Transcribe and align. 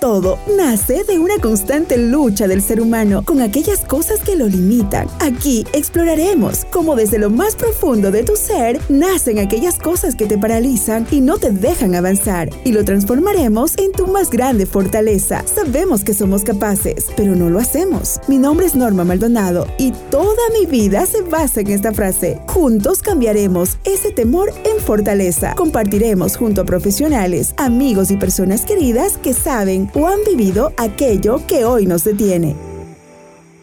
todo 0.00 0.38
nace 0.56 1.04
de 1.04 1.18
una 1.18 1.38
constante 1.38 1.96
lucha 1.98 2.46
del 2.46 2.62
ser 2.62 2.80
humano 2.80 3.22
con 3.24 3.40
aquellas 3.40 3.80
cosas 3.80 4.20
que 4.20 4.36
lo 4.36 4.46
limitan. 4.46 5.08
Aquí 5.20 5.64
exploraremos 5.72 6.64
cómo 6.70 6.94
desde 6.96 7.18
lo 7.18 7.30
más 7.30 7.56
profundo 7.56 8.10
de 8.10 8.22
tu 8.22 8.36
ser 8.36 8.80
nacen 8.88 9.38
aquellas 9.38 9.78
cosas 9.78 10.14
que 10.14 10.26
te 10.26 10.38
paralizan 10.38 11.06
y 11.10 11.20
no 11.20 11.38
te 11.38 11.50
dejan 11.50 11.94
avanzar 11.94 12.50
y 12.64 12.72
lo 12.72 12.84
transformaremos 12.84 13.76
en 13.78 13.92
tu 13.92 14.06
más 14.06 14.30
grande 14.30 14.66
fortaleza. 14.66 15.42
Sabemos 15.46 16.04
que 16.04 16.14
somos 16.14 16.44
capaces, 16.44 17.06
pero 17.16 17.34
no 17.34 17.50
lo 17.50 17.58
hacemos. 17.58 18.20
Mi 18.28 18.38
nombre 18.38 18.66
es 18.66 18.74
Norma 18.74 19.04
Maldonado 19.04 19.66
y 19.78 19.92
toda 20.10 20.42
mi 20.58 20.66
vida 20.66 21.06
se 21.06 21.22
basa 21.22 21.60
en 21.60 21.68
esta 21.68 21.92
frase. 21.92 22.40
Juntos 22.48 23.02
cambiaremos 23.02 23.78
ese 23.84 24.12
temor 24.12 24.52
en 24.64 24.80
fortaleza. 24.80 25.54
Compartiremos 25.56 26.36
junto 26.36 26.62
a 26.62 26.64
profesionales, 26.64 27.54
amigos 27.56 28.10
y 28.10 28.16
personas 28.16 28.64
queridas 28.64 29.18
que 29.18 29.34
saben 29.34 29.87
o 29.94 30.06
han 30.06 30.22
vivido 30.24 30.72
aquello 30.76 31.46
que 31.46 31.64
hoy 31.64 31.86
nos 31.86 32.04
detiene. 32.04 32.54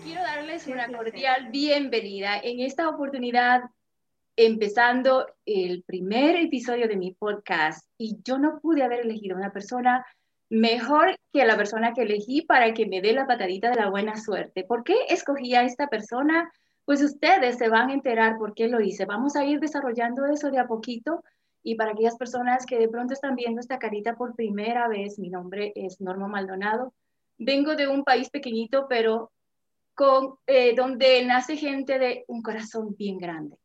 Quiero 0.03 0.21
darles 0.21 0.67
una 0.67 0.87
cordial 0.87 1.49
bienvenida 1.51 2.37
en 2.41 2.59
esta 2.61 2.89
oportunidad 2.89 3.61
empezando 4.35 5.27
el 5.45 5.83
primer 5.83 6.35
episodio 6.35 6.87
de 6.87 6.97
mi 6.97 7.13
podcast 7.13 7.87
y 7.97 8.17
yo 8.23 8.37
no 8.37 8.59
pude 8.59 8.83
haber 8.83 9.01
elegido 9.01 9.37
una 9.37 9.51
persona 9.51 10.05
mejor 10.49 11.15
que 11.31 11.45
la 11.45 11.57
persona 11.57 11.93
que 11.93 12.03
elegí 12.03 12.41
para 12.41 12.73
que 12.73 12.85
me 12.85 13.01
dé 13.01 13.13
la 13.13 13.27
patadita 13.27 13.69
de 13.69 13.77
la 13.77 13.89
buena 13.89 14.17
suerte. 14.17 14.63
¿Por 14.63 14.83
qué 14.83 14.95
escogí 15.09 15.55
a 15.55 15.63
esta 15.63 15.87
persona? 15.87 16.51
Pues 16.83 17.01
ustedes 17.01 17.57
se 17.57 17.69
van 17.69 17.89
a 17.89 17.93
enterar 17.93 18.37
por 18.37 18.53
qué 18.53 18.67
lo 18.67 18.81
hice. 18.81 19.05
Vamos 19.05 19.35
a 19.35 19.45
ir 19.45 19.59
desarrollando 19.59 20.25
eso 20.25 20.51
de 20.51 20.59
a 20.59 20.67
poquito 20.67 21.23
y 21.65 21.73
para 21.75 21.93
aquellas 21.93 22.15
personas 22.15 22.65
que 22.67 22.77
de 22.77 22.87
pronto 22.87 23.13
están 23.13 23.35
viendo 23.35 23.59
esta 23.59 23.79
carita 23.79 24.15
por 24.15 24.35
primera 24.35 24.87
vez, 24.87 25.17
mi 25.17 25.29
nombre 25.29 25.73
es 25.75 25.99
Norma 25.99 26.27
Maldonado. 26.27 26.93
Vengo 27.39 27.75
de 27.75 27.87
un 27.87 28.03
país 28.03 28.29
pequeñito, 28.29 28.85
pero 28.87 29.31
con, 29.95 30.35
eh, 30.45 30.75
donde 30.75 31.25
nace 31.25 31.57
gente 31.57 31.97
de 31.97 32.23
un 32.27 32.43
corazón 32.43 32.95
bien 32.95 33.17
grande. 33.17 33.57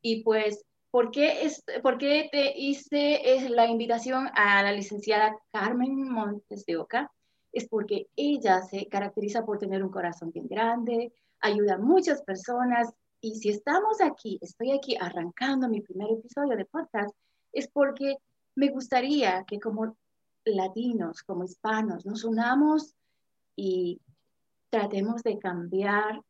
Y 0.00 0.22
pues 0.22 0.64
¿Por 0.92 1.10
qué, 1.10 1.46
es, 1.46 1.64
¿Por 1.82 1.96
qué 1.96 2.28
te 2.30 2.52
hice 2.54 3.34
es 3.34 3.48
la 3.48 3.66
invitación 3.66 4.28
a 4.34 4.62
la 4.62 4.72
licenciada 4.72 5.34
Carmen 5.50 6.06
Montes 6.06 6.66
de 6.66 6.76
Oca? 6.76 7.10
Es 7.50 7.66
porque 7.66 8.08
ella 8.14 8.60
se 8.60 8.86
caracteriza 8.88 9.42
por 9.46 9.58
tener 9.58 9.82
un 9.82 9.90
corazón 9.90 10.30
bien 10.32 10.46
grande, 10.46 11.14
ayuda 11.40 11.74
a 11.74 11.78
muchas 11.78 12.22
personas 12.22 12.92
y 13.22 13.36
si 13.36 13.48
estamos 13.48 14.02
aquí, 14.02 14.38
estoy 14.42 14.72
aquí 14.72 14.94
arrancando 15.00 15.66
mi 15.66 15.80
primer 15.80 16.10
episodio 16.10 16.58
de 16.58 16.66
podcast, 16.66 17.16
es 17.52 17.68
porque 17.68 18.16
me 18.54 18.68
gustaría 18.68 19.44
que 19.44 19.60
como 19.60 19.96
latinos, 20.44 21.22
como 21.22 21.44
hispanos, 21.44 22.04
nos 22.04 22.24
unamos 22.24 22.94
y 23.56 24.00
tratemos 24.70 25.22
de 25.22 25.38
cambiar 25.38 26.22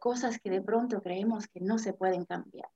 cosas 0.00 0.38
que 0.38 0.50
de 0.50 0.62
pronto 0.62 1.02
creemos 1.02 1.48
que 1.48 1.60
no 1.60 1.78
se 1.78 1.92
pueden 1.92 2.24
cambiar. 2.24 2.68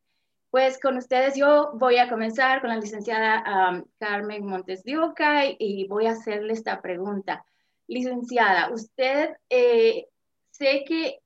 Pues 0.51 0.79
con 0.79 0.97
ustedes 0.99 1.35
yo 1.37 1.73
voy 1.75 1.97
a 1.97 2.11
comenzar 2.11 2.61
con 2.61 2.71
la 2.71 2.77
licenciada 2.77 3.85
Carmen 3.99 4.45
Montes 4.45 4.83
de 4.85 4.99
Oca 4.99 5.45
y, 5.47 5.87
voy 5.89 6.07
a 6.07 6.13
hacerle 6.13 6.53
esta 6.53 6.83
pregunta. 6.83 7.45
Licenciada, 7.87 8.71
usted 8.71 9.37
eh, 9.49 10.09
sé 10.51 10.85
que 10.87 11.21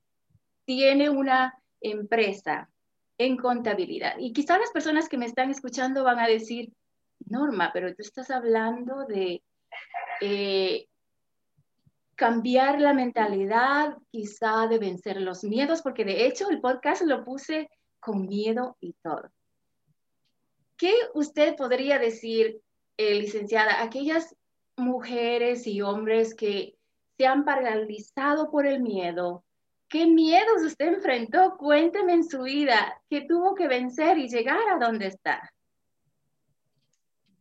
tiene 0.65 1.09
una 1.09 1.61
empresa 1.81 2.69
en 3.17 3.37
contabilidad 3.37 4.15
y 4.19 4.31
quizás 4.31 4.59
las 4.59 4.71
personas 4.71 5.09
que 5.09 5.17
me 5.17 5.25
están 5.25 5.49
escuchando 5.49 6.03
van 6.03 6.19
a 6.19 6.27
decir, 6.27 6.71
Norma, 7.25 7.71
pero 7.73 7.93
tú 7.95 8.01
estás 8.01 8.29
hablando 8.29 9.05
de 9.05 9.43
eh, 10.21 10.87
cambiar 12.15 12.79
la 12.79 12.93
mentalidad, 12.93 13.97
quizá 14.11 14.67
de 14.67 14.79
vencer 14.79 15.21
los 15.21 15.43
miedos, 15.43 15.81
porque 15.81 16.05
de 16.05 16.25
hecho 16.25 16.49
el 16.49 16.61
podcast 16.61 17.03
lo 17.03 17.23
puse 17.23 17.69
con 17.99 18.27
miedo 18.27 18.77
y 18.79 18.93
todo. 19.03 19.29
¿Qué 20.77 20.93
usted 21.13 21.55
podría 21.55 21.97
decir, 21.99 22.61
eh, 22.97 23.15
licenciada, 23.15 23.81
aquellas 23.81 24.35
mujeres 24.75 25.65
y 25.65 25.81
hombres 25.81 26.35
que 26.35 26.77
se 27.17 27.25
han 27.25 27.45
paralizado 27.45 28.51
por 28.51 28.67
el 28.67 28.81
miedo? 28.81 29.43
¿Qué 29.89 30.05
miedos 30.05 30.63
usted 30.63 30.95
enfrentó? 30.95 31.55
Cuénteme 31.57 32.13
en 32.13 32.23
su 32.25 32.43
vida, 32.43 33.01
¿qué 33.09 33.21
tuvo 33.21 33.55
que 33.55 33.69
vencer 33.69 34.17
y 34.17 34.27
llegar 34.27 34.59
a 34.69 34.85
donde 34.85 35.07
está? 35.07 35.53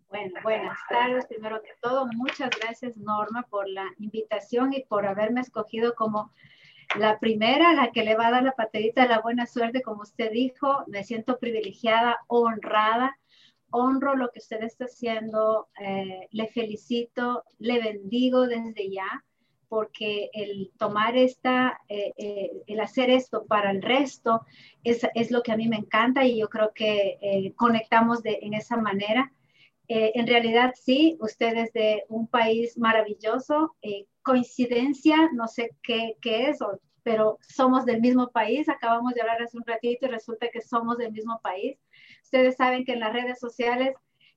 Bueno, 0.09 0.33
buenas 0.45 0.79
tardes. 0.89 1.27
Primero 1.27 1.61
que 1.61 1.73
todo, 1.83 2.07
muchas 2.15 2.51
gracias 2.61 2.97
Norma 2.97 3.43
por 3.51 3.69
la 3.69 3.93
invitación 3.99 4.73
y 4.73 4.85
por 4.85 5.07
haberme 5.07 5.41
escogido 5.41 5.97
como 5.97 6.33
la 6.97 7.19
primera, 7.19 7.73
la 7.73 7.91
que 7.91 8.05
le 8.05 8.15
va 8.15 8.29
a 8.29 8.31
dar 8.31 8.45
la 8.45 8.53
patadita 8.53 9.03
de 9.03 9.09
la 9.09 9.21
buena 9.21 9.47
suerte, 9.47 9.83
como 9.83 10.03
usted 10.03 10.31
dijo, 10.31 10.85
me 10.87 11.03
siento 11.03 11.41
privilegiada, 11.41 12.21
honrada, 12.29 13.19
honro 13.71 14.15
lo 14.15 14.31
que 14.31 14.39
usted 14.39 14.63
está 14.63 14.85
haciendo, 14.85 15.69
eh, 15.81 16.29
le 16.31 16.47
felicito, 16.47 17.43
le 17.59 17.81
bendigo 17.83 18.47
desde 18.47 18.89
ya, 18.89 19.25
porque 19.69 20.31
el 20.33 20.71
tomar 20.79 21.17
esta, 21.17 21.81
eh, 21.89 22.13
eh, 22.17 22.51
el 22.67 22.81
hacer 22.81 23.11
esto 23.11 23.47
para 23.47 23.71
el 23.71 23.83
resto 23.83 24.43
es, 24.85 25.07
es, 25.15 25.31
lo 25.31 25.43
que 25.43 25.53
a 25.53 25.57
mí 25.57 25.69
me 25.69 25.77
encanta 25.77 26.25
y 26.25 26.39
yo 26.39 26.49
creo 26.49 26.73
que 26.75 27.53
conectamos 27.57 28.23
de, 28.23 28.39
en 28.43 28.55
esa 28.55 28.77
manera. 28.77 29.33
en 29.89 30.27
realidad 30.27 30.75
sí, 30.75 31.17
usted 31.21 31.57
es 31.57 31.73
de 31.73 32.05
un 32.09 32.27
país 32.27 32.77
maravilloso, 32.77 33.77
coincidencia, 34.23 35.31
no 35.33 35.47
sé 35.47 35.71
qué, 35.83 36.17
qué 36.21 36.49
es, 36.49 36.59
pero 37.03 37.39
somos 37.41 37.85
del 37.85 38.01
mismo 38.01 38.31
país. 38.33 38.69
Acabamos 38.69 39.15
de 39.15 39.21
hablar 39.21 39.41
hace 39.41 39.57
un 39.57 39.65
ratito 39.65 40.07
y 40.07 40.09
resulta 40.09 40.49
que 40.49 40.61
somos 40.61 40.99
del 40.99 41.13
mismo 41.13 41.41
país. 41.41 41.79
Ustedes 42.25 42.57
saben 42.57 42.85
que 42.85 42.95
en 42.95 43.01
las 43.01 43.13
redes 43.13 43.39
sociales 43.39 43.95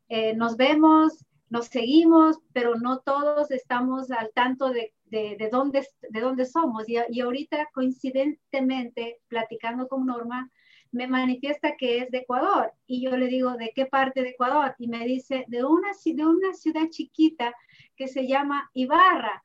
eh, 0.10 0.36
nos 0.36 0.58
vemos, 0.58 1.26
nos 1.50 1.68
seguimos, 1.68 2.40
pero 2.54 2.76
no 2.76 3.00
todos 3.00 3.52
estamos 3.52 4.12
al 4.12 4.32
tanto 4.34 4.70
de, 4.72 4.94
de, 5.06 5.50
dónde, 5.52 5.86
de 6.10 6.20
dónde 6.20 6.46
somos. 6.46 6.88
Y, 6.88 6.98
y, 7.10 7.22
ahorita, 7.22 7.70
coincidentemente, 7.74 9.20
platicando 9.28 9.88
con 9.88 10.06
Norma, 10.06 10.52
me 10.92 11.08
manifiesta 11.08 11.76
que 11.78 12.00
es 12.00 12.12
de 12.12 12.20
Ecuador. 12.20 12.72
Y 12.88 13.04
yo 13.04 13.18
le 13.18 13.28
digo, 13.28 13.54
¿de 13.54 13.72
qué 13.76 13.86
parte 13.86 14.22
de 14.22 14.30
Ecuador? 14.30 14.76
Y 14.78 14.88
me 14.88 15.06
dice, 15.06 15.46
de 15.48 15.64
una, 15.64 15.90
de 16.04 16.26
una 16.26 16.54
ciudad 16.54 16.90
chiquita 16.90 17.54
que 17.96 18.08
se 18.08 18.28
llama 18.28 18.70
Ibarra 18.74 19.44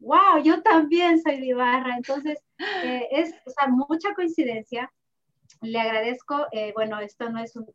wow, 0.00 0.42
yo 0.42 0.62
también 0.62 1.22
soy 1.22 1.38
de 1.40 1.46
Ibarra. 1.46 1.96
Entonces, 1.96 2.38
eh, 2.82 3.06
es 3.12 3.34
o 3.46 3.50
sea, 3.50 3.68
mucha 3.68 4.14
coincidencia. 4.14 4.92
Le 5.60 5.78
agradezco, 5.78 6.46
eh, 6.52 6.72
bueno, 6.74 6.98
esto 7.00 7.30
no 7.30 7.38
es 7.38 7.54
un, 7.54 7.66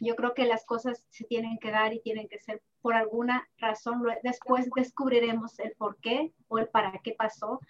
yo 0.00 0.16
creo 0.16 0.34
que 0.34 0.46
las 0.46 0.64
cosas 0.64 1.04
se 1.10 1.24
tienen 1.24 1.58
que 1.58 1.70
dar 1.70 1.92
y 1.92 2.00
tienen 2.00 2.28
que 2.28 2.38
ser 2.38 2.62
por 2.82 2.94
alguna 2.94 3.48
razón. 3.58 4.02
Después 4.22 4.68
descubriremos 4.74 5.58
el 5.60 5.72
por 5.72 5.98
qué 6.00 6.32
o 6.48 6.58
el 6.58 6.68
para 6.68 6.98
qué 7.04 7.12
pasó. 7.12 7.60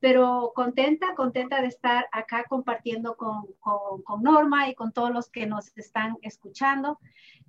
Pero 0.00 0.52
contenta, 0.54 1.14
contenta 1.14 1.62
de 1.62 1.68
estar 1.68 2.06
acá 2.12 2.44
compartiendo 2.48 3.16
con, 3.16 3.46
con, 3.60 4.02
con 4.02 4.22
Norma 4.22 4.68
y 4.68 4.74
con 4.74 4.92
todos 4.92 5.10
los 5.10 5.30
que 5.30 5.46
nos 5.46 5.74
están 5.76 6.18
escuchando. 6.22 6.98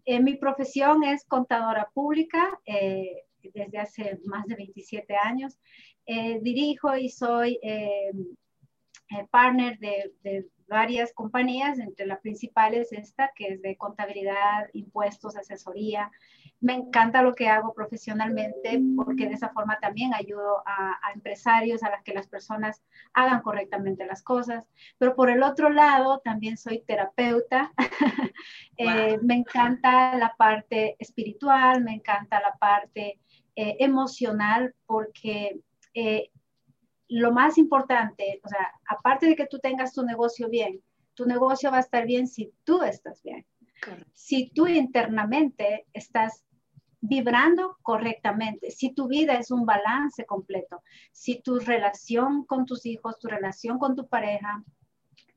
Eh, 0.06 0.22
mi 0.22 0.36
profesión 0.36 1.04
es 1.04 1.26
contadora 1.26 1.90
pública. 1.94 2.60
Eh, 2.66 3.24
desde 3.54 3.78
hace 3.78 4.20
más 4.26 4.46
de 4.46 4.56
27 4.56 5.16
años. 5.16 5.58
Eh, 6.06 6.40
dirijo 6.42 6.96
y 6.96 7.10
soy 7.10 7.60
eh, 7.62 8.12
eh, 9.10 9.28
partner 9.30 9.78
de, 9.80 10.14
de, 10.24 10.48
varias 10.68 11.14
compañías, 11.14 11.80
entre 11.80 12.06
las 12.06 12.20
principales 12.20 12.92
esta, 12.92 13.32
que 13.36 13.48
es 13.48 13.62
de 13.62 13.78
contabilidad, 13.78 14.68
impuestos, 14.74 15.38
asesoría. 15.38 16.12
Me 16.60 16.74
encanta 16.74 17.22
lo 17.22 17.34
que 17.34 17.48
hago 17.48 17.74
profesionalmente 17.74 18.82
porque 18.96 19.28
de 19.28 19.36
esa 19.36 19.50
forma 19.50 19.80
también 19.80 20.14
ayudo 20.14 20.64
a, 20.66 21.00
empresarios, 21.14 21.84
a 21.84 21.90
las 21.90 22.04
que 22.04 22.14
las 22.14 22.28
personas 22.28 22.84
hagan 23.14 23.42
correctamente 23.42 24.06
las 24.06 24.24
cosas. 24.24 24.68
Pero 24.98 25.16
por 25.16 25.30
el 25.30 25.44
otro 25.44 25.70
lado, 25.70 26.20
también 26.20 26.58
soy 26.58 26.84
terapeuta. 26.86 27.72
me 29.22 29.36
encanta 29.36 30.18
la 30.18 30.36
parte 30.36 30.96
espiritual, 31.00 31.84
me 31.84 31.94
encanta 31.94 32.40
la 32.42 32.56
parte 32.58 33.20
eh, 33.56 33.78
emocional 33.80 34.76
porque 34.86 35.60
eh, 35.94 36.30
lo 37.10 37.32
más 37.32 37.58
importante, 37.58 38.42
o 38.44 38.50
sea, 38.50 38.72
aparte 38.88 39.28
de 39.28 39.36
que 39.36 39.48
tú 39.48 39.60
tengas 39.60 39.94
tu 39.94 40.04
negocio 40.04 40.50
bien, 40.50 40.82
tu 41.14 41.26
negocio 41.26 41.72
va 41.72 41.78
a 41.78 41.82
estar 41.82 42.06
bien 42.06 42.28
si 42.28 42.54
tú 42.64 42.84
estás 42.84 43.22
bien. 43.24 43.46
Si 44.14 44.50
tú 44.50 44.68
internamente 44.68 45.86
estás 45.94 46.44
vibrando 47.00 47.78
correctamente, 47.84 48.72
si 48.72 48.92
tu 48.92 49.08
vida 49.08 49.34
es 49.34 49.52
un 49.52 49.66
balance 49.66 50.26
completo, 50.26 50.84
si 51.12 51.42
tu 51.42 51.60
relación 51.60 52.44
con 52.46 52.66
tus 52.66 52.86
hijos, 52.86 53.20
tu 53.20 53.28
relación 53.28 53.78
con 53.78 53.96
tu 53.96 54.08
pareja, 54.08 54.64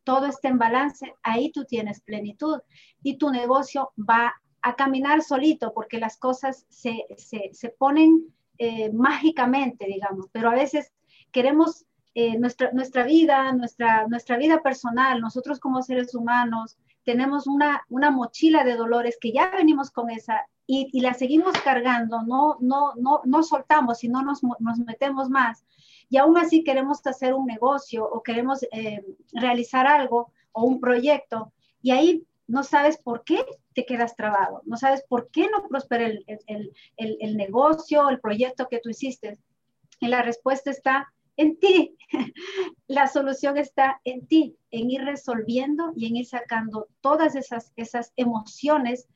todo 0.05 0.26
está 0.26 0.49
en 0.49 0.58
balance, 0.58 1.14
ahí 1.22 1.52
tú 1.52 1.64
tienes 1.64 2.00
plenitud 2.00 2.61
y 3.02 3.19
tu 3.19 3.31
negocio 3.31 3.93
va 3.96 4.34
a 4.62 4.75
caminar 4.75 5.22
solito 5.22 5.72
porque 5.72 5.99
las 5.99 6.17
cosas 6.17 6.67
se, 6.69 7.06
se, 7.17 7.50
se 7.52 7.69
ponen 7.69 8.34
eh, 8.58 8.90
mágicamente, 8.93 9.87
digamos, 9.87 10.26
pero 10.32 10.50
a 10.50 10.55
veces 10.55 10.93
queremos 11.32 11.87
eh, 12.15 12.38
nuestra, 12.38 12.73
nuestra 12.73 13.05
vida, 13.05 13.53
nuestra, 13.53 14.06
nuestra 14.09 14.37
vida 14.37 14.62
personal, 14.62 15.21
nosotros 15.21 15.61
como 15.61 15.82
seres 15.82 16.15
humanos, 16.15 16.77
tenemos 17.05 17.47
una, 17.47 17.82
una 17.88 18.11
mochila 18.11 18.65
de 18.65 18.77
dolores 18.77 19.17
que 19.21 19.32
ya 19.32 19.50
venimos 19.50 19.91
con 19.91 20.11
esa 20.11 20.47
y, 20.67 21.00
la 21.00 21.15
seguimos 21.15 21.53
cargando, 21.65 22.23
no, 22.23 22.56
no, 22.61 22.94
no, 22.94 23.23
no 23.25 23.43
soltamos 23.43 24.05
y 24.05 24.09
no 24.09 24.23
nos, 24.23 24.41
nos 24.43 24.79
metemos 24.79 25.29
más. 25.29 25.65
Y 26.09 26.17
aún 26.17 26.38
así 26.38 26.62
queremos 26.62 27.05
hacer 27.06 27.35
un 27.35 27.47
negocio 27.47 28.05
o 28.05 28.23
queremos 28.23 28.62
eh, 28.71 29.05
realizar 29.32 29.88
algo 29.88 30.32
o 30.53 30.65
un 30.65 30.81
proyecto 30.81 31.53
y 31.82 31.91
ahí 31.91 32.25
no 32.47 32.62
sabes 32.62 32.99
por 32.99 33.25
qué 33.25 33.44
te 33.75 33.85
quedas 33.85 34.15
trabado, 34.15 34.62
no 34.65 34.77
sabes 34.77 35.05
por 35.09 35.31
qué 35.31 35.49
no 35.50 35.67
prospera 35.69 36.06
el, 36.06 36.25
el, 36.27 36.73
el, 36.97 37.17
el 37.21 37.37
negocio, 37.37 38.09
el 38.09 38.21
proyecto 38.21 38.69
que 38.69 38.81
tú 38.81 38.91
hiciste. 38.91 39.38
Y 40.00 40.09
la 40.09 40.23
respuesta 40.23 40.71
está 40.71 41.12
en 41.40 41.58
ti. 41.58 41.96
La 42.87 43.06
solución 43.06 43.56
está 43.56 44.00
en 44.04 44.26
ti, 44.26 44.56
en 44.70 44.90
ir 44.90 45.02
resolviendo 45.02 45.92
y 45.96 46.06
en 46.06 46.16
ir 46.16 46.26
sacando 46.26 46.88
todas 47.00 47.34
esas, 47.34 47.72
esas 47.76 48.12
emociones 48.16 49.08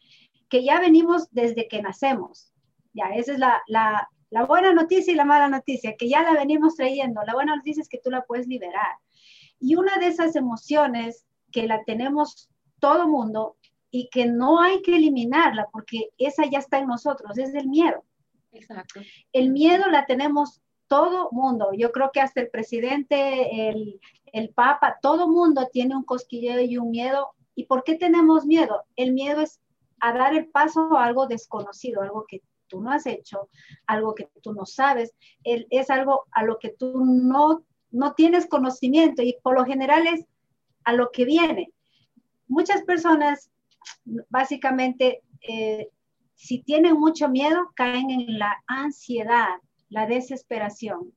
que 0.48 0.64
ya 0.64 0.80
venimos 0.80 1.28
desde 1.32 1.68
que 1.68 1.82
nacemos. 1.82 2.52
Ya, 2.92 3.06
esa 3.14 3.32
es 3.32 3.38
la, 3.38 3.62
la, 3.66 4.08
la 4.30 4.44
buena 4.44 4.72
noticia 4.72 5.12
y 5.12 5.16
la 5.16 5.24
mala 5.24 5.48
noticia, 5.48 5.96
que 5.96 6.08
ya 6.08 6.22
la 6.22 6.32
venimos 6.32 6.76
trayendo. 6.76 7.22
La 7.26 7.34
buena 7.34 7.56
noticia 7.56 7.82
es 7.82 7.88
que 7.88 8.00
tú 8.02 8.10
la 8.10 8.22
puedes 8.22 8.46
liberar. 8.46 8.96
Y 9.58 9.76
una 9.76 9.96
de 9.98 10.06
esas 10.06 10.36
emociones 10.36 11.24
que 11.50 11.66
la 11.66 11.84
tenemos 11.84 12.48
todo 12.78 13.08
mundo 13.08 13.56
y 13.90 14.08
que 14.10 14.26
no 14.26 14.60
hay 14.60 14.82
que 14.82 14.96
eliminarla 14.96 15.68
porque 15.72 16.10
esa 16.18 16.44
ya 16.50 16.58
está 16.58 16.78
en 16.78 16.88
nosotros, 16.88 17.38
es 17.38 17.54
el 17.54 17.68
miedo. 17.68 18.04
Exacto. 18.52 19.00
El 19.32 19.50
miedo 19.50 19.88
la 19.88 20.06
tenemos 20.06 20.60
todo 20.88 21.30
mundo. 21.32 21.70
Yo 21.76 21.92
creo 21.92 22.10
que 22.12 22.20
hasta 22.20 22.40
el 22.40 22.50
presidente, 22.50 23.68
el, 23.68 24.00
el 24.32 24.50
papa, 24.50 24.98
todo 25.00 25.28
mundo 25.28 25.68
tiene 25.72 25.96
un 25.96 26.04
cosquilleo 26.04 26.60
y 26.60 26.76
un 26.76 26.90
miedo. 26.90 27.30
¿Y 27.54 27.66
por 27.66 27.84
qué 27.84 27.94
tenemos 27.94 28.46
miedo? 28.46 28.82
El 28.96 29.12
miedo 29.12 29.40
es 29.40 29.60
a 30.00 30.12
dar 30.12 30.34
el 30.34 30.48
paso 30.48 30.96
a 30.96 31.04
algo 31.04 31.26
desconocido, 31.26 32.02
algo 32.02 32.24
que 32.28 32.42
tú 32.66 32.80
no 32.80 32.90
has 32.90 33.06
hecho, 33.06 33.48
algo 33.86 34.14
que 34.14 34.28
tú 34.42 34.52
no 34.52 34.66
sabes, 34.66 35.14
es 35.44 35.90
algo 35.90 36.26
a 36.32 36.44
lo 36.44 36.58
que 36.58 36.70
tú 36.70 37.04
no, 37.04 37.62
no 37.90 38.14
tienes 38.14 38.46
conocimiento 38.46 39.22
y 39.22 39.36
por 39.42 39.54
lo 39.54 39.64
general 39.64 40.06
es 40.06 40.26
a 40.84 40.92
lo 40.92 41.10
que 41.10 41.24
viene. 41.24 41.72
Muchas 42.48 42.82
personas 42.82 43.50
básicamente, 44.28 45.22
eh, 45.48 45.88
si 46.34 46.62
tienen 46.62 46.94
mucho 46.94 47.28
miedo, 47.28 47.72
caen 47.74 48.10
en 48.10 48.38
la 48.38 48.62
ansiedad, 48.66 49.56
la 49.94 50.06
desesperación. 50.06 51.14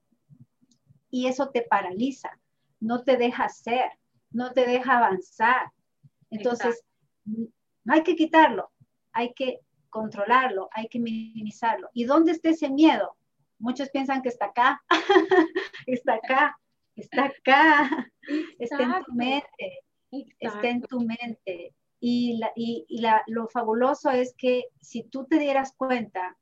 Y 1.10 1.26
eso 1.26 1.50
te 1.50 1.64
paraliza, 1.64 2.40
no 2.80 3.04
te 3.04 3.18
deja 3.18 3.46
hacer, 3.46 3.90
no 4.30 4.54
te 4.54 4.68
deja 4.68 4.98
avanzar. 4.98 5.72
Entonces, 6.30 6.84
no 7.26 7.94
hay 7.94 8.04
que 8.04 8.16
quitarlo, 8.16 8.72
hay 9.14 9.34
que 9.34 9.62
controlarlo, 9.90 10.70
hay 10.74 10.88
que 10.90 11.00
minimizarlo. 11.00 11.90
¿Y 11.92 12.04
dónde 12.04 12.34
está 12.34 12.50
ese 12.50 12.70
miedo? 12.70 13.18
Muchos 13.58 13.90
piensan 13.90 14.22
que 14.22 14.30
está 14.30 14.46
acá, 14.46 14.80
está 15.88 16.14
acá, 16.14 16.56
está 16.96 17.26
acá, 17.26 18.12
está 18.60 18.84
en 18.84 19.04
tu 19.06 19.14
mente, 19.14 19.80
está 20.40 20.70
en 20.70 20.82
tu 20.84 21.00
mente. 21.00 21.74
Y, 22.00 22.38
la, 22.38 22.52
y, 22.56 22.86
la, 23.02 23.24
lo 23.26 23.48
fabuloso 23.48 24.12
es 24.12 24.36
que 24.38 24.66
si 24.82 25.02
tú 25.02 25.26
te 25.26 25.40
dieras 25.40 25.74
cuenta 25.76 26.38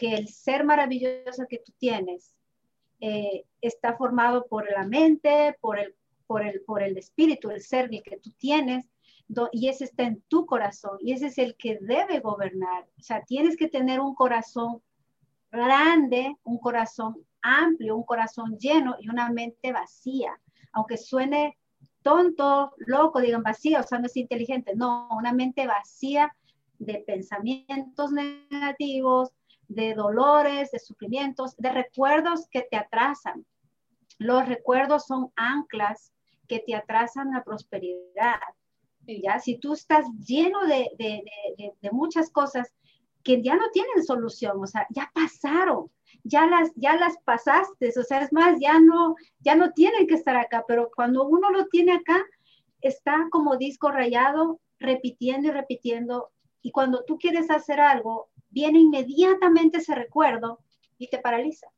que 0.00 0.14
el 0.14 0.28
ser 0.28 0.64
maravilloso 0.64 1.44
que 1.46 1.58
tú 1.58 1.72
tienes 1.76 2.34
eh, 3.00 3.44
está 3.60 3.98
formado 3.98 4.46
por 4.46 4.66
la 4.72 4.86
mente, 4.86 5.58
por 5.60 5.78
el, 5.78 5.94
por, 6.26 6.42
el, 6.42 6.62
por 6.62 6.82
el 6.82 6.96
espíritu, 6.96 7.50
el 7.50 7.60
ser 7.60 7.90
que 7.90 8.16
tú 8.16 8.30
tienes, 8.38 8.86
y 9.52 9.68
ese 9.68 9.84
está 9.84 10.04
en 10.04 10.22
tu 10.22 10.46
corazón, 10.46 10.96
y 11.00 11.12
ese 11.12 11.26
es 11.26 11.36
el 11.36 11.54
que 11.54 11.78
debe 11.82 12.20
gobernar. 12.20 12.88
O 12.98 13.02
sea, 13.02 13.22
tienes 13.26 13.58
que 13.58 13.68
tener 13.68 14.00
un 14.00 14.14
corazón 14.14 14.80
grande, 15.52 16.34
un 16.44 16.56
corazón 16.56 17.22
amplio, 17.42 17.94
un 17.94 18.04
corazón 18.04 18.56
lleno 18.56 18.96
y 19.00 19.10
una 19.10 19.30
mente 19.30 19.70
vacía. 19.70 20.32
Aunque 20.72 20.96
suene 20.96 21.58
tonto, 22.00 22.72
loco, 22.78 23.20
digan 23.20 23.42
vacía, 23.42 23.80
o 23.80 23.82
sea, 23.82 23.98
no 23.98 24.06
es 24.06 24.16
inteligente, 24.16 24.72
no, 24.74 25.10
una 25.12 25.34
mente 25.34 25.66
vacía 25.66 26.34
de 26.78 27.04
pensamientos 27.06 28.12
negativos, 28.12 29.34
de 29.70 29.94
dolores, 29.94 30.72
de 30.72 30.80
sufrimientos, 30.80 31.56
de 31.56 31.70
recuerdos 31.70 32.48
que 32.50 32.62
te 32.62 32.76
atrasan. 32.76 33.46
Los 34.18 34.46
recuerdos 34.48 35.06
son 35.06 35.32
anclas 35.36 36.12
que 36.48 36.58
te 36.58 36.74
atrasan 36.74 37.30
la 37.32 37.44
prosperidad. 37.44 38.40
¿ya? 39.06 39.38
Si 39.38 39.58
tú 39.58 39.74
estás 39.74 40.04
lleno 40.26 40.66
de, 40.66 40.90
de, 40.98 41.22
de, 41.80 41.90
muchas 41.92 42.30
cosas 42.30 42.74
que 43.22 43.42
ya 43.42 43.54
no 43.54 43.70
tienen 43.70 44.02
solución, 44.04 44.58
o 44.60 44.66
sea, 44.66 44.86
ya 44.90 45.08
pasaron, 45.14 45.88
ya 46.24 46.46
las, 46.46 46.72
ya 46.74 46.96
las 46.96 47.16
pasaste, 47.24 47.92
o 47.96 48.02
sea, 48.02 48.22
es 48.22 48.32
más, 48.32 48.58
ya 48.60 48.80
no, 48.80 49.14
ya 49.38 49.54
no 49.54 49.70
tienen 49.70 50.08
que 50.08 50.14
estar 50.14 50.36
acá, 50.36 50.64
pero 50.66 50.90
cuando 50.94 51.28
uno 51.28 51.50
lo 51.50 51.66
tiene 51.66 51.92
acá, 51.92 52.24
está 52.80 53.28
como 53.30 53.56
disco 53.56 53.92
rayado, 53.92 54.60
repitiendo 54.80 55.48
y 55.48 55.50
repitiendo, 55.52 56.30
y 56.60 56.72
cuando 56.72 57.04
tú 57.04 57.18
quieres 57.18 57.50
hacer 57.50 57.78
algo, 57.78 58.29
viene 58.50 58.78
inmediatamente 58.80 59.78
ese 59.78 59.94
recuerdo 59.94 60.60
y 60.98 61.08
te 61.08 61.18
paraliza. 61.18 61.68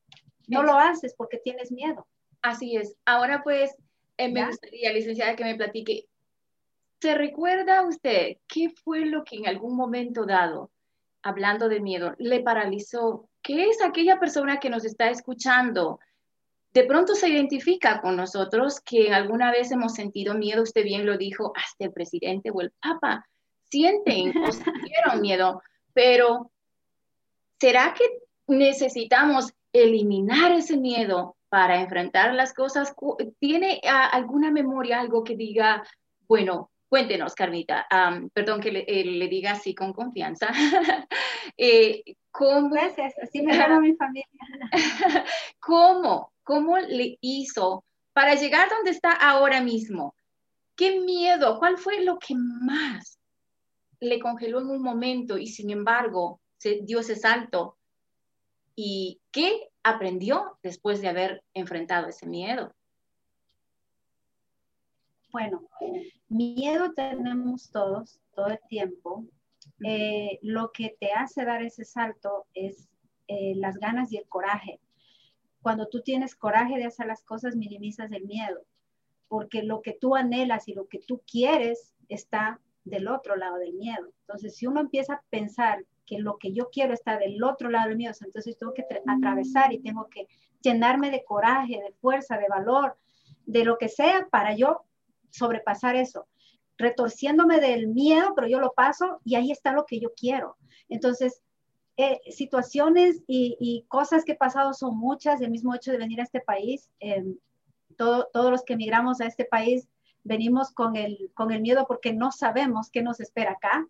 No 0.48 0.62
lo 0.62 0.74
haces 0.74 1.14
porque 1.16 1.38
tienes 1.38 1.70
miedo. 1.70 2.06
Así 2.42 2.76
es. 2.76 2.96
Ahora 3.04 3.42
pues 3.42 3.74
eh, 4.16 4.30
me 4.30 4.46
gustaría, 4.46 4.92
licenciada, 4.92 5.36
que 5.36 5.44
me 5.44 5.54
platique. 5.54 6.06
¿Se 7.00 7.14
recuerda 7.14 7.86
usted 7.86 8.36
qué 8.46 8.70
fue 8.84 9.06
lo 9.06 9.24
que 9.24 9.36
en 9.36 9.46
algún 9.46 9.76
momento 9.76 10.24
dado, 10.26 10.70
hablando 11.22 11.68
de 11.68 11.80
miedo, 11.80 12.14
le 12.18 12.40
paralizó? 12.40 13.28
¿Qué 13.42 13.68
es 13.68 13.82
aquella 13.82 14.20
persona 14.20 14.60
que 14.60 14.70
nos 14.70 14.84
está 14.84 15.10
escuchando? 15.10 15.98
De 16.72 16.84
pronto 16.84 17.14
se 17.14 17.28
identifica 17.28 18.00
con 18.00 18.16
nosotros 18.16 18.80
que 18.80 19.12
alguna 19.12 19.50
vez 19.50 19.72
hemos 19.72 19.94
sentido 19.94 20.34
miedo, 20.34 20.62
usted 20.62 20.84
bien 20.84 21.04
lo 21.04 21.18
dijo, 21.18 21.52
hasta 21.56 21.86
el 21.86 21.92
presidente 21.92 22.50
o 22.52 22.60
el 22.60 22.70
papa 22.80 23.26
sienten 23.70 24.32
o 24.38 24.52
sintieron 24.52 25.20
miedo, 25.20 25.62
pero 25.92 26.50
¿será 27.62 27.94
que 27.94 28.04
necesitamos 28.48 29.54
eliminar 29.72 30.50
ese 30.50 30.76
miedo 30.76 31.36
para 31.48 31.80
enfrentar 31.80 32.34
las 32.34 32.52
cosas? 32.54 32.92
¿Tiene 33.38 33.80
ah, 33.84 34.08
alguna 34.08 34.50
memoria, 34.50 34.98
algo 34.98 35.22
que 35.22 35.36
diga, 35.36 35.84
bueno, 36.26 36.72
cuéntenos, 36.88 37.36
Carmita, 37.36 37.86
perdón 38.34 38.60
que 38.60 38.70
eh, 38.70 39.04
le, 39.04 39.28
diga 39.28 39.52
así 39.52 39.76
con 39.76 39.92
confianza. 39.92 40.48
eh, 41.56 42.02
¿cómo, 42.32 42.68
Gracias, 42.68 43.14
así 43.22 43.42
me 43.42 43.56
llama 43.56 43.78
mi 43.78 43.94
familia. 43.94 44.26
¿Cómo, 45.60 46.32
¿Cómo 46.42 46.78
le 46.78 47.16
hizo 47.20 47.84
para 48.12 48.34
llegar 48.34 48.70
donde 48.70 48.90
está 48.90 49.12
ahora 49.12 49.60
mismo? 49.60 50.16
¿Qué 50.74 50.98
miedo? 50.98 51.60
¿Cuál 51.60 51.78
fue 51.78 52.02
lo 52.02 52.18
que 52.18 52.34
más 52.34 53.20
le 54.00 54.18
congeló 54.18 54.58
en 54.60 54.66
un 54.66 54.82
momento 54.82 55.38
y 55.38 55.46
sin 55.46 55.70
embargo 55.70 56.41
dio 56.82 57.00
ese 57.00 57.16
salto. 57.16 57.76
¿Y 58.74 59.20
qué 59.30 59.70
aprendió 59.82 60.58
después 60.62 61.00
de 61.00 61.08
haber 61.08 61.42
enfrentado 61.54 62.08
ese 62.08 62.26
miedo? 62.26 62.74
Bueno, 65.30 65.62
miedo 66.28 66.92
tenemos 66.92 67.70
todos, 67.70 68.20
todo 68.34 68.48
el 68.48 68.60
tiempo. 68.68 69.24
Eh, 69.84 70.38
lo 70.42 70.72
que 70.72 70.96
te 71.00 71.12
hace 71.12 71.44
dar 71.44 71.62
ese 71.62 71.84
salto 71.84 72.46
es 72.54 72.88
eh, 73.28 73.54
las 73.56 73.78
ganas 73.78 74.12
y 74.12 74.18
el 74.18 74.28
coraje. 74.28 74.78
Cuando 75.62 75.88
tú 75.88 76.02
tienes 76.02 76.34
coraje 76.34 76.76
de 76.76 76.84
hacer 76.84 77.06
las 77.06 77.22
cosas, 77.22 77.56
minimizas 77.56 78.12
el 78.12 78.24
miedo, 78.24 78.64
porque 79.28 79.62
lo 79.62 79.80
que 79.80 79.92
tú 79.92 80.16
anhelas 80.16 80.68
y 80.68 80.74
lo 80.74 80.86
que 80.88 80.98
tú 80.98 81.22
quieres 81.26 81.94
está 82.08 82.60
del 82.84 83.08
otro 83.08 83.36
lado 83.36 83.56
del 83.56 83.74
miedo. 83.74 84.12
Entonces, 84.20 84.56
si 84.56 84.66
uno 84.66 84.80
empieza 84.80 85.14
a 85.14 85.22
pensar 85.30 85.84
lo 86.18 86.38
que 86.38 86.52
yo 86.52 86.70
quiero 86.70 86.94
está 86.94 87.18
del 87.18 87.42
otro 87.42 87.70
lado 87.70 87.88
del 87.88 87.96
miedo, 87.96 88.12
entonces 88.20 88.56
tengo 88.58 88.74
que 88.74 88.84
atravesar 89.06 89.72
y 89.72 89.80
tengo 89.80 90.08
que 90.08 90.26
llenarme 90.60 91.10
de 91.10 91.24
coraje, 91.24 91.80
de 91.80 91.92
fuerza, 92.00 92.38
de 92.38 92.48
valor, 92.48 92.96
de 93.46 93.64
lo 93.64 93.78
que 93.78 93.88
sea 93.88 94.28
para 94.30 94.54
yo 94.54 94.84
sobrepasar 95.30 95.96
eso, 95.96 96.26
retorciéndome 96.76 97.60
del 97.60 97.88
miedo, 97.88 98.32
pero 98.34 98.48
yo 98.48 98.60
lo 98.60 98.72
paso 98.72 99.20
y 99.24 99.34
ahí 99.34 99.50
está 99.50 99.72
lo 99.72 99.86
que 99.86 100.00
yo 100.00 100.12
quiero. 100.14 100.56
Entonces, 100.88 101.42
eh, 101.96 102.20
situaciones 102.30 103.22
y, 103.26 103.84
cosas 103.88 104.24
que 104.24 104.32
he 104.32 104.36
pasado 104.36 104.72
son 104.72 104.96
muchas, 104.96 105.40
el 105.40 105.50
mismo 105.50 105.74
hecho 105.74 105.92
de 105.92 105.98
venir 105.98 106.20
a 106.20 106.24
este 106.24 106.40
país, 106.40 106.90
em, 107.00 107.36
todos 107.96 108.50
los 108.50 108.64
que 108.64 108.72
emigramos 108.72 109.20
a 109.20 109.26
este 109.26 109.44
país 109.44 109.88
venimos 110.24 110.72
con 110.72 110.96
el, 110.96 111.30
con 111.34 111.52
el 111.52 111.60
miedo 111.60 111.86
porque 111.86 112.12
no 112.12 112.32
sabemos 112.32 112.90
qué 112.90 113.02
nos 113.02 113.20
espera 113.20 113.52
acá. 113.52 113.86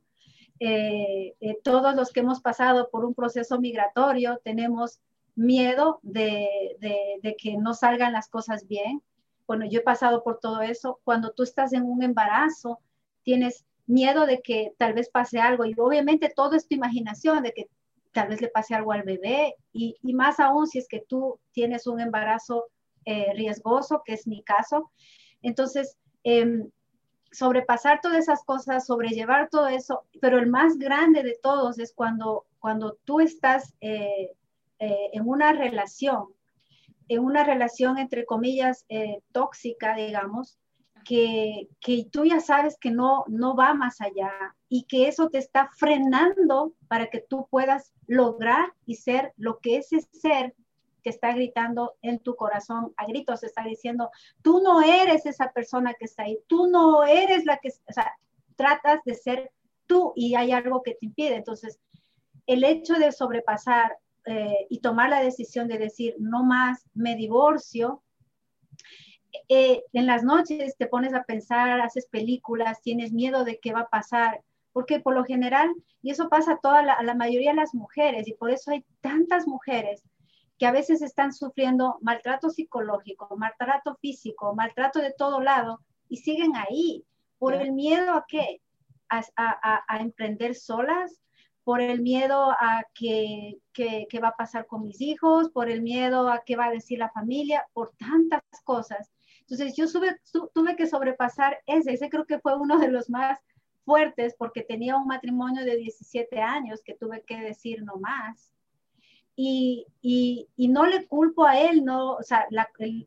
Eh, 0.65 1.35
eh, 1.41 1.59
todos 1.65 1.97
los 1.97 2.13
que 2.13 2.21
hemos 2.21 2.41
pasado 2.41 2.89
por 2.89 3.05
un 3.05 3.15
proceso 3.15 3.59
migratorio 3.59 4.41
tenemos 4.45 5.01
miedo 5.35 5.99
de, 6.03 6.77
que 7.37 7.57
no 7.57 7.75
salgan 7.75 8.13
las 8.13 8.29
cosas 8.29 8.69
bien. 8.69 9.03
Bueno, 9.49 9.67
yo 9.67 9.81
he 9.81 9.83
pasado 9.83 10.23
por 10.23 10.39
todo 10.39 10.63
eso. 10.63 11.01
Cuando 11.03 11.33
tú 11.33 11.43
estás 11.43 11.73
en 11.73 11.83
un 11.83 12.05
embarazo, 12.05 12.79
tienes 13.25 13.65
miedo 13.87 14.25
de 14.25 14.41
que 14.41 14.73
tal 14.79 14.93
vez 14.93 15.11
pase 15.11 15.41
algo 15.41 15.65
y 15.65 15.75
obviamente 15.77 16.33
todo 16.35 16.55
es 16.55 16.69
tu 16.69 16.77
imaginación 16.77 17.43
de 17.43 17.53
que 17.53 17.69
tal 18.13 18.29
vez 18.29 18.41
le 18.41 18.47
pase 18.47 18.77
algo 18.77 18.93
al 18.93 19.03
bebé 19.03 19.57
y, 19.73 19.97
y 20.01 20.15
más 20.15 20.39
aún 20.39 20.69
si 20.69 20.79
es 20.79 20.87
que 20.87 21.01
tú 21.01 21.41
tienes 21.51 21.89
un 21.89 21.99
embarazo 21.99 22.67
eh, 23.05 23.33
riesgoso, 23.35 24.03
que 24.07 24.13
es 24.13 24.29
mi 24.29 24.45
caso. 24.45 24.93
Entonces, 25.43 25.97
em, 26.23 26.71
sobrepasar 27.33 28.01
todas 28.01 28.19
esas 28.19 28.45
cosas, 28.45 28.87
sobrellevar 28.87 29.49
todo 29.49 29.69
eso, 29.69 30.05
pero 30.21 30.39
el 30.39 30.47
más 30.47 30.79
grande 30.79 31.23
de 31.23 31.39
todos 31.43 31.79
es 31.79 31.93
cuando, 31.95 32.47
cuando 32.61 32.99
tú 33.05 33.21
estás 33.21 33.75
eh, 33.81 34.33
eh, 34.79 35.11
en 35.13 35.27
una 35.27 35.53
relación, 35.53 36.29
en 37.09 37.25
una 37.25 37.43
relación 37.43 37.99
entre 37.99 38.25
comillas 38.25 38.87
tóxica, 39.33 39.97
digamos, 39.97 40.59
que, 41.05 41.69
que, 41.81 42.07
tú 42.11 42.25
ya 42.25 42.41
sabes 42.41 42.77
que 42.79 42.91
no, 42.91 43.25
no 43.29 43.57
va 43.57 43.75
más 43.75 44.01
allá 44.01 44.31
y 44.69 44.85
que 44.85 45.09
eso 45.09 45.29
te 45.29 45.39
está 45.39 45.69
frenando 45.77 46.75
para 46.89 47.09
que 47.09 47.21
tú 47.21 47.49
puedas 47.51 47.93
lograr 48.07 48.73
y 48.87 48.97
ser 48.97 49.33
lo 49.37 49.59
que 49.59 49.79
ese 49.79 50.01
ser 50.13 50.55
que 51.03 51.11
está 51.11 51.33
gritando 51.33 51.95
en 52.03 52.19
tu 52.21 52.37
corazón 52.37 52.93
a 52.97 53.07
gritos, 53.07 53.43
está 53.43 53.65
diciendo, 53.65 54.11
tú 54.43 54.61
no 54.63 54.83
eres 54.83 55.27
esa 55.27 55.53
persona 55.53 55.95
que 55.95 56.05
está 56.05 56.25
ahí, 56.25 56.39
tú 56.47 56.69
no 56.69 57.05
eres 57.05 57.45
la 57.45 57.59
que, 57.59 57.69
o 57.69 57.93
sea, 57.93 58.13
tratas 58.57 59.01
de 59.05 59.15
ser 59.15 59.53
tú 59.87 60.13
y 60.15 60.35
hay 60.35 60.53
algo 60.53 60.83
que 60.83 60.93
te 60.95 61.07
impide. 61.07 61.37
Entonces, 61.37 61.81
el 62.47 62.65
hecho 62.65 62.95
de 62.95 63.13
sobrepasar 63.13 63.97
eh, 64.25 64.67
y 64.71 64.81
tomar 64.81 65.11
la 65.11 65.23
decisión 65.23 65.69
de 65.69 65.79
decir, 65.79 66.15
no 66.19 66.45
más, 66.45 66.85
me 66.95 67.17
divorcio, 67.17 68.03
eh, 69.49 69.83
en 69.93 70.07
las 70.07 70.23
noches 70.23 70.77
te 70.77 70.87
pones 70.87 71.15
a 71.15 71.25
pensar, 71.25 71.81
haces 71.81 72.07
películas, 72.07 72.83
tienes 72.83 73.13
miedo 73.13 73.45
de 73.45 73.59
qué 73.59 73.73
va 73.73 73.81
a 73.81 73.89
pasar, 73.89 74.43
porque 74.73 75.01
por 75.01 75.15
lo 75.15 75.25
general, 75.25 75.71
y 76.03 76.11
eso 76.11 76.29
pasa 76.29 76.53
a 76.53 76.59
toda 76.59 76.81
a 76.81 77.03
la 77.03 77.15
mayoría 77.15 77.51
de 77.51 77.57
las 77.57 77.75
mujeres, 77.75 78.29
y 78.29 78.35
por 78.35 78.51
eso 78.51 78.71
hay 78.71 78.85
tantas 79.01 79.47
mujeres 79.47 80.03
que 80.63 80.67
a 80.67 80.71
veces 80.71 81.03
están 81.03 81.33
sufriendo 81.33 81.99
maltrato 82.03 82.49
psicológico, 82.49 83.37
maltrato 83.37 83.97
físico, 83.97 84.55
maltrato 84.55 85.01
de 85.01 85.13
todo 85.13 85.41
lado 85.41 85.81
y 86.09 86.19
siguen 86.19 86.55
ahí 86.55 87.05
por 87.37 87.53
el 87.55 87.73
miedo 87.73 88.13
a 88.13 88.25
qué? 88.29 88.61
A, 89.09 89.99
emprender 89.99 90.55
solas, 90.55 91.21
por 91.65 91.81
el 91.81 92.01
miedo 92.01 92.53
a 92.53 92.85
qué 92.95 93.59
que, 93.73 94.07
va 94.23 94.29
a 94.29 94.37
pasar 94.37 94.69
con 94.69 94.85
mis 94.85 95.01
hijos, 95.01 95.51
por 95.51 95.69
el 95.69 95.83
miedo 95.83 96.29
a 96.29 96.45
qué 96.47 96.55
va 96.55 96.67
a 96.67 96.71
decir 96.71 97.01
la 97.01 97.11
familia, 97.11 97.67
por 97.73 97.91
tantas 97.97 98.45
cosas. 98.63 99.13
Entonces 99.41 99.75
yo 99.75 99.87
tuve 100.55 100.77
que 100.77 100.87
sobrepasar 100.87 101.59
ese, 101.67 101.93
ese 101.93 102.09
creo 102.09 102.25
que 102.25 102.39
fue 102.39 102.57
uno 102.57 102.79
de 102.79 102.87
los 102.87 103.11
más 103.11 103.41
fuertes 103.85 104.37
porque 104.39 104.63
tenía 104.63 104.97
un 104.97 105.09
matrimonio 105.09 105.65
de 105.65 105.77
17 105.77 106.41
años 106.41 106.83
que 106.85 106.95
tuve 106.95 107.25
que 107.25 107.41
decir 107.41 107.83
no 107.83 107.97
más 107.97 108.53
y, 109.35 110.49
no 110.57 110.87
le 110.87 111.07
culpo 111.07 111.45
a 111.45 111.59
él, 111.59 111.85
no, 111.85 112.19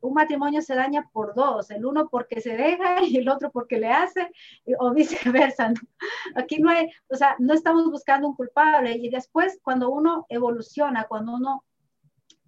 un 0.01 0.13
matrimonio 0.13 0.61
se 0.61 0.75
daña 0.75 1.09
por 1.11 1.35
dos, 1.35 1.71
el 1.71 1.85
uno 1.85 2.09
porque 2.09 2.41
se 2.41 2.55
deja 2.55 2.97
y 3.03 3.17
el 3.17 3.29
otro 3.29 3.51
porque 3.51 3.79
le 3.79 3.91
hace, 3.91 4.31
o 4.79 4.91
viceversa. 4.93 5.73
Aquí 6.35 6.59
no 6.59 6.69
hay, 6.69 6.89
o 7.09 7.15
sea, 7.15 7.35
no 7.39 7.53
estamos 7.53 7.89
buscando 7.89 8.27
un 8.27 8.35
culpable. 8.35 8.93
Y 8.93 9.09
después, 9.09 9.59
cuando 9.63 9.89
uno 9.89 10.25
evoluciona, 10.29 11.05
cuando 11.05 11.35
uno 11.35 11.63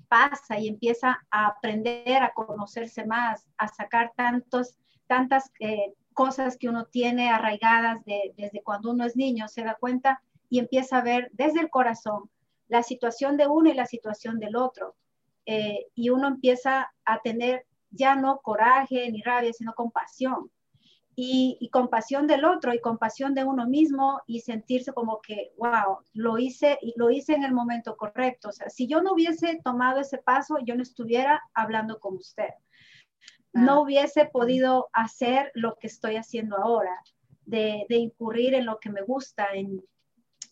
pasa 0.07 0.57
y 0.57 0.67
empieza 0.67 1.19
a 1.29 1.47
aprender 1.47 2.23
a 2.23 2.33
conocerse 2.33 3.05
más, 3.05 3.45
a 3.57 3.67
sacar 3.67 4.13
tantos, 4.15 4.77
tantas 5.05 5.51
eh, 5.59 5.93
cosas 6.13 6.57
que 6.57 6.69
uno 6.69 6.85
tiene 6.85 7.29
arraigadas 7.29 8.03
de, 8.05 8.33
desde 8.37 8.63
cuando 8.63 8.91
uno 8.91 9.05
es 9.05 9.15
niño, 9.15 9.47
se 9.47 9.63
da 9.63 9.75
cuenta 9.75 10.21
y 10.49 10.59
empieza 10.59 10.97
a 10.97 11.03
ver 11.03 11.29
desde 11.33 11.59
el 11.59 11.69
corazón 11.69 12.29
la 12.67 12.83
situación 12.83 13.37
de 13.37 13.47
uno 13.47 13.69
y 13.69 13.73
la 13.73 13.85
situación 13.85 14.39
del 14.39 14.55
otro. 14.55 14.95
Eh, 15.45 15.87
y 15.95 16.09
uno 16.09 16.27
empieza 16.27 16.91
a 17.05 17.21
tener 17.21 17.65
ya 17.89 18.15
no 18.15 18.39
coraje 18.39 19.09
ni 19.11 19.21
rabia, 19.21 19.53
sino 19.53 19.73
compasión. 19.73 20.51
Y, 21.19 21.67
compasión 21.71 22.27
del 22.27 22.45
otro 22.45 22.75
y 22.75 22.79
compasión 22.79 23.33
de 23.33 23.43
uno 23.43 23.67
mismo 23.67 24.21
y 24.27 24.41
sentirse 24.41 24.93
como 24.93 25.19
que, 25.19 25.51
wow, 25.57 25.97
lo 26.13 26.37
hice 26.37 26.77
y 26.79 26.93
lo 26.95 27.09
hice 27.09 27.33
en 27.33 27.43
el 27.43 27.53
momento 27.53 27.97
correcto. 27.97 28.49
O 28.49 28.51
sea, 28.51 28.69
si 28.69 28.87
yo 28.87 29.01
no 29.01 29.13
hubiese 29.13 29.59
tomado 29.63 29.99
ese 29.99 30.19
paso, 30.19 30.59
yo 30.63 30.75
no 30.75 30.83
estuviera 30.83 31.41
hablando 31.55 31.99
con 31.99 32.17
usted. 32.17 32.49
No 33.51 33.73
ah. 33.73 33.79
hubiese 33.79 34.25
podido 34.25 34.89
hacer 34.93 35.51
lo 35.55 35.75
que 35.77 35.87
estoy 35.87 36.17
haciendo 36.17 36.55
ahora, 36.57 37.01
de, 37.45 37.87
de 37.89 37.95
incurrir 37.95 38.53
en 38.53 38.67
lo 38.67 38.79
que 38.79 38.91
me 38.91 39.01
gusta, 39.01 39.47
en, 39.55 39.81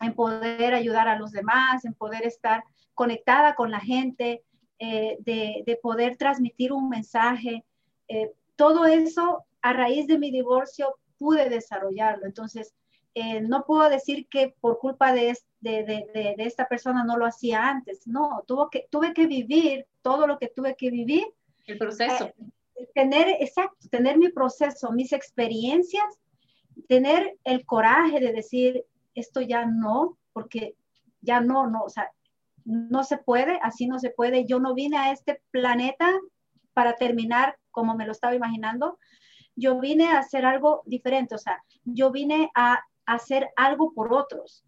en 0.01 0.13
poder 0.13 0.73
ayudar 0.73 1.07
a 1.07 1.17
los 1.17 1.31
demás, 1.31 1.85
en 1.85 1.93
poder 1.93 2.25
estar 2.25 2.63
conectada 2.93 3.55
con 3.55 3.71
la 3.71 3.79
gente, 3.79 4.43
eh, 4.79 5.17
de, 5.19 5.79
poder 5.81 6.17
transmitir 6.17 6.73
un 6.73 6.89
mensaje. 6.89 7.63
Eh, 8.07 8.31
todo 8.55 8.85
eso 8.85 9.45
a 9.61 9.73
raíz 9.73 10.07
de 10.07 10.17
mi 10.17 10.31
divorcio 10.31 10.95
pude 11.17 11.49
desarrollarlo. 11.49 12.25
Entonces, 12.25 12.73
eh, 13.13 13.39
no 13.41 13.63
puedo 13.65 13.89
decir 13.89 14.27
que 14.27 14.53
por 14.59 14.79
culpa 14.79 15.13
de, 15.13 15.37
de, 15.61 16.35
esta 16.39 16.67
persona 16.67 17.03
no 17.03 17.17
lo 17.17 17.25
hacía 17.25 17.69
antes. 17.69 18.05
No, 18.05 18.43
tuvo 18.45 18.69
que, 18.69 18.87
tuve 18.89 19.13
que 19.13 19.27
vivir 19.27 19.85
todo 20.01 20.27
lo 20.27 20.37
que 20.37 20.49
tuve 20.49 20.75
que 20.75 20.91
vivir. 20.91 21.25
El 21.65 21.77
proceso. 21.77 22.31
tener, 22.93 23.29
exacto, 23.39 23.87
tener 23.89 24.17
mi 24.17 24.29
proceso, 24.29 24.91
mis 24.91 25.13
experiencias, 25.13 26.05
tener 26.87 27.37
el 27.45 27.65
coraje 27.65 28.19
de 28.19 28.33
decir, 28.33 28.85
esto 29.15 29.41
ya 29.41 29.65
no, 29.65 30.17
porque 30.33 30.75
ya 31.21 31.41
no, 31.41 31.67
no, 31.67 31.83
o 31.83 31.89
sea, 31.89 32.11
no 32.65 33.03
se 33.03 33.17
puede, 33.17 33.59
así 33.61 33.87
no 33.87 33.99
se 33.99 34.09
puede. 34.09 34.45
Yo 34.45 34.59
no 34.59 34.73
vine 34.73 34.97
a 34.97 35.11
este 35.11 35.41
planeta 35.51 36.11
para 36.73 36.95
terminar 36.95 37.57
como 37.71 37.95
me 37.95 38.05
lo 38.05 38.11
estaba 38.11 38.35
imaginando. 38.35 38.97
Yo 39.55 39.79
vine 39.79 40.07
a 40.07 40.19
hacer 40.19 40.45
algo 40.45 40.81
diferente, 40.85 41.35
o 41.35 41.37
sea, 41.37 41.63
yo 41.83 42.11
vine 42.11 42.51
a 42.55 42.79
hacer 43.05 43.49
algo 43.55 43.93
por 43.93 44.13
otros. 44.13 44.65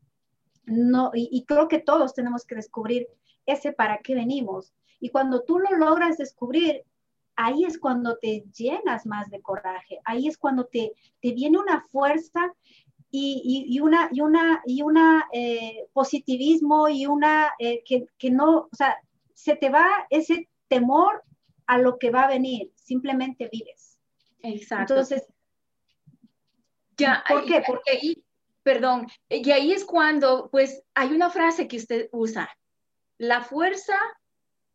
No, 0.65 1.11
y, 1.13 1.45
creo 1.45 1.67
que 1.67 1.79
todos 1.79 2.13
tenemos 2.13 2.45
que 2.45 2.55
descubrir 2.55 3.07
ese 3.45 3.71
para 3.71 3.99
qué 3.99 4.15
venimos. 4.15 4.73
Y 4.99 5.09
cuando 5.09 5.43
tú 5.43 5.59
lo 5.59 5.71
logras 5.77 6.17
descubrir, 6.17 6.83
ahí 7.35 7.63
es 7.63 7.79
cuando 7.79 8.17
te 8.17 8.43
llenas 8.53 9.05
más 9.05 9.29
de 9.29 9.41
coraje, 9.41 9.99
ahí 10.03 10.27
es 10.27 10.37
cuando 10.37 10.65
te, 10.65 10.91
te 11.21 11.31
viene 11.31 11.57
una 11.57 11.85
fuerza 11.89 12.53
y, 13.09 13.79
una, 13.79 14.09
y 14.11 14.21
una, 14.21 14.61
y 14.65 14.81
una 14.81 15.27
eh, 15.31 15.87
positivismo 15.93 16.89
y 16.89 17.05
una 17.05 17.53
eh, 17.57 17.83
que, 17.85 18.07
que, 18.17 18.29
no, 18.29 18.67
o 18.71 18.75
sea, 18.75 18.97
se 19.33 19.55
te 19.55 19.69
va 19.69 19.87
ese 20.09 20.49
temor 20.67 21.23
a 21.65 21.77
lo 21.77 21.97
que 21.97 22.11
va 22.11 22.23
a 22.23 22.29
venir, 22.29 22.71
simplemente 22.75 23.49
vives. 23.51 23.97
Exacto. 24.41 24.93
Entonces, 24.93 25.25
ya, 26.97 27.23
¿por 27.27 27.45
qué? 27.45 27.63
Porque 27.65 27.91
ahí, 27.91 28.23
perdón, 28.63 29.07
y 29.29 29.51
ahí 29.51 29.71
es 29.71 29.85
cuando, 29.85 30.49
pues, 30.49 30.83
hay 30.93 31.11
una 31.11 31.29
frase 31.29 31.67
que 31.67 31.77
usted 31.77 32.09
usa, 32.11 32.49
la 33.17 33.41
fuerza 33.41 33.97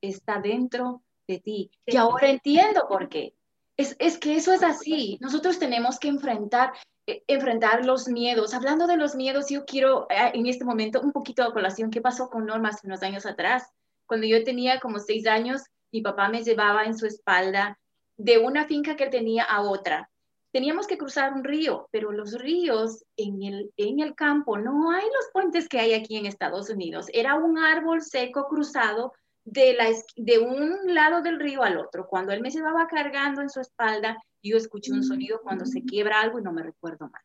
está 0.00 0.40
dentro 0.40 1.02
de 1.26 1.38
ti. 1.38 1.70
Y 1.86 1.96
ahora 1.96 2.28
entiendo 2.28 2.86
por 2.88 3.08
qué. 3.08 3.34
Es, 3.76 3.96
es, 3.98 4.18
que 4.18 4.36
eso 4.36 4.52
es 4.52 4.62
así. 4.62 5.18
Nosotros 5.20 5.58
tenemos 5.58 5.98
que 5.98 6.08
enfrentar 6.08 6.72
enfrentar 7.06 7.84
los 7.84 8.08
miedos. 8.08 8.54
Hablando 8.54 8.86
de 8.86 8.96
los 8.96 9.14
miedos, 9.14 9.48
yo 9.48 9.64
quiero 9.64 10.06
eh, 10.10 10.32
en 10.34 10.46
este 10.46 10.64
momento 10.64 11.00
un 11.00 11.12
poquito 11.12 11.44
de 11.44 11.52
colación. 11.52 11.90
¿Qué 11.90 12.00
pasó 12.00 12.28
con 12.28 12.46
Norma 12.46 12.70
hace 12.70 12.86
unos 12.86 13.02
años 13.02 13.26
atrás? 13.26 13.68
Cuando 14.06 14.26
yo 14.26 14.42
tenía 14.44 14.80
como 14.80 14.98
seis 14.98 15.26
años, 15.26 15.62
mi 15.90 16.00
papá 16.00 16.28
me 16.28 16.42
llevaba 16.42 16.84
en 16.84 16.96
su 16.96 17.06
espalda 17.06 17.78
de 18.16 18.38
una 18.38 18.66
finca 18.66 18.96
que 18.96 19.06
tenía 19.06 19.44
a 19.44 19.62
otra. 19.62 20.10
Teníamos 20.52 20.86
que 20.86 20.98
cruzar 20.98 21.32
un 21.32 21.44
río, 21.44 21.88
pero 21.90 22.12
los 22.12 22.34
ríos 22.34 23.04
en 23.16 23.42
el, 23.42 23.72
en 23.76 24.00
el 24.00 24.14
campo 24.14 24.58
no 24.58 24.90
hay 24.90 25.04
los 25.04 25.30
puentes 25.32 25.68
que 25.68 25.80
hay 25.80 25.94
aquí 25.94 26.16
en 26.16 26.26
Estados 26.26 26.68
Unidos. 26.68 27.06
Era 27.12 27.36
un 27.36 27.58
árbol 27.58 28.02
seco 28.02 28.46
cruzado 28.48 29.12
de, 29.44 29.74
la, 29.74 29.86
de 30.16 30.38
un 30.38 30.94
lado 30.94 31.22
del 31.22 31.40
río 31.40 31.62
al 31.62 31.78
otro. 31.78 32.06
Cuando 32.06 32.32
él 32.32 32.42
me 32.42 32.50
llevaba 32.50 32.86
cargando 32.86 33.40
en 33.40 33.48
su 33.48 33.60
espalda, 33.60 34.18
yo 34.42 34.56
escuché 34.56 34.92
un 34.92 35.04
sonido 35.04 35.40
cuando 35.42 35.66
se 35.66 35.82
quiebra 35.82 36.20
algo 36.20 36.38
y 36.38 36.42
no 36.42 36.52
me 36.52 36.62
recuerdo 36.62 37.08
más. 37.08 37.22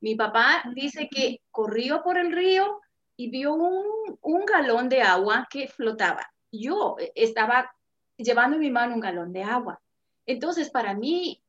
Mi 0.00 0.14
papá 0.14 0.62
dice 0.74 1.08
que 1.10 1.40
corrió 1.50 2.02
por 2.02 2.18
el 2.18 2.32
río 2.32 2.80
y 3.16 3.30
vio 3.30 3.54
un, 3.54 4.18
un 4.20 4.44
galón 4.44 4.88
de 4.88 5.02
agua 5.02 5.46
que 5.50 5.68
flotaba. 5.68 6.30
Yo 6.52 6.96
estaba 7.14 7.74
llevando 8.16 8.56
en 8.56 8.60
mi 8.60 8.70
mano 8.70 8.94
un 8.94 9.00
galón 9.00 9.32
de 9.32 9.42
agua. 9.42 9.80
Entonces, 10.26 10.70
para 10.70 10.94
mí, 10.94 11.42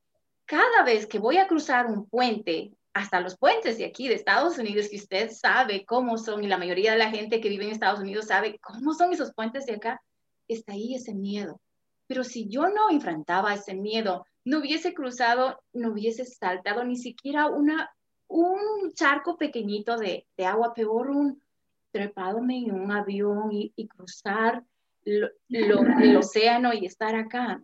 cada 0.46 0.84
vez 0.84 1.06
que 1.06 1.20
voy 1.20 1.38
a 1.38 1.48
cruzar 1.48 1.88
un 1.88 2.08
puente, 2.08 2.72
hasta 2.94 3.20
los 3.20 3.38
puentes 3.38 3.78
de 3.78 3.86
aquí, 3.86 4.08
de 4.08 4.16
Estados 4.16 4.58
Unidos, 4.58 4.88
que 4.90 4.96
usted 4.96 5.30
sabe 5.30 5.86
cómo 5.86 6.18
son, 6.18 6.44
y 6.44 6.48
la 6.48 6.58
mayoría 6.58 6.94
de 6.94 6.98
la 6.98 7.12
gente 7.12 7.42
que 7.42 7.50
vive 7.50 7.66
en 7.66 7.72
Estados 7.72 8.00
Unidos 8.00 8.28
sabe 8.28 8.58
cómo 8.60 8.94
son 8.94 9.12
esos 9.12 9.34
puentes 9.34 9.66
de 9.66 9.74
acá, 9.74 10.02
está 10.48 10.74
ahí 10.74 10.96
ese 10.96 11.14
miedo. 11.14 11.60
Pero 12.08 12.24
si 12.24 12.48
yo 12.48 12.70
no 12.70 12.90
enfrentaba 12.90 13.54
ese 13.54 13.74
miedo, 13.74 14.26
no 14.46 14.60
hubiese 14.60 14.94
cruzado, 14.94 15.62
no 15.74 15.92
hubiese 15.92 16.24
saltado 16.26 16.84
ni 16.84 16.96
siquiera 16.96 17.48
una, 17.48 17.92
un 18.28 18.94
charco 18.94 19.38
pequeñito 19.38 19.98
de, 19.98 20.28
de 20.38 20.46
agua, 20.46 20.74
peor 20.74 21.10
un 21.10 21.42
trepadome 21.92 22.60
en 22.60 22.80
un 22.80 22.92
avión 22.92 23.50
y, 23.52 23.88
cruzar 23.88 24.64
el 25.04 25.32
océano 26.18 26.74
y 26.74 26.86
estar 26.86 27.16
acá. 27.16 27.62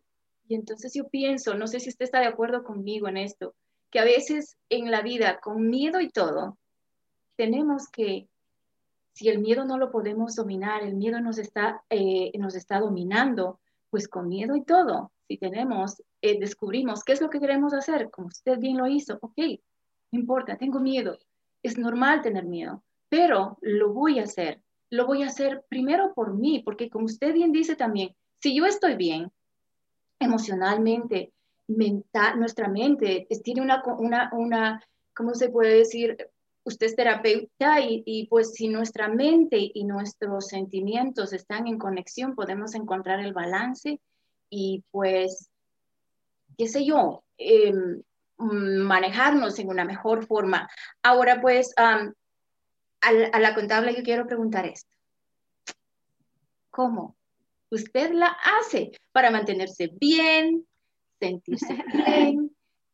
Y 0.48 0.56
entonces 0.56 0.94
yo 0.94 1.08
pienso, 1.08 1.54
no 1.54 1.68
sé 1.68 1.80
si 1.80 1.90
usted 1.90 2.06
está 2.06 2.20
de 2.20 2.28
acuerdo 2.28 2.64
conmigo 2.64 3.08
en 3.08 3.18
esto, 3.18 3.54
que 3.90 4.00
a 4.00 4.06
veces 4.06 4.58
en 4.70 4.90
la 4.90 5.02
vida, 5.02 5.40
con 5.40 5.70
miedo 5.70 6.02
y 6.02 6.10
todo, 6.10 6.58
tenemos 7.36 7.90
que, 7.90 8.28
si 9.14 9.30
el 9.30 9.40
miedo 9.40 9.66
no 9.66 9.78
lo 9.78 9.92
podemos 9.92 10.36
dominar, 10.36 10.84
el 10.84 10.96
miedo 10.96 11.20
nos 11.20 11.38
está, 11.38 11.84
eh, 11.90 12.32
nos 12.40 12.56
está 12.56 12.80
dominando, 12.80 13.60
pues 13.90 14.08
con 14.08 14.30
miedo 14.30 14.56
y 14.56 14.64
todo, 14.64 15.12
si 15.32 15.38
tenemos, 15.38 16.04
eh, 16.22 16.38
descubrimos 16.38 17.06
qué 17.06 17.14
es 17.14 17.22
lo 17.22 17.30
que 17.30 17.40
queremos 17.40 17.74
hacer, 17.74 18.10
como 18.12 18.28
usted 18.28 18.60
bien 18.60 18.78
lo 18.78 18.88
hizo, 18.88 19.18
ok, 19.22 19.38
no 20.12 20.20
importa, 20.20 20.58
tengo 20.58 20.82
miedo, 20.82 21.18
es 21.64 21.78
normal 21.78 22.22
tener 22.22 22.44
miedo, 22.44 22.84
pero 23.08 23.58
lo 23.62 23.94
voy 23.94 24.20
a 24.20 24.24
hacer, 24.24 24.62
lo 24.90 25.06
voy 25.06 25.24
a 25.24 25.28
hacer 25.28 25.64
primero 25.70 26.14
por 26.14 26.34
mí, 26.34 26.62
porque 26.66 26.90
como 26.90 27.06
usted 27.06 27.34
bien 27.34 27.54
dice 27.54 27.78
también, 27.78 28.14
si 28.42 28.54
yo 28.54 28.66
estoy 28.66 28.96
bien 28.96 29.32
emocionalmente, 30.20 31.32
mental, 31.68 32.38
nuestra 32.38 32.68
mente 32.68 33.26
tiene 33.42 33.62
una, 33.62 33.82
una, 34.00 34.30
una, 34.34 34.84
¿cómo 35.16 35.34
se 35.34 35.50
puede 35.50 35.76
decir? 35.76 36.18
Usted 36.66 36.88
es 36.88 36.96
terapeuta 36.98 37.80
y, 37.80 38.04
y, 38.06 38.28
pues 38.28 38.54
si 38.54 38.68
nuestra 38.68 39.08
mente 39.08 39.58
y 39.74 39.86
nuestros 39.86 40.48
sentimientos 40.48 41.32
están 41.32 41.68
en 41.68 41.78
conexión, 41.78 42.36
podemos 42.36 42.76
encontrar 42.76 43.22
el 43.22 43.34
balance 43.34 44.00
y 44.52 44.84
pues, 44.92 45.50
qué 46.58 46.68
sé 46.68 46.86
yo, 46.86 47.24
em, 47.38 48.04
manejarnos 48.38 49.58
en 49.58 49.70
una 49.70 49.86
mejor 49.86 50.28
forma. 50.28 50.70
Ahora 51.02 51.42
pues, 51.42 51.74
a, 51.78 52.12
a 53.02 53.40
la 53.40 53.56
contable 53.56 53.96
yo 53.96 54.04
quiero 54.04 54.28
preguntar 54.28 54.68
esto. 54.68 54.96
¿Cómo? 56.70 57.16
Usted 57.70 58.12
la 58.12 58.28
hace 58.60 58.92
para 59.12 59.32
mantenerse 59.32 59.90
bien, 60.00 60.68
sentirse 61.20 61.84
bien 61.94 62.52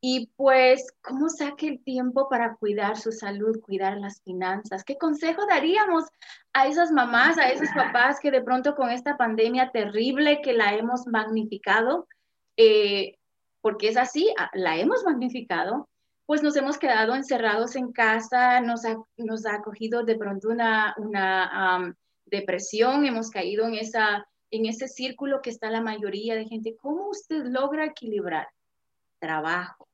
y 0.10 0.32
pues 0.38 0.88
cómo 1.02 1.28
saque 1.28 1.68
el 1.68 1.84
tiempo 1.84 2.30
para 2.30 2.56
cuidar 2.56 2.96
su 2.96 3.12
salud, 3.12 3.60
cuidar 3.60 3.98
las 3.98 4.22
finanzas. 4.22 4.86
¿Qué 4.86 4.98
consejo 4.98 5.46
daríamos 5.46 6.06
a 6.54 6.66
esas 6.66 6.94
mamás, 6.94 7.38
a 7.38 7.50
esos 7.50 7.68
papás 7.76 8.22
que 8.22 8.32
de 8.32 8.42
pronto 8.42 8.74
con 8.74 8.90
esta 8.90 9.18
pandemia 9.18 9.70
terrible 9.72 10.40
que 10.42 10.54
la 10.54 10.76
hemos 10.76 11.08
magnificado, 11.08 12.08
eh, 12.56 13.18
porque 13.60 13.90
es 13.90 13.98
así, 13.98 14.34
la 14.54 14.78
hemos 14.78 15.04
magnificado, 15.04 15.90
pues 16.26 16.42
nos 16.42 16.56
hemos 16.56 16.78
quedado 16.78 17.14
encerrados 17.14 17.76
en 17.76 17.92
casa, 17.92 18.62
nos 18.62 18.86
ha, 18.86 18.96
nos 19.18 19.46
ha 19.46 19.62
cogido 19.62 20.04
de 20.04 20.16
pronto 20.16 20.48
una, 20.48 20.96
una 21.00 21.94
depresión, 22.24 23.06
hemos 23.06 23.30
caído 23.30 23.66
en 23.66 23.74
esa 23.74 24.26
en 24.52 24.66
ese 24.66 24.88
círculo 24.88 25.42
que 25.42 25.50
está 25.50 25.70
la 25.70 25.82
mayoría 25.82 26.36
de 26.36 26.46
gente, 26.46 26.78
¿cómo 26.82 27.10
usted 27.10 27.44
logra 27.48 27.84
equilibrar 27.84 28.48
trabajo, 29.20 29.87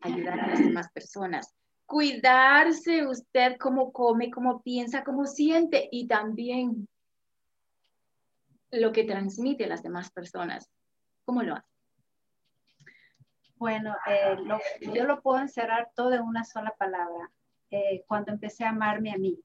ayudar 0.00 0.40
a 0.40 0.46
las 0.48 0.60
demás 0.60 0.90
personas, 0.92 1.54
cuidarse 1.86 3.06
usted 3.06 3.56
cómo 3.58 3.92
come, 3.92 4.30
cómo 4.30 4.62
piensa, 4.62 5.04
cómo 5.04 5.26
siente 5.26 5.88
y 5.90 6.06
también 6.06 6.88
lo 8.70 8.92
que 8.92 9.04
transmite 9.04 9.64
a 9.64 9.68
las 9.68 9.82
demás 9.82 10.10
personas? 10.10 10.70
¿Cómo 11.24 11.42
lo 11.42 11.54
hace? 11.54 11.68
Bueno, 13.56 13.96
eh, 14.06 14.36
yo 14.94 15.04
lo 15.04 15.20
puedo 15.20 15.40
encerrar 15.40 15.90
todo 15.94 16.12
en 16.12 16.22
una 16.22 16.44
sola 16.44 16.74
palabra. 16.78 17.30
Eh, 17.70 18.04
cuando 18.06 18.32
empecé 18.32 18.64
a 18.64 18.70
amarme 18.70 19.12
a 19.12 19.18
mí, 19.18 19.38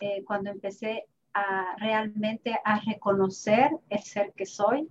eh, 0.00 0.22
cuando 0.24 0.50
empecé 0.50 1.06
a 1.32 1.76
realmente 1.78 2.58
a 2.64 2.80
reconocer 2.80 3.70
el 3.88 4.00
ser 4.00 4.32
que 4.34 4.46
soy 4.46 4.88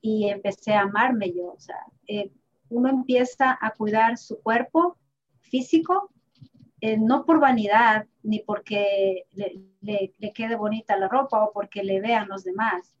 y 0.00 0.28
empecé 0.28 0.74
a 0.74 0.82
amarme 0.82 1.32
yo. 1.32 1.52
O 1.52 1.60
sea, 1.60 1.84
eh, 2.06 2.30
uno 2.70 2.88
empieza 2.88 3.56
a 3.60 3.70
cuidar 3.72 4.18
su 4.18 4.40
cuerpo 4.40 4.96
físico, 5.40 6.10
eh, 6.80 6.96
no 6.96 7.24
por 7.24 7.40
vanidad 7.40 8.06
ni 8.22 8.40
porque 8.40 9.24
le, 9.32 10.12
quede 10.34 10.56
bonita 10.56 10.96
la 10.96 11.08
ropa 11.08 11.42
o 11.42 11.52
porque 11.52 11.82
le 11.82 12.00
vean 12.00 12.28
los 12.28 12.44
demás. 12.44 12.94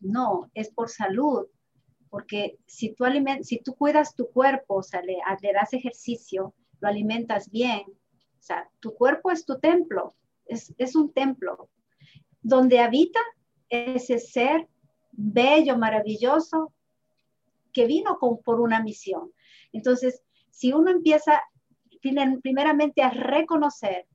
No, 0.00 0.50
es 0.54 0.70
por 0.70 0.88
salud. 0.88 1.46
Porque 2.10 2.58
si 2.66 2.94
tú, 2.94 3.04
si 3.42 3.58
tú 3.60 3.74
cuidas 3.74 4.14
tu 4.14 4.28
cuerpo, 4.30 4.76
o 4.76 4.82
sea, 4.82 5.02
le, 5.02 5.18
das 5.52 5.72
ejercicio, 5.72 6.54
lo 6.80 6.88
alimentas 6.88 7.50
bien, 7.50 7.82
o 7.86 8.42
sea, 8.44 8.68
tu 8.80 8.92
cuerpo 8.94 9.30
es 9.30 9.46
tu 9.46 9.58
templo, 9.60 10.14
es 10.46 10.96
un 10.96 11.12
templo 11.12 11.70
donde 12.42 12.80
habita 12.80 13.20
ese 13.68 14.18
ser 14.18 14.68
bello, 15.12 15.78
maravilloso, 15.78 16.72
que 17.72 17.86
vino 17.86 18.18
con, 18.18 18.42
por 18.42 18.60
una 18.60 18.82
misión. 18.82 19.32
Entonces, 19.72 20.22
si 20.50 20.72
uno 20.72 20.90
empieza 20.90 21.42
primeramente 22.00 23.02
a 23.02 23.10
reconocer 23.10 24.06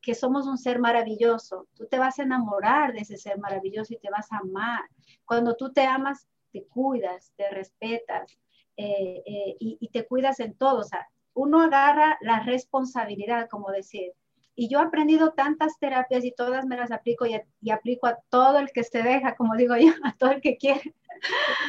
que 0.00 0.14
somos 0.14 0.46
un 0.46 0.58
ser 0.58 0.80
maravilloso, 0.80 1.68
tú 1.74 1.86
te 1.86 1.98
vas 1.98 2.18
a 2.18 2.24
enamorar 2.24 2.92
de 2.92 3.00
ese 3.00 3.16
ser 3.16 3.38
maravilloso 3.38 3.94
y 3.94 3.98
te 3.98 4.10
vas 4.10 4.30
a 4.32 4.38
amar. 4.38 4.82
Cuando 5.24 5.54
tú 5.54 5.72
te 5.72 5.82
amas, 5.82 6.26
te 6.52 6.64
cuidas, 6.66 7.32
te 7.36 7.48
respetas 7.50 8.38
eh, 8.76 9.22
eh, 9.24 9.56
y, 9.60 9.78
y, 9.80 9.88
te 9.88 10.06
cuidas 10.06 10.40
en 10.40 10.54
todo. 10.54 10.80
O 10.80 10.84
sea, 10.84 11.08
uno 11.34 11.60
agarra 11.60 12.18
la 12.20 12.40
responsabilidad, 12.40 13.48
como 13.48 13.70
decir, 13.70 14.12
y 14.54 14.68
yo 14.68 14.80
he 14.80 14.82
aprendido 14.82 15.32
tantas 15.32 15.78
terapias 15.78 16.24
y 16.24 16.32
todas 16.32 16.66
me 16.66 16.76
las 16.76 16.90
aplico 16.90 17.26
y, 17.26 17.40
aplico 17.70 18.06
a 18.06 18.18
todo 18.28 18.58
el 18.58 18.70
que 18.72 18.84
se 18.84 19.02
deja, 19.02 19.34
como 19.34 19.56
digo 19.56 19.76
yo, 19.76 19.92
a 20.04 20.14
todo 20.16 20.30
el 20.30 20.40
que 20.40 20.56
quiere. 20.56 20.94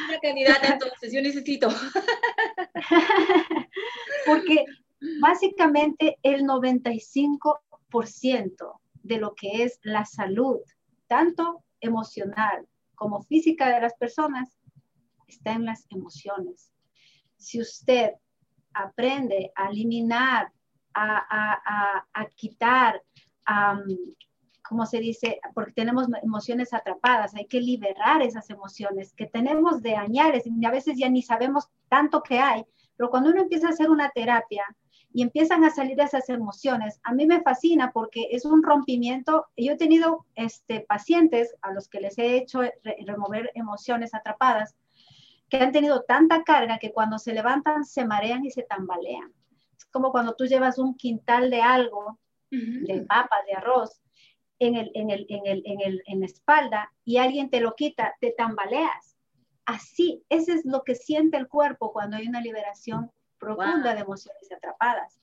Una 0.08 0.18
candidata 0.20 0.74
entonces, 0.74 1.12
yo 1.12 1.22
necesito. 1.22 1.68
Porque 4.26 4.64
básicamente 5.20 6.18
el 6.22 6.44
95% 6.44 8.80
de 9.02 9.18
lo 9.18 9.34
que 9.34 9.64
es 9.64 9.78
la 9.82 10.04
salud, 10.04 10.60
tanto 11.06 11.62
emocional 11.80 12.66
como 12.94 13.22
física 13.22 13.68
de 13.68 13.80
las 13.80 13.94
personas, 13.94 14.58
está 15.26 15.52
en 15.52 15.64
las 15.64 15.86
emociones. 15.90 16.72
Si 17.36 17.60
usted 17.60 18.12
aprende 18.72 19.52
a 19.54 19.68
eliminar 19.68 20.53
a, 20.94 22.28
quitar, 22.36 23.02
como 24.62 24.86
se 24.86 24.98
dice, 24.98 25.40
porque 25.54 25.72
tenemos 25.72 26.06
emociones 26.22 26.72
atrapadas, 26.72 27.34
hay 27.34 27.46
que 27.46 27.60
liberar 27.60 28.22
esas 28.22 28.48
emociones 28.50 29.12
que 29.12 29.26
tenemos 29.26 29.82
de 29.82 29.96
añares 29.96 30.44
y 30.46 30.64
a 30.64 30.70
veces 30.70 30.96
ya 30.96 31.08
ni 31.08 31.22
sabemos 31.22 31.68
tanto 31.88 32.22
que 32.22 32.38
hay, 32.38 32.64
pero 32.96 33.10
cuando 33.10 33.30
uno 33.30 33.42
empieza 33.42 33.68
a 33.68 33.70
hacer 33.70 33.90
una 33.90 34.10
terapia 34.10 34.64
y 35.12 35.22
empiezan 35.22 35.64
a 35.64 35.70
salir 35.70 36.00
esas 36.00 36.28
emociones, 36.28 37.00
a 37.04 37.12
mí 37.12 37.26
me 37.26 37.40
fascina 37.40 37.92
porque 37.92 38.28
es 38.32 38.44
un 38.44 38.62
rompimiento. 38.62 39.46
Yo 39.56 39.72
he 39.72 39.76
tenido 39.76 40.26
este, 40.34 40.80
pacientes 40.80 41.54
a 41.62 41.72
los 41.72 41.88
que 41.88 42.00
les 42.00 42.18
he 42.18 42.36
hecho 42.36 42.62
remover 43.06 43.50
emociones 43.54 44.12
atrapadas 44.12 44.74
que 45.48 45.58
han 45.58 45.72
tenido 45.72 46.02
tanta 46.02 46.42
carga 46.42 46.78
que 46.78 46.92
cuando 46.92 47.18
se 47.18 47.32
levantan 47.32 47.84
se 47.84 48.04
marean 48.04 48.44
y 48.44 48.50
se 48.50 48.62
tambalean 48.62 49.32
como 49.90 50.10
cuando 50.10 50.34
tú 50.34 50.46
llevas 50.46 50.78
un 50.78 50.96
quintal 50.96 51.50
de 51.50 51.62
algo, 51.62 52.18
de 52.50 53.04
papa, 53.08 53.36
de 53.48 53.54
arroz, 53.54 54.00
en, 54.60 54.76
el, 54.76 54.90
en, 54.94 55.10
el, 55.10 55.26
en, 55.28 55.46
el, 55.46 55.62
en, 55.64 55.80
el, 55.80 56.02
en 56.06 56.20
la 56.20 56.26
espalda 56.26 56.92
y 57.04 57.16
alguien 57.16 57.50
te 57.50 57.60
lo 57.60 57.74
quita, 57.74 58.14
te 58.20 58.32
tambaleas. 58.32 59.16
Así, 59.66 60.22
ese 60.28 60.52
es 60.52 60.64
lo 60.64 60.82
que 60.84 60.94
siente 60.94 61.36
el 61.36 61.48
cuerpo 61.48 61.92
cuando 61.92 62.16
hay 62.16 62.28
una 62.28 62.40
liberación 62.40 63.10
profunda 63.38 63.94
de 63.94 64.00
emociones 64.00 64.50
atrapadas. 64.52 65.20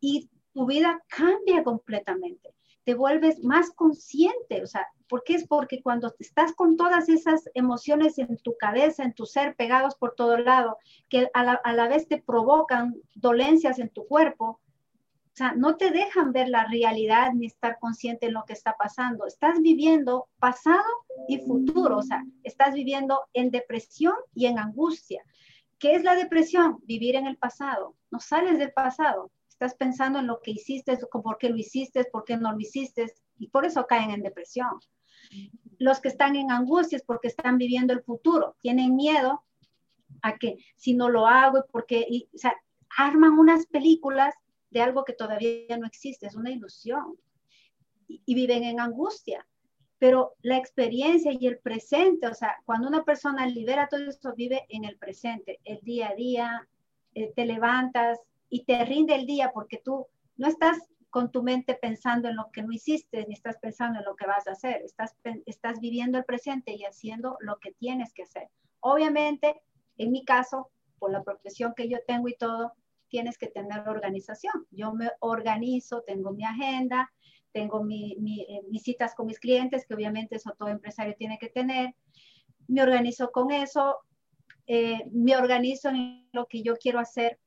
Y 0.00 0.30
tu 0.52 0.66
vida 0.66 1.02
cambia 1.08 1.62
completamente 1.62 2.54
te 2.84 2.94
vuelves 2.94 3.42
más 3.42 3.70
consciente, 3.70 4.62
o 4.62 4.66
sea, 4.66 4.86
¿por 5.08 5.24
qué 5.24 5.34
es? 5.34 5.46
Porque 5.46 5.82
cuando 5.82 6.14
estás 6.18 6.52
con 6.52 6.76
todas 6.76 7.08
esas 7.08 7.48
emociones 7.54 8.18
en 8.18 8.36
tu 8.38 8.56
cabeza, 8.58 9.04
en 9.04 9.14
tu 9.14 9.26
ser, 9.26 9.56
pegados 9.56 9.94
por 9.94 10.14
todo 10.14 10.38
lado, 10.38 10.78
que 11.08 11.28
a 11.34 11.44
la, 11.44 11.52
a 11.52 11.72
la 11.72 11.88
vez 11.88 12.08
te 12.08 12.20
provocan 12.20 12.94
dolencias 13.14 13.78
en 13.78 13.88
tu 13.88 14.06
cuerpo, 14.06 14.60
o 15.32 15.36
sea, 15.36 15.52
no 15.56 15.76
te 15.76 15.90
dejan 15.90 16.32
ver 16.32 16.48
la 16.48 16.66
realidad 16.66 17.32
ni 17.34 17.46
estar 17.46 17.78
consciente 17.80 18.26
en 18.26 18.34
lo 18.34 18.44
que 18.44 18.52
está 18.52 18.76
pasando. 18.78 19.26
Estás 19.26 19.60
viviendo 19.60 20.28
pasado 20.38 20.84
y 21.26 21.38
futuro, 21.38 21.98
o 21.98 22.02
sea, 22.02 22.22
estás 22.44 22.72
viviendo 22.72 23.20
en 23.32 23.50
depresión 23.50 24.14
y 24.32 24.46
en 24.46 24.60
angustia 24.60 25.24
¿Qué 25.84 25.94
es 25.94 26.02
la 26.02 26.14
depresión? 26.14 26.78
Vivir 26.84 27.14
en 27.14 27.26
el 27.26 27.36
pasado. 27.36 27.94
No 28.10 28.18
sales 28.18 28.58
del 28.58 28.72
pasado. 28.72 29.30
Estás 29.64 29.78
pensando 29.78 30.18
en 30.18 30.26
lo 30.26 30.42
que 30.42 30.50
hiciste, 30.50 30.98
por 31.10 31.38
qué 31.38 31.48
lo 31.48 31.56
hiciste, 31.56 32.04
por 32.04 32.24
qué 32.24 32.36
no 32.36 32.52
lo 32.52 32.60
hiciste, 32.60 33.10
y 33.38 33.48
por 33.48 33.64
eso 33.64 33.86
caen 33.86 34.10
en 34.10 34.22
depresión. 34.22 34.78
Los 35.78 36.00
que 36.00 36.08
están 36.08 36.36
en 36.36 36.50
angustias 36.50 37.02
porque 37.02 37.28
están 37.28 37.56
viviendo 37.56 37.94
el 37.94 38.02
futuro, 38.02 38.56
tienen 38.60 38.94
miedo 38.94 39.42
a 40.20 40.36
que 40.36 40.58
si 40.76 40.92
no 40.92 41.08
lo 41.08 41.26
hago, 41.26 41.64
porque, 41.72 42.04
y, 42.06 42.28
arman 42.98 43.38
unas 43.38 43.64
películas 43.64 44.34
de 44.68 44.82
algo 44.82 45.02
que 45.02 45.14
todavía 45.14 45.78
no 45.78 45.86
existe, 45.86 46.26
es 46.26 46.34
una 46.34 46.50
ilusión, 46.50 47.16
y 48.06 48.34
viven 48.34 48.64
en 48.64 48.80
angustia. 48.80 49.46
Pero 49.98 50.34
la 50.42 50.58
experiencia 50.58 51.32
y 51.32 51.46
el 51.46 51.58
presente, 51.58 52.26
o 52.26 52.34
sea, 52.34 52.56
cuando 52.66 52.86
una 52.86 53.02
persona 53.02 53.46
libera 53.46 53.88
todo 53.88 54.10
eso, 54.10 54.34
vive 54.36 54.66
en 54.68 54.84
el 54.84 54.98
presente, 54.98 55.58
el 55.64 55.80
día 55.80 56.10
a 56.10 56.14
día, 56.14 56.68
eh, 57.14 57.32
te 57.34 57.46
levantas 57.46 58.20
y 58.54 58.62
te 58.62 58.84
rinde 58.84 59.16
el 59.16 59.26
día 59.26 59.50
porque 59.52 59.78
tú 59.84 60.06
no 60.36 60.46
estás 60.46 60.78
con 61.10 61.32
tu 61.32 61.42
mente 61.42 61.74
pensando 61.74 62.28
en 62.28 62.36
lo 62.36 62.52
que 62.52 62.62
no 62.62 62.70
hiciste, 62.70 63.26
ni 63.26 63.34
estás 63.34 63.58
pensando 63.58 63.98
en 63.98 64.04
lo 64.04 64.14
que 64.14 64.28
vas 64.28 64.46
a 64.46 64.52
hacer, 64.52 64.80
estás, 64.82 65.16
estás 65.44 65.80
viviendo 65.80 66.18
el 66.18 66.24
presente 66.24 66.72
y 66.72 66.84
haciendo 66.84 67.36
lo 67.40 67.58
que 67.58 67.72
tienes 67.72 68.12
que 68.12 68.22
hacer. 68.22 68.48
Obviamente, 68.78 69.60
en 69.98 70.12
mi 70.12 70.24
caso, 70.24 70.70
por 71.00 71.10
la 71.10 71.24
profesión 71.24 71.74
que 71.76 71.88
yo 71.88 71.98
tengo 72.06 72.28
y 72.28 72.36
todo, 72.36 72.74
tienes 73.08 73.38
que 73.38 73.48
tener 73.48 73.88
organización. 73.88 74.68
Yo 74.70 74.94
me 74.94 75.10
organizo, 75.18 76.02
tengo 76.02 76.30
mi 76.30 76.44
agenda, 76.44 77.12
tengo 77.50 77.82
mi, 77.82 78.12
eh, 78.48 78.62
mis 78.70 78.84
citas 78.84 79.16
con 79.16 79.26
mis 79.26 79.40
clientes, 79.40 79.84
que 79.84 79.94
obviamente 79.94 80.36
eso 80.36 80.54
todo 80.56 80.68
empresario 80.68 81.16
tiene 81.18 81.40
que 81.40 81.48
tener. 81.48 81.96
Me 82.68 82.84
organizo 82.84 83.32
con 83.32 83.50
eso, 83.50 83.96
eh, 84.68 85.04
me 85.10 85.36
organizo 85.36 85.88
en 85.88 86.28
lo 86.30 86.46
que 86.46 86.62
yo 86.62 86.76
quiero 86.76 87.00
hacer 87.00 87.40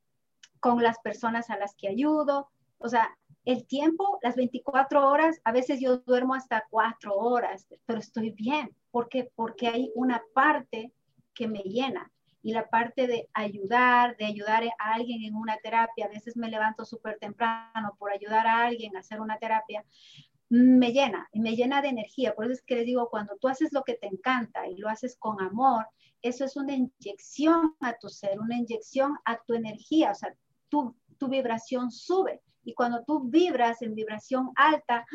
con 0.60 0.82
las 0.82 1.00
personas 1.00 1.50
a 1.50 1.58
las 1.58 1.76
que 1.76 1.90
ayudo. 1.90 2.50
O 2.80 2.90
sea, 2.90 3.18
el 3.46 3.66
tiempo, 3.66 4.20
las 4.22 4.36
24 4.36 5.10
horas, 5.10 5.40
a 5.44 5.52
veces 5.52 5.80
yo 5.80 5.98
duermo 6.00 6.36
hasta 6.36 6.66
4 6.70 7.16
horas, 7.16 7.68
pero 7.86 8.00
estoy 8.00 8.32
bien. 8.32 8.76
¿Por 8.92 9.10
qué? 9.10 9.32
Porque 9.36 9.68
hay 9.68 9.92
una 9.96 10.22
parte 10.34 10.92
que 11.34 11.48
me 11.48 11.60
llena 11.60 12.12
y 12.42 12.54
la 12.54 12.70
parte 12.70 13.08
de 13.08 13.30
ayudar, 13.34 14.16
de 14.18 14.26
ayudar 14.26 14.64
a 14.80 14.94
alguien 14.94 15.24
en 15.24 15.36
una 15.36 15.58
terapia, 15.58 16.06
a 16.06 16.10
veces 16.10 16.38
me 16.38 16.50
levanto 16.50 16.86
súper 16.86 17.18
temprano 17.20 17.96
por 17.98 18.12
ayudar 18.12 18.48
a 18.48 18.66
alguien 18.66 18.96
a 18.96 19.00
hacer 19.00 19.20
una 19.22 19.38
terapia, 19.38 19.84
me 20.50 20.92
llena, 20.94 21.28
me 21.34 21.56
llena 21.56 21.82
de 21.82 21.90
energía. 21.90 22.36
Por 22.36 22.46
eso 22.46 22.54
es 22.54 22.62
que 22.62 22.76
les 22.76 22.86
digo, 22.86 23.10
cuando 23.10 23.36
tú 23.38 23.48
haces 23.48 23.74
lo 23.74 23.84
que 23.84 23.96
te 23.96 24.08
encanta 24.08 24.68
y 24.68 24.78
lo 24.78 24.88
haces 24.88 25.18
con 25.18 25.42
amor, 25.42 25.88
eso 26.22 26.46
es 26.46 26.56
una 26.56 26.74
inyección 26.74 27.76
a 27.80 27.98
tu 27.98 28.10
ser, 28.10 28.40
una 28.40 28.58
inyección 28.58 29.18
a 29.26 29.38
tu 29.44 29.54
energía, 29.54 30.12
o 30.12 30.16
sea, 30.16 30.34
tu, 30.70 30.96
vibración 31.30 31.92
sube. 31.92 32.42
Y 32.64 32.74
cuando 32.74 33.04
tú 33.04 33.22
vibras 33.24 33.82
en 33.82 33.96
vibración 33.96 34.52
alta, 34.56 35.06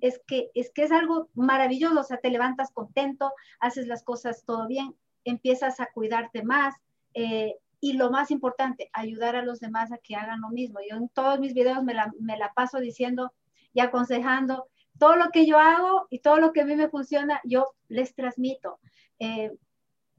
es 0.00 0.20
que, 0.26 0.50
es 0.54 0.70
que 0.72 0.82
es 0.82 0.92
algo 0.92 1.28
maravilloso, 1.34 2.00
o 2.00 2.04
sea, 2.04 2.18
te 2.18 2.30
levantas 2.30 2.72
contento, 2.72 3.32
haces 3.60 3.86
las 3.86 4.02
cosas 4.02 4.44
todo 4.44 4.66
bien 4.66 4.94
empiezas 5.24 5.80
a 5.80 5.86
cuidarte 5.86 6.42
más. 6.42 6.74
Eh, 7.14 7.56
y 7.80 7.94
lo 7.94 8.10
más 8.10 8.30
importante, 8.30 8.90
ayudar 8.92 9.34
a 9.34 9.42
los 9.42 9.58
demás 9.58 9.90
a 9.90 9.98
que 9.98 10.14
hagan 10.14 10.40
lo 10.40 10.50
mismo. 10.50 10.78
Yo 10.88 10.96
en 10.96 11.08
todos 11.08 11.40
mis 11.40 11.52
videos 11.52 11.82
me 11.82 11.94
la, 11.94 12.12
me 12.20 12.36
la 12.36 12.52
paso 12.52 12.78
diciendo 12.78 13.32
y 13.72 13.80
aconsejando 13.80 14.68
todo 14.98 15.16
lo 15.16 15.30
que 15.30 15.46
yo 15.46 15.58
hago 15.58 16.06
y 16.08 16.20
todo 16.20 16.38
lo 16.38 16.52
que 16.52 16.60
a 16.60 16.64
mí 16.64 16.76
me 16.76 16.88
funciona, 16.88 17.40
yo 17.42 17.74
les 17.88 18.14
transmito. 18.14 18.78
Eh, 19.18 19.50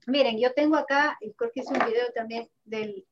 miren, 0.07 0.39
yo 0.39 0.53
tengo 0.53 0.75
acá, 0.75 1.17
y 1.21 1.31
creo 1.33 1.51
que 1.53 1.61
es 1.61 1.67
un 1.67 1.79
video 1.85 2.11
también 2.13 2.49
del, 2.65 3.05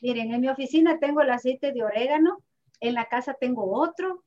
miren, 0.00 0.32
en 0.32 0.40
mi 0.40 0.48
oficina 0.48 0.98
tengo 0.98 1.20
el 1.20 1.30
aceite 1.30 1.72
de 1.72 1.82
orégano, 1.82 2.42
en 2.80 2.94
la 2.94 3.06
casa 3.06 3.34
tengo 3.34 3.72
otro, 3.72 4.24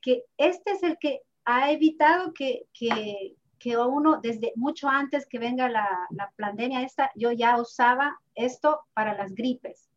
que 0.00 0.24
este 0.36 0.72
es 0.72 0.82
el 0.82 0.98
que 0.98 1.22
ha 1.44 1.70
evitado 1.70 2.32
que, 2.32 2.66
que, 2.72 3.36
que 3.58 3.76
uno 3.76 4.20
desde 4.22 4.52
mucho 4.56 4.88
antes 4.88 5.26
que 5.26 5.38
venga 5.38 5.68
la, 5.68 5.88
la 6.10 6.32
pandemia 6.36 6.82
esta, 6.82 7.10
yo 7.14 7.32
ya 7.32 7.60
usaba 7.60 8.18
esto 8.34 8.80
para 8.94 9.14
las 9.14 9.34
gripes. 9.34 9.90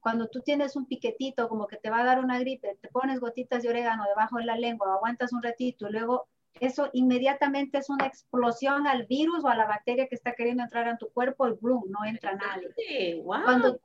Cuando 0.00 0.28
tú 0.28 0.40
tienes 0.42 0.76
un 0.76 0.86
piquetito 0.86 1.48
como 1.48 1.66
que 1.66 1.76
te 1.76 1.90
va 1.90 2.00
a 2.00 2.04
dar 2.04 2.20
una 2.20 2.38
gripe, 2.38 2.78
te 2.80 2.88
pones 2.88 3.20
gotitas 3.20 3.62
de 3.62 3.68
orégano 3.68 4.04
debajo 4.04 4.38
de 4.38 4.44
la 4.44 4.56
lengua, 4.56 4.94
aguantas 4.94 5.32
un 5.32 5.42
ratito 5.42 5.88
y 5.88 5.92
luego 5.92 6.28
eso 6.60 6.88
inmediatamente 6.92 7.78
es 7.78 7.90
una 7.90 8.06
explosión 8.06 8.86
al 8.86 9.06
virus 9.06 9.44
o 9.44 9.48
a 9.48 9.56
la 9.56 9.66
bacteria 9.66 10.08
que 10.08 10.14
está 10.14 10.32
queriendo 10.32 10.62
entrar 10.62 10.88
en 10.88 10.98
tu 10.98 11.08
cuerpo 11.10 11.48
y 11.48 11.52
boom, 11.52 11.84
no 11.90 12.04
entra 12.04 12.34
nadie. 12.34 12.72
Sí, 12.76 13.14
wow. 13.14 13.42
Cuando, 13.44 13.80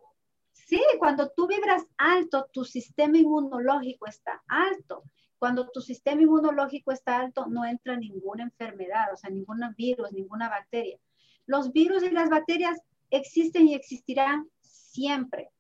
sí, 0.53 0.81
cuando 0.99 1.29
tú 1.35 1.47
vibras 1.47 1.85
alto, 1.97 2.47
tu 2.51 2.63
sistema 2.63 3.17
inmunológico 3.17 4.07
está 4.07 4.41
alto. 4.47 5.03
Cuando 5.37 5.69
tu 5.69 5.81
sistema 5.81 6.21
inmunológico 6.21 6.91
está 6.91 7.19
alto, 7.19 7.47
no 7.47 7.65
entra 7.65 7.97
ninguna 7.97 8.43
enfermedad, 8.43 9.11
o 9.11 9.17
sea, 9.17 9.29
ningún 9.29 9.59
virus, 9.75 10.13
ninguna 10.13 10.47
bacteria. 10.49 10.97
Los 11.45 11.73
virus 11.73 12.03
y 12.03 12.11
las 12.11 12.29
bacterias 12.29 12.81
existen 13.09 13.67
y 13.67 13.75
existirán 13.75 14.49
siempre. 14.61 15.51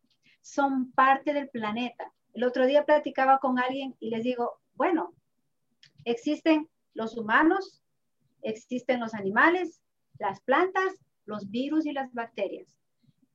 Son 0.41 0.91
parte 0.93 1.33
del 1.33 1.49
planeta. 1.49 2.13
El 2.33 2.45
otro 2.45 2.65
día 2.65 2.85
platicaba 2.85 3.39
con 3.39 3.59
alguien 3.59 3.95
y 3.99 4.09
les 4.09 4.23
digo, 4.23 4.61
bueno, 4.75 5.13
existen 6.05 6.69
los 6.93 7.17
humanos, 7.17 7.83
existen 8.41 8.99
los 8.99 9.13
animales, 9.13 9.81
las 10.17 10.39
plantas, 10.41 10.93
los 11.25 11.49
virus 11.49 11.85
y 11.85 11.91
las 11.91 12.13
bacterias. 12.13 12.73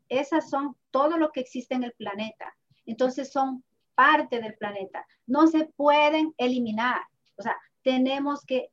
Esas 0.08 0.50
son 0.50 0.76
todo 0.90 1.16
lo 1.16 1.30
que 1.30 1.40
existe 1.40 1.74
en 1.74 1.84
el 1.84 1.92
planeta. 1.92 2.56
Entonces 2.86 3.30
son 3.30 3.64
parte 3.94 4.40
del 4.40 4.54
planeta. 4.54 5.06
No 5.26 5.46
se 5.46 5.66
pueden 5.66 6.34
eliminar. 6.38 7.00
O 7.36 7.42
sea, 7.42 7.56
tenemos 7.82 8.44
que 8.44 8.70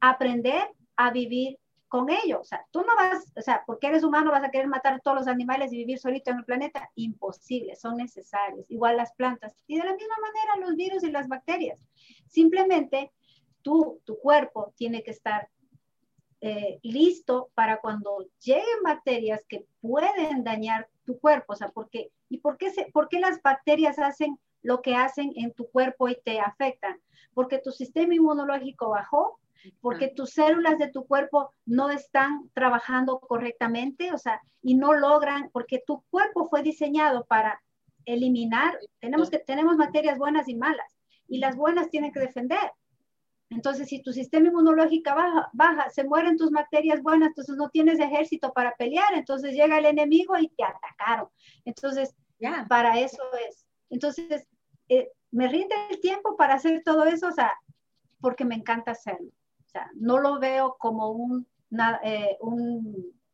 aprender 0.00 0.68
a 0.96 1.10
vivir 1.10 1.58
con 1.88 2.08
ellos. 2.08 2.40
O 2.40 2.44
sea, 2.44 2.66
tú 2.70 2.80
no 2.80 2.96
vas, 2.96 3.30
o 3.36 3.42
sea, 3.42 3.64
porque 3.66 3.88
eres 3.88 4.02
humano 4.02 4.30
vas 4.30 4.42
a 4.42 4.50
querer 4.50 4.66
matar 4.66 4.94
a 4.94 4.98
todos 4.98 5.18
los 5.18 5.26
animales 5.26 5.72
y 5.72 5.76
vivir 5.76 5.98
solito 5.98 6.30
en 6.30 6.38
el 6.38 6.44
planeta. 6.46 6.90
Imposible, 6.94 7.76
son 7.76 7.96
necesarios. 7.96 8.64
Igual 8.70 8.96
las 8.96 9.12
plantas. 9.12 9.54
Y 9.66 9.78
de 9.78 9.84
la 9.84 9.94
misma 9.94 10.14
manera 10.16 10.66
los 10.66 10.74
virus 10.74 11.04
y 11.04 11.10
las 11.10 11.28
bacterias. 11.28 11.86
Simplemente 12.26 13.12
tú, 13.60 14.00
tu 14.04 14.18
cuerpo 14.18 14.72
tiene 14.76 15.02
que 15.02 15.10
estar 15.10 15.50
eh, 16.42 16.80
listo 16.82 17.50
para 17.54 17.80
cuando 17.80 18.26
lleguen 18.40 18.82
bacterias 18.84 19.44
que 19.48 19.64
pueden 19.80 20.44
dañar 20.44 20.88
tu 21.04 21.18
cuerpo. 21.18 21.54
O 21.54 21.56
sea, 21.56 21.68
porque, 21.68 22.10
¿y 22.28 22.38
por 22.38 22.58
qué, 22.58 22.70
se, 22.70 22.90
por 22.92 23.08
qué 23.08 23.20
las 23.20 23.40
bacterias 23.40 23.98
hacen 23.98 24.38
lo 24.62 24.80
que 24.80 24.94
hacen 24.94 25.32
en 25.36 25.52
tu 25.52 25.68
cuerpo 25.70 26.08
y 26.08 26.16
te 26.24 26.40
afectan, 26.40 27.00
porque 27.34 27.58
tu 27.58 27.70
sistema 27.70 28.14
inmunológico 28.14 28.90
bajó, 28.90 29.38
porque 29.80 30.08
tus 30.08 30.30
células 30.30 30.78
de 30.78 30.88
tu 30.88 31.06
cuerpo 31.06 31.50
no 31.66 31.90
están 31.90 32.50
trabajando 32.54 33.20
correctamente, 33.20 34.12
o 34.12 34.18
sea, 34.18 34.40
y 34.62 34.74
no 34.74 34.92
logran, 34.94 35.50
porque 35.52 35.82
tu 35.86 36.02
cuerpo 36.10 36.48
fue 36.48 36.62
diseñado 36.62 37.24
para 37.24 37.62
eliminar, 38.04 38.78
tenemos 39.00 39.30
que 39.30 39.38
tenemos 39.38 39.76
materias 39.76 40.18
buenas 40.18 40.48
y 40.48 40.56
malas, 40.56 40.96
y 41.28 41.38
las 41.38 41.56
buenas 41.56 41.90
tienen 41.90 42.12
que 42.12 42.20
defender. 42.20 42.72
Entonces, 43.54 43.88
si 43.88 44.00
tu 44.00 44.12
sistema 44.12 44.48
inmunológico 44.48 45.14
baja, 45.14 45.50
baja, 45.52 45.90
se 45.90 46.04
mueren 46.04 46.38
tus 46.38 46.50
materias 46.50 47.02
buenas, 47.02 47.28
entonces 47.28 47.56
no 47.56 47.68
tienes 47.68 48.00
ejército 48.00 48.52
para 48.52 48.74
pelear, 48.76 49.12
entonces 49.14 49.52
llega 49.52 49.78
el 49.78 49.84
enemigo 49.84 50.36
y 50.38 50.48
te 50.48 50.64
atacaron. 50.64 51.28
Entonces, 51.64 52.14
ya, 52.40 52.66
para 52.68 52.98
eso 52.98 53.22
es. 53.48 53.66
Entonces, 53.90 54.48
eh, 54.88 55.10
me 55.30 55.48
rinde 55.48 55.74
el 55.90 56.00
tiempo 56.00 56.36
para 56.36 56.54
hacer 56.54 56.82
todo 56.82 57.04
eso, 57.04 57.28
o 57.28 57.32
sea, 57.32 57.52
porque 58.20 58.44
me 58.44 58.54
encanta 58.54 58.92
hacerlo. 58.92 59.28
O 59.66 59.68
sea, 59.68 59.90
no 59.94 60.18
lo 60.18 60.38
veo 60.38 60.76
como 60.78 61.10
un, 61.10 61.46
una, 61.70 62.00
eh, 62.02 62.38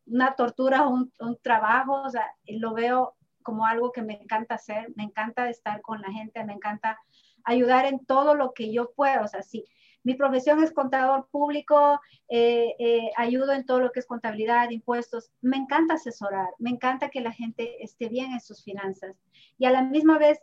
una 0.05 0.35
tortura, 0.35 0.87
un, 0.87 1.11
un, 1.19 1.37
trabajo, 1.37 2.01
o 2.01 2.09
sea, 2.09 2.25
lo 2.47 2.73
veo 2.73 3.15
como 3.41 3.65
algo 3.65 3.91
que 3.91 4.01
me 4.01 4.21
encanta 4.21 4.55
hacer, 4.55 4.91
me 4.95 5.03
encanta 5.03 5.49
estar 5.49 5.81
con 5.81 6.01
la 6.01 6.11
gente, 6.11 6.43
me 6.43 6.53
encanta 6.53 6.99
ayudar 7.43 7.85
en 7.85 8.05
todo 8.05 8.35
lo 8.35 8.53
que 8.53 8.71
yo 8.71 8.91
puedo, 8.91 9.23
o 9.23 9.27
sea, 9.27 9.41
sí. 9.41 9.65
Mi 10.03 10.15
profesión 10.15 10.63
es 10.63 10.71
contador 10.71 11.27
público, 11.29 11.99
eh, 12.29 13.09
ayudo 13.17 13.53
en 13.53 13.65
todo 13.65 13.79
lo 13.79 13.91
que 13.91 13.99
es 13.99 14.05
contabilidad, 14.05 14.69
impuestos. 14.69 15.31
Me 15.41 15.57
encanta 15.57 15.95
asesorar, 15.95 16.49
me 16.57 16.69
encanta 16.69 17.09
que 17.09 17.21
la 17.21 17.31
gente 17.31 17.83
esté 17.83 18.07
bien 18.07 18.31
en 18.31 18.39
sus 18.39 18.63
finanzas. 18.63 19.15
Y 19.57 19.65
a 19.65 19.71
la 19.71 19.83
misma 19.83 20.17
vez 20.17 20.39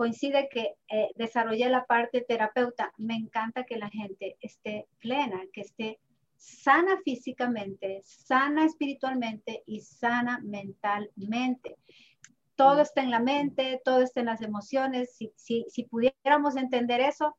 coincide 0.00 0.48
que 0.48 0.76
eh, 0.88 1.10
desarrollé 1.16 1.68
la 1.68 1.84
parte 1.84 2.22
terapeuta. 2.22 2.90
Me 2.96 3.14
encanta 3.14 3.64
que 3.64 3.76
la 3.76 3.90
gente 3.90 4.38
esté 4.40 4.88
plena, 4.98 5.42
que 5.52 5.60
esté 5.60 6.00
sana 6.38 6.98
físicamente, 7.04 8.00
sana 8.02 8.64
espiritualmente 8.64 9.62
y 9.66 9.82
sana 9.82 10.40
mentalmente. 10.42 11.76
Todo 12.54 12.80
está 12.80 13.02
en 13.02 13.10
la 13.10 13.20
mente, 13.20 13.82
todo 13.84 14.00
está 14.00 14.20
en 14.20 14.26
las 14.26 14.40
emociones. 14.40 15.14
Si, 15.14 15.32
si, 15.36 15.66
si 15.68 15.84
pudiéramos 15.84 16.56
entender 16.56 17.02
eso, 17.02 17.36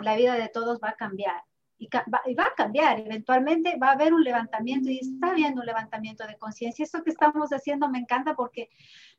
la 0.00 0.16
vida 0.16 0.34
de 0.34 0.48
todos 0.48 0.80
va 0.82 0.90
a 0.90 0.96
cambiar. 0.96 1.42
y 1.78 1.88
va, 1.88 2.22
y 2.26 2.34
va, 2.34 2.44
a 2.44 2.54
cambiar. 2.54 3.00
Eventualmente 3.00 3.76
va 3.78 3.88
a 3.88 3.92
haber 3.92 4.14
un 4.14 4.24
levantamiento 4.24 4.88
y 4.90 4.98
está 4.98 5.30
habiendo 5.30 5.60
un 5.60 5.66
levantamiento 5.66 6.26
de 6.26 6.38
conciencia. 6.38 6.84
Eso 6.84 7.02
que 7.02 7.10
estamos 7.10 7.50
haciendo 7.50 7.88
me 7.88 7.98
encanta 7.98 8.34
porque 8.34 8.70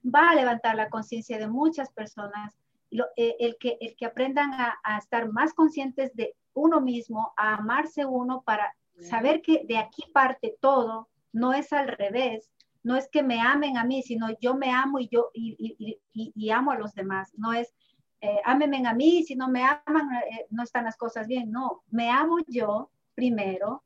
va 0.04 0.30
a 0.30 0.36
levantar 0.36 0.76
la 0.76 0.90
conciencia 0.90 1.38
de 1.38 1.48
muchas 1.48 1.92
personas. 1.92 2.58
Eh, 2.90 3.36
el, 3.40 3.58
que, 3.60 3.78
el 3.82 3.96
que 3.96 4.06
aprendan 4.06 4.54
a, 4.54 4.80
a, 4.82 4.98
estar 4.98 5.30
más 5.30 5.54
conscientes 5.54 6.16
de 6.16 6.36
uno 6.54 6.80
mismo, 6.80 7.34
a 7.36 7.56
amarse 7.56 8.06
uno 8.06 8.44
para 8.44 8.74
saber 9.02 9.42
que 9.42 9.64
de 9.68 9.78
aquí 9.78 10.04
parte 10.14 10.56
todo, 10.62 11.10
no 11.34 11.54
es 11.54 11.74
al 11.74 11.88
revés. 11.88 12.50
No 12.84 12.96
es 12.96 13.10
que 13.10 13.24
me 13.24 13.42
amen 13.42 13.78
a 13.78 13.84
mí, 13.84 14.02
sino 14.02 14.28
yo 14.40 14.56
me 14.56 14.72
amo 14.72 15.00
y 15.00 15.10
yo 15.10 15.30
y, 15.34 15.56
y, 15.60 16.00
y, 16.14 16.32
y 16.34 16.50
amo 16.52 16.72
a 16.72 16.78
los 16.78 16.94
demás. 16.94 17.34
No 17.36 17.52
es 17.52 17.76
eh, 18.22 18.42
ámenme 18.46 18.86
a 18.88 18.94
mí, 18.94 19.24
si 19.24 19.36
no 19.36 19.48
me 19.48 19.64
aman, 19.64 20.16
eh, 20.32 20.48
no 20.50 20.64
están 20.64 20.86
las 20.86 20.98
cosas 20.98 21.28
bien. 21.28 21.52
No, 21.52 21.84
me 21.90 22.10
amo 22.10 22.38
yo 22.48 22.90
primero, 23.14 23.84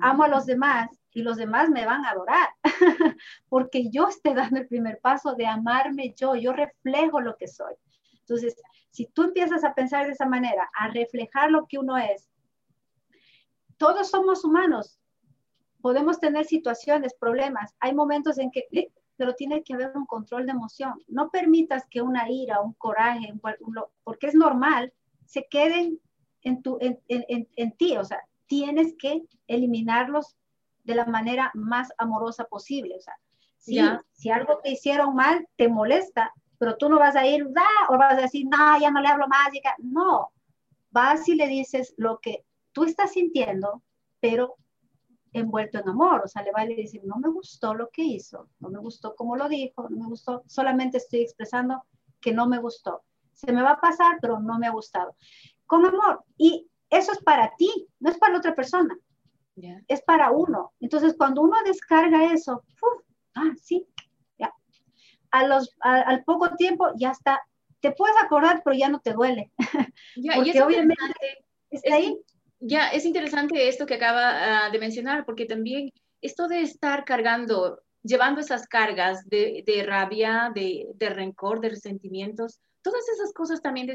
amo 0.00 0.24
a 0.24 0.28
los 0.28 0.46
demás 0.46 0.90
y 1.12 1.22
los 1.22 1.36
demás 1.36 1.68
me 1.68 1.84
van 1.86 2.04
a 2.04 2.10
adorar, 2.10 2.48
porque 3.48 3.90
yo 3.90 4.08
estoy 4.08 4.34
dando 4.34 4.60
el 4.60 4.66
primer 4.66 4.98
paso 5.00 5.34
de 5.34 5.46
amarme 5.46 6.14
yo, 6.16 6.34
yo 6.34 6.52
reflejo 6.52 7.20
lo 7.20 7.36
que 7.36 7.48
soy. 7.48 7.74
Entonces, 8.20 8.56
si 8.90 9.06
tú 9.06 9.24
empiezas 9.24 9.64
a 9.64 9.74
pensar 9.74 10.06
de 10.06 10.12
esa 10.12 10.26
manera, 10.26 10.70
a 10.74 10.88
reflejar 10.88 11.50
lo 11.50 11.66
que 11.66 11.78
uno 11.78 11.96
es, 11.98 12.28
todos 13.76 14.10
somos 14.10 14.44
humanos, 14.44 14.98
podemos 15.80 16.20
tener 16.20 16.46
situaciones, 16.46 17.14
problemas, 17.14 17.74
hay 17.80 17.94
momentos 17.94 18.38
en 18.38 18.50
que 18.50 18.66
pero 19.22 19.36
tiene 19.36 19.62
que 19.62 19.74
haber 19.74 19.96
un 19.96 20.04
control 20.04 20.46
de 20.46 20.50
emoción. 20.50 21.00
No 21.06 21.30
permitas 21.30 21.86
que 21.88 22.02
una 22.02 22.28
ira, 22.28 22.60
un 22.60 22.72
coraje, 22.72 23.32
porque 24.02 24.26
es 24.26 24.34
normal, 24.34 24.92
se 25.26 25.46
queden 25.48 26.00
en, 26.42 26.60
tu, 26.60 26.76
en, 26.80 26.98
en, 27.06 27.48
en, 27.54 27.72
ti. 27.76 27.96
O 27.96 28.04
sea, 28.04 28.20
tienes 28.48 28.96
que 28.98 29.22
eliminarlos 29.46 30.36
de 30.82 30.96
la 30.96 31.04
manera 31.04 31.52
más 31.54 31.92
amorosa 31.98 32.46
posible. 32.46 32.96
O 32.96 33.00
sea, 33.00 33.14
si, 33.58 33.78
si 34.10 34.30
algo 34.30 34.58
te 34.58 34.70
hicieron 34.72 35.14
mal, 35.14 35.46
te 35.54 35.68
molesta, 35.68 36.34
pero 36.58 36.76
tú 36.76 36.88
no 36.88 36.98
vas 36.98 37.14
a 37.14 37.24
ir, 37.24 37.46
o 37.46 37.96
vas 37.96 38.14
a 38.14 38.22
decir, 38.22 38.48
no, 38.50 38.76
ya 38.80 38.90
no 38.90 39.00
le 39.00 39.06
hablo 39.06 39.28
más. 39.28 39.50
No, 39.78 40.32
vas 40.90 41.28
y 41.28 41.36
le 41.36 41.46
dices 41.46 41.94
lo 41.96 42.18
que 42.18 42.44
tú 42.72 42.82
estás 42.82 43.12
sintiendo, 43.12 43.84
pero 44.18 44.56
envuelto 45.32 45.78
en 45.78 45.88
amor, 45.88 46.22
o 46.24 46.28
sea, 46.28 46.42
le 46.42 46.52
va 46.52 46.62
a 46.62 46.66
decir, 46.66 47.02
no 47.04 47.16
me 47.16 47.28
gustó 47.28 47.74
lo 47.74 47.88
que 47.90 48.02
hizo, 48.02 48.48
no 48.60 48.68
me 48.68 48.78
gustó 48.78 49.14
cómo 49.14 49.36
lo 49.36 49.48
dijo, 49.48 49.88
no 49.88 49.96
me 49.96 50.06
gustó, 50.06 50.42
solamente 50.46 50.98
estoy 50.98 51.22
expresando 51.22 51.84
que 52.20 52.32
no 52.32 52.46
me 52.46 52.58
gustó. 52.58 53.02
Se 53.32 53.52
me 53.52 53.62
va 53.62 53.72
a 53.72 53.80
pasar, 53.80 54.18
pero 54.20 54.38
no 54.38 54.58
me 54.58 54.66
ha 54.66 54.70
gustado. 54.70 55.16
Con 55.66 55.84
amor. 55.84 56.24
Y 56.36 56.68
eso 56.90 57.12
es 57.12 57.18
para 57.20 57.52
ti, 57.56 57.88
no 57.98 58.10
es 58.10 58.18
para 58.18 58.32
la 58.32 58.38
otra 58.38 58.54
persona. 58.54 58.96
Es 59.88 60.02
para 60.02 60.30
uno. 60.30 60.72
Entonces, 60.80 61.14
cuando 61.16 61.42
uno 61.42 61.56
descarga 61.64 62.32
eso, 62.32 62.62
ah, 63.34 63.52
sí, 63.60 63.86
ya. 64.38 64.52
A 65.30 65.46
los, 65.46 65.74
al 65.80 66.24
poco 66.24 66.54
tiempo 66.56 66.88
ya 66.96 67.10
está. 67.10 67.40
Te 67.80 67.90
puedes 67.92 68.16
acordar, 68.22 68.62
pero 68.64 68.76
ya 68.76 68.88
no 68.88 69.00
te 69.00 69.12
duele. 69.12 69.50
Ya, 70.16 70.34
Porque 70.36 70.62
obviamente 70.62 70.96
está 71.70 71.96
ahí 71.96 72.18
ya 72.62 72.88
es 72.88 73.04
interesante 73.04 73.68
esto 73.68 73.86
que 73.86 73.94
acaba 73.94 74.66
ah, 74.66 74.70
de 74.70 74.78
mencionar, 74.78 75.24
porque 75.24 75.46
también 75.46 75.92
esto 76.20 76.46
de 76.46 76.62
estar 76.62 77.04
cargando, 77.04 77.82
llevando 78.02 78.40
esas 78.40 78.68
cargas 78.68 79.28
de, 79.28 79.84
rabia, 79.84 80.52
de, 80.54 81.10
rencor, 81.10 81.60
de 81.60 81.70
resentimientos, 81.70 82.60
todas 82.82 83.02
esas 83.08 83.32
cosas 83.32 83.60
también 83.60 83.88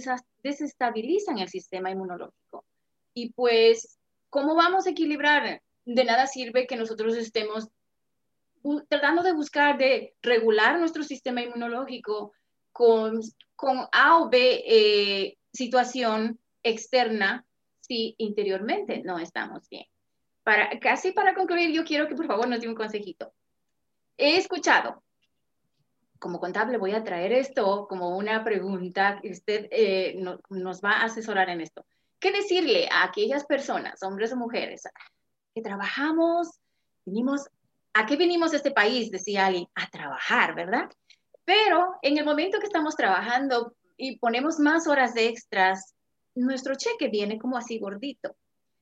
desestabilizan 0.43 1.39
el 1.39 1.47
sistema 1.47 1.89
inmunológico. 1.89 2.65
Y 3.13 3.31
pues, 3.31 3.97
¿cómo 4.29 4.53
vamos 4.55 4.85
a 4.85 4.89
equilibrar? 4.89 5.61
De 5.85 6.03
nada 6.03 6.27
sirve 6.27 6.67
que 6.67 6.75
nosotros 6.75 7.15
estemos 7.15 7.69
tratando 8.89 9.23
de 9.23 9.31
buscar, 9.31 9.77
de 9.77 10.13
regular 10.21 10.77
nuestro 10.77 11.03
sistema 11.03 11.41
inmunológico 11.41 12.33
con, 12.73 13.21
con 13.55 13.87
A 13.93 14.19
o 14.19 14.29
B 14.29 14.63
eh, 14.67 15.37
situación 15.53 16.37
externa 16.63 17.45
si 17.87 18.15
interiormente 18.17 19.01
no 19.03 19.19
estamos 19.19 19.67
bien. 19.69 19.85
Para, 20.43 20.79
casi 20.79 21.11
para 21.11 21.33
concluir, 21.33 21.71
yo 21.71 21.83
quiero 21.83 22.07
que 22.07 22.15
por 22.15 22.27
favor 22.27 22.47
nos 22.47 22.61
dé 22.61 22.67
un 22.67 22.75
consejito. 22.75 23.33
He 24.17 24.37
escuchado, 24.37 25.03
como 26.19 26.39
contable 26.39 26.77
voy 26.77 26.93
a 26.93 27.03
traer 27.03 27.33
esto 27.33 27.87
como 27.87 28.17
una 28.17 28.43
pregunta 28.43 29.19
que 29.21 29.31
usted 29.31 29.67
eh, 29.71 30.19
nos 30.49 30.81
va 30.81 30.93
a 30.93 31.05
asesorar 31.05 31.49
en 31.49 31.61
esto. 31.61 31.85
¿Qué 32.19 32.31
decirle 32.31 32.89
a 32.91 33.03
aquellas 33.03 33.45
personas, 33.45 34.01
hombres 34.01 34.33
o 34.33 34.35
mujeres, 34.35 34.83
que 35.53 35.61
trabajamos, 35.61 36.49
venimos, 37.05 37.47
¿a 37.93 38.05
qué 38.05 38.15
venimos 38.15 38.53
a 38.53 38.57
este 38.57 38.71
país? 38.71 39.11
Decía 39.11 39.45
alguien, 39.45 39.67
a 39.75 39.87
trabajar, 39.89 40.55
¿verdad? 40.55 40.89
Pero 41.45 41.95
en 42.01 42.17
el 42.17 42.25
momento 42.25 42.59
que 42.59 42.65
estamos 42.65 42.95
trabajando 42.95 43.75
y 43.97 44.17
ponemos 44.17 44.59
más 44.59 44.87
horas 44.87 45.15
extras, 45.15 45.95
nuestro 46.37 46.75
cheque 46.75 47.09
viene 47.09 47.37
como 47.37 47.57
así 47.57 47.79
gordito. 47.79 48.35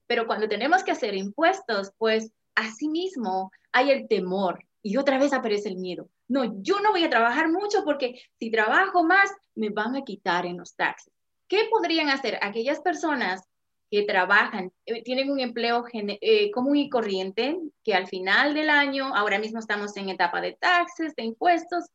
Pero 0.07 0.27
cuando 0.27 0.47
tenemos 0.47 0.83
que 0.83 0.91
hacer 0.91 1.15
impuestos, 1.15 1.91
pues 1.97 2.31
así 2.53 2.87
mismo 2.87 3.51
hay 3.71 3.91
el 3.91 4.07
temor 4.07 4.63
y 4.81 4.97
otra 4.97 5.17
vez 5.17 5.33
aparece 5.33 5.69
el 5.69 5.77
miedo. 5.77 6.09
No, 6.27 6.61
yo 6.61 6.79
no 6.79 6.91
voy 6.91 7.03
a 7.03 7.09
trabajar 7.09 7.49
mucho 7.49 7.83
porque 7.83 8.21
si 8.39 8.51
trabajo 8.51 9.03
más, 9.03 9.31
me 9.55 9.69
van 9.69 9.95
a 9.95 10.03
quitar 10.03 10.45
en 10.45 10.57
los 10.57 10.75
taxes. 10.75 11.11
¿Qué 11.47 11.67
podrían 11.69 12.09
hacer 12.09 12.37
aquellas 12.41 12.79
personas 12.81 13.43
que 13.91 14.03
trabajan, 14.03 14.71
eh, 14.85 15.03
tienen 15.03 15.31
un 15.31 15.39
empleo 15.39 15.85
eh, 15.93 16.51
común 16.51 16.77
y 16.77 16.89
corriente, 16.89 17.57
que 17.83 17.93
al 17.93 18.07
final 18.07 18.53
del 18.53 18.69
año, 18.69 19.15
ahora 19.15 19.39
mismo 19.39 19.59
estamos 19.59 19.95
en 19.97 20.09
etapa 20.09 20.41
de 20.41 20.53
taxes, 20.53 21.15
de 21.15 21.23
impuestos, 21.23 21.85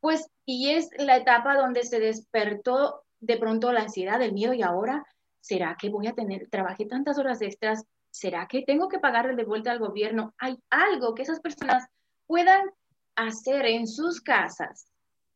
pues, 0.00 0.28
y 0.44 0.70
es 0.70 0.88
la 0.98 1.16
etapa 1.16 1.56
donde 1.56 1.84
se 1.84 2.00
despertó 2.00 3.02
de 3.20 3.36
pronto 3.36 3.72
la 3.72 3.82
ansiedad, 3.82 4.20
el 4.22 4.32
miedo 4.32 4.52
y 4.54 4.62
ahora, 4.62 5.06
¿será 5.40 5.76
que 5.78 5.90
voy 5.90 6.06
a 6.06 6.14
tener, 6.14 6.48
trabajé 6.50 6.86
tantas 6.86 7.18
horas 7.18 7.40
extras? 7.42 7.84
¿Será 8.10 8.48
que 8.48 8.62
tengo 8.62 8.88
que 8.88 8.98
pagarle 8.98 9.36
de 9.36 9.44
vuelta 9.44 9.70
al 9.70 9.78
gobierno? 9.78 10.34
¿Hay 10.38 10.58
algo 10.70 11.14
que 11.14 11.22
esas 11.22 11.40
personas 11.40 11.86
puedan 12.26 12.70
hacer 13.14 13.66
en 13.66 13.86
sus 13.86 14.20
casas 14.20 14.86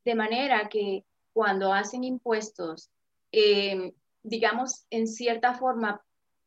de 0.05 0.15
manera 0.15 0.69
que 0.69 1.05
cuando 1.33 1.73
hacen 1.73 2.05
impuestos, 2.05 2.91
em, 3.33 3.93
digamos, 4.23 4.87
en 4.91 5.07
cierta 5.07 5.55
forma, 5.55 6.03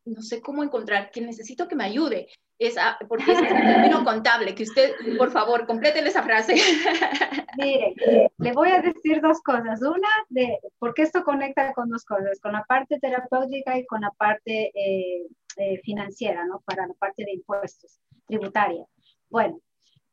no 0.05 0.21
sé 0.21 0.41
cómo 0.41 0.63
encontrar, 0.63 1.11
que 1.11 1.21
necesito 1.21 1.67
que 1.67 1.75
me 1.75 1.83
ayude, 1.83 2.27
esa, 2.59 2.97
porque 3.07 3.31
es 3.31 3.39
un 3.39 3.47
término 3.47 4.03
contable, 4.03 4.55
que 4.55 4.63
usted, 4.63 4.93
por 5.17 5.31
favor, 5.31 5.67
complete 5.67 5.99
esa 5.99 6.23
frase. 6.23 6.55
Mire, 7.57 7.93
le 8.37 8.51
voy 8.53 8.69
a 8.69 8.81
decir 8.81 9.21
dos 9.21 9.41
cosas. 9.41 9.81
Una, 9.81 10.09
de, 10.29 10.59
porque 10.79 11.03
esto 11.03 11.23
conecta 11.23 11.73
con 11.73 11.89
dos 11.89 12.03
cosas, 12.03 12.39
con 12.39 12.53
la 12.53 12.63
parte 12.63 12.99
terapéutica 12.99 13.77
y 13.77 13.85
con 13.85 14.01
la 14.01 14.11
parte 14.11 14.71
eh, 14.73 15.27
eh, 15.57 15.79
financiera, 15.83 16.45
¿no? 16.45 16.61
Para 16.65 16.87
la 16.87 16.93
parte 16.95 17.25
de 17.25 17.33
impuestos, 17.33 17.99
tributaria. 18.25 18.85
Bueno, 19.29 19.59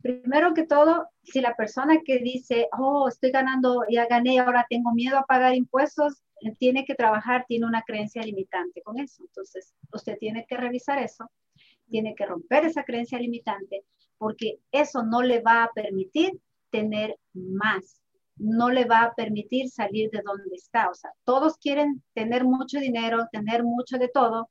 primero 0.02 0.52
que 0.52 0.66
todo, 0.66 1.09
si 1.22 1.40
la 1.40 1.54
persona 1.54 2.00
que 2.04 2.18
dice, 2.18 2.68
oh, 2.78 3.09
estoy 3.09 3.30
ganando, 3.30 3.85
ya 3.88 4.07
gané, 4.07 4.38
ahora 4.38 4.66
tengo 4.68 4.92
miedo 4.92 5.16
a 5.16 5.24
pagar 5.24 5.54
impuestos, 5.54 6.22
eh, 6.42 6.54
tiene 6.59 6.85
que 6.85 6.94
trabajar, 6.94 7.46
tiene 7.48 7.64
una 7.64 7.83
creencia 7.83 8.22
limitante 8.22 8.83
con 8.83 8.98
eso. 8.98 9.22
Entonces, 9.22 9.72
usted 9.92 10.18
tiene 10.18 10.44
que 10.46 10.59
revisar 10.59 10.98
eso 10.98 11.30
tiene 11.88 12.14
que 12.14 12.27
romper 12.27 12.64
esa 12.64 12.85
creencia 12.85 13.18
limitante 13.18 13.85
porque 14.18 14.59
eso 14.73 15.03
no 15.03 15.23
le 15.23 15.40
va 15.40 15.64
a 15.64 15.73
permitir 15.73 16.40
tener 16.70 17.16
más, 17.35 18.01
no 18.37 18.70
le 18.70 18.85
va 18.85 19.03
a 19.03 19.14
permitir 19.14 19.68
salir 19.68 20.11
de 20.11 20.23
donde 20.25 20.55
está. 20.57 20.88
O 20.88 20.94
sea, 20.94 21.11
todos 21.25 21.57
quieren 21.59 22.03
tener 22.14 22.44
mucho 22.44 22.79
dinero, 22.79 23.29
tener 23.33 23.62
mucho 23.62 23.99
de 23.99 24.09
todo, 24.09 24.51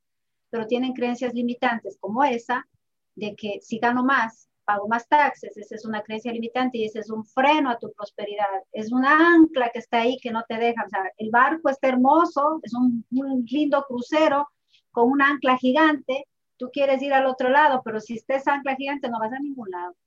pero 0.50 0.68
tienen 0.68 0.94
creencias 0.94 1.34
limitantes 1.34 1.98
como 2.00 2.24
esa 2.24 2.68
de 3.16 3.36
que 3.36 3.60
si 3.62 3.80
gano 3.80 4.04
más, 4.04 4.48
pago 4.64 4.88
más 4.88 5.08
taxes, 5.08 5.58
esa 5.58 5.76
es 5.76 5.86
una 5.86 6.02
creencia 6.02 6.32
limitante 6.32 6.78
y 6.78 6.86
ese 6.86 7.00
es 7.00 7.10
un 7.10 7.26
freno 7.26 7.70
a 7.70 7.78
tu 7.78 7.92
prosperidad, 7.94 8.62
es 8.72 8.92
una 8.92 9.36
ancla 9.36 9.70
que 9.72 9.80
está 9.80 10.02
ahí 10.02 10.18
que 10.22 10.32
no 10.32 10.44
te 10.48 10.58
deja, 10.58 10.86
o 10.86 10.90
sea, 10.90 11.12
el 11.18 11.30
barco 11.32 11.70
está 11.70 11.90
hermoso, 11.90 12.60
es 12.64 12.74
un, 12.74 13.06
un 13.12 13.44
lindo 13.46 13.84
crucero 13.88 14.48
con 14.92 15.12
un 15.12 15.22
ancla 15.22 15.58
gigante, 15.58 16.28
tú 16.64 16.70
quieres 16.72 17.02
ir 17.02 17.14
al 17.14 17.26
otro 17.26 17.50
lado, 17.50 17.82
pero 17.84 18.00
si 18.00 18.14
estés 18.14 18.48
ancla 18.48 18.78
gigante 18.78 19.10
no 19.10 19.20
vas 19.20 19.34
a 19.34 19.40
ningún 19.40 19.70
lado. 19.70 19.98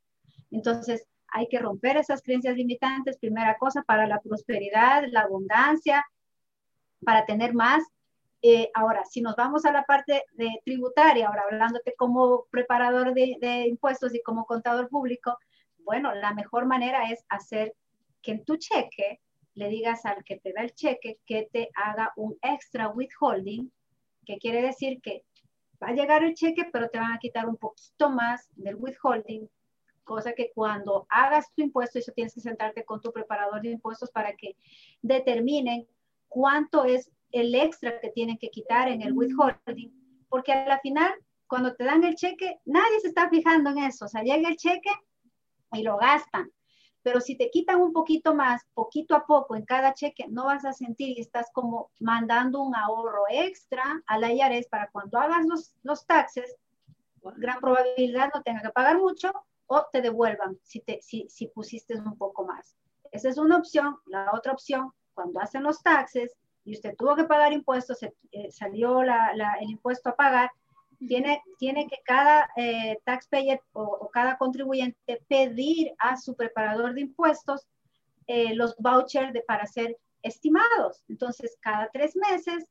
Entonces, 0.51 1.07
hay 1.29 1.49
que 1.49 1.59
romper 1.59 1.99
esas 1.99 2.23
creencias 2.23 2.57
limitantes, 2.57 3.19
primera 3.19 3.59
cosa, 3.59 3.83
para 3.83 4.07
la 4.07 4.23
prosperidad, 4.23 5.05
la 5.11 5.21
abundancia, 5.21 6.03
para 7.05 7.27
tener 7.27 7.53
más. 7.53 7.85
Eh, 8.41 8.71
ahora, 8.73 9.05
si 9.05 9.21
nos 9.21 9.37
vamos 9.37 9.67
a 9.67 9.73
la 9.73 9.83
parte 9.85 10.25
de 10.33 10.49
tributaria, 10.65 11.29
ahora 11.29 11.43
hablándote 11.51 11.93
como 11.95 12.47
preparador 12.51 13.13
de, 13.13 13.37
de 13.39 13.69
impuestos 13.69 14.15
y 14.15 14.23
como 14.23 14.47
contador 14.47 14.89
público, 14.89 15.37
bueno, 15.81 16.15
la 16.15 16.33
mejor 16.33 16.65
manera 16.65 17.11
es 17.11 17.23
hacer 17.29 17.75
que 18.23 18.31
en 18.31 18.45
tu 18.47 18.57
cheque 18.57 19.21
le 19.53 19.69
digas 19.69 20.07
al 20.07 20.25
que 20.25 20.39
te 20.39 20.55
da 20.55 20.63
el 20.63 20.73
cheque 20.73 21.19
que 21.27 21.51
te 21.53 21.69
haga 21.75 22.15
un 22.17 22.39
extra 22.41 22.89
withholding, 22.89 23.71
que 24.25 24.39
quiere 24.39 24.63
decir 24.63 25.03
que 25.03 25.23
va 25.83 25.89
a 25.89 25.95
llegar 25.95 26.25
el 26.25 26.35
cheque, 26.35 26.69
pero 26.73 26.89
te 26.89 26.99
van 26.99 27.13
a 27.13 27.19
quitar 27.19 27.49
un 27.49 27.57
poquito 27.57 28.11
más 28.11 28.49
del 28.55 28.77
withholding, 28.77 29.49
cosa 30.05 30.33
que 30.33 30.53
cuando 30.55 31.07
hagas 31.09 31.53
tu 31.55 31.63
impuesto, 31.63 31.99
eso 31.99 32.13
tienes 32.13 32.35
que 32.35 32.41
sentarte 32.41 32.85
con 32.85 33.01
tu 33.01 33.13
preparador 33.13 33.61
de 33.61 33.71
impuestos 33.71 34.11
para 34.11 34.35
que 34.35 34.57
determinen 35.03 35.87
cuánto 36.29 36.85
es 36.85 37.11
el 37.33 37.55
extra 37.55 38.01
que 38.01 38.11
tienen 38.11 38.39
que 38.39 38.51
quitar 38.51 38.89
en 38.89 39.03
el 39.03 39.13
withholding, 39.13 39.93
porque 40.29 40.53
a 40.53 40.67
la 40.67 40.79
final, 40.81 41.13
cuando 41.47 41.75
te 41.75 41.85
dan 41.85 42.05
el 42.05 42.15
cheque, 42.15 42.61
nadie 42.65 43.01
se 43.01 43.09
está 43.09 43.29
fijando 43.29 43.71
en 43.71 43.79
eso, 43.79 44.07
o 44.07 44.09
sea, 44.09 44.23
llega 44.23 44.49
el 44.49 44.57
cheque 44.57 44.91
y 45.73 45.83
lo 45.83 45.97
gastan. 45.97 46.51
Pero 47.07 47.21
si 47.21 47.37
te 47.37 47.51
quitan 47.51 47.81
un 47.81 47.93
poquito 47.93 48.35
más, 48.35 48.67
poquito 48.75 49.15
a 49.15 49.25
poco 49.25 49.55
en 49.55 49.65
cada 49.65 49.95
cheque, 49.95 50.27
no 50.29 50.47
vas 50.47 50.65
a 50.65 50.73
sentir 50.73 51.17
y 51.17 51.21
estás 51.21 51.53
como 51.53 51.93
mandando 52.01 52.61
un 52.61 52.75
ahorro 52.75 53.23
extra 53.31 54.03
a 54.09 54.19
la 54.19 54.33
IARES 54.33 54.67
para 54.67 54.91
cuando 54.91 55.17
hagas 55.21 55.47
los, 55.47 55.73
los 55.85 56.05
taxes, 56.05 56.57
gran 57.37 57.61
probabilidad 57.61 58.33
no 58.35 58.43
tenga 58.43 58.61
que 58.61 58.71
pagar 58.71 58.99
mucho 58.99 59.31
o 59.69 59.87
te 59.93 60.03
devuelvan 60.03 60.59
si, 60.65 60.81
te, 60.81 61.01
si, 61.01 61.29
si 61.29 61.47
pusiste 61.47 61.95
un 61.95 62.19
poco 62.19 62.45
más. 62.45 62.77
Esa 63.13 63.29
es 63.29 63.39
una 63.39 63.59
opción. 63.59 63.99
La 64.07 64.33
otra 64.35 64.53
opción, 64.53 64.91
cuando 65.15 65.39
hacen 65.39 65.63
los 65.63 65.81
taxes 65.85 66.37
y 66.65 66.73
usted 66.73 66.97
tuvo 66.99 67.15
que 67.15 67.23
pagar 67.23 67.53
impuestos, 67.53 68.01
se, 68.01 68.17
eh, 68.33 68.51
salió 68.51 69.05
la, 69.05 69.33
la, 69.33 69.55
el 69.61 69.71
impuesto 69.71 70.09
a 70.09 70.17
pagar, 70.17 70.51
tiene, 70.99 71.43
tiene 71.59 71.87
que 71.87 71.99
cada 72.05 72.49
eh, 72.57 72.99
taxpayer 73.05 73.61
o, 73.73 73.83
o, 73.83 74.11
cada 74.11 74.37
contribuyente 74.39 75.23
pedir 75.29 75.93
a 75.99 76.17
su 76.17 76.35
preparador 76.35 76.95
de 76.95 77.03
impuestos 77.03 77.67
eh, 78.27 78.55
los 78.55 78.77
vouchers 78.79 79.33
de, 79.33 79.43
para 79.43 79.67
ser 79.67 79.97
estimados. 80.23 81.05
Entonces, 81.09 81.57
cada 81.61 81.89
tres 81.93 82.17
meses 82.17 82.67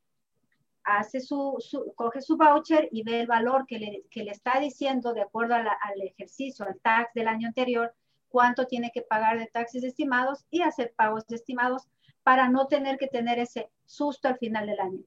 hace 0.83 1.19
su, 1.19 1.55
su, 1.59 1.93
coge 1.95 2.21
su 2.21 2.37
voucher 2.37 2.89
y 2.91 3.03
ve 3.03 3.21
el 3.21 3.27
valor 3.27 3.65
que 3.65 3.79
le, 3.79 4.03
que 4.11 4.23
le 4.23 4.31
está 4.31 4.59
diciendo 4.59 5.13
de 5.13 5.21
acuerdo 5.21 5.57
la, 5.57 5.71
al 5.81 6.01
ejercicio, 6.01 6.65
al 6.65 6.79
tax 6.79 7.13
del 7.13 7.27
año 7.27 7.47
anterior, 7.47 7.93
cuánto 8.29 8.67
tiene 8.67 8.91
que 8.93 9.01
pagar 9.01 9.39
de 9.39 9.47
taxes 9.47 9.83
estimados 9.83 10.45
y 10.51 10.61
hacer 10.61 10.93
pagos 10.95 11.23
estimados 11.29 11.87
para 12.23 12.49
no 12.49 12.67
tener 12.67 12.97
que 12.97 13.07
tener 13.07 13.39
ese 13.39 13.69
susto 13.85 14.27
al 14.27 14.37
final 14.37 14.67
del 14.67 14.79
año 14.79 15.03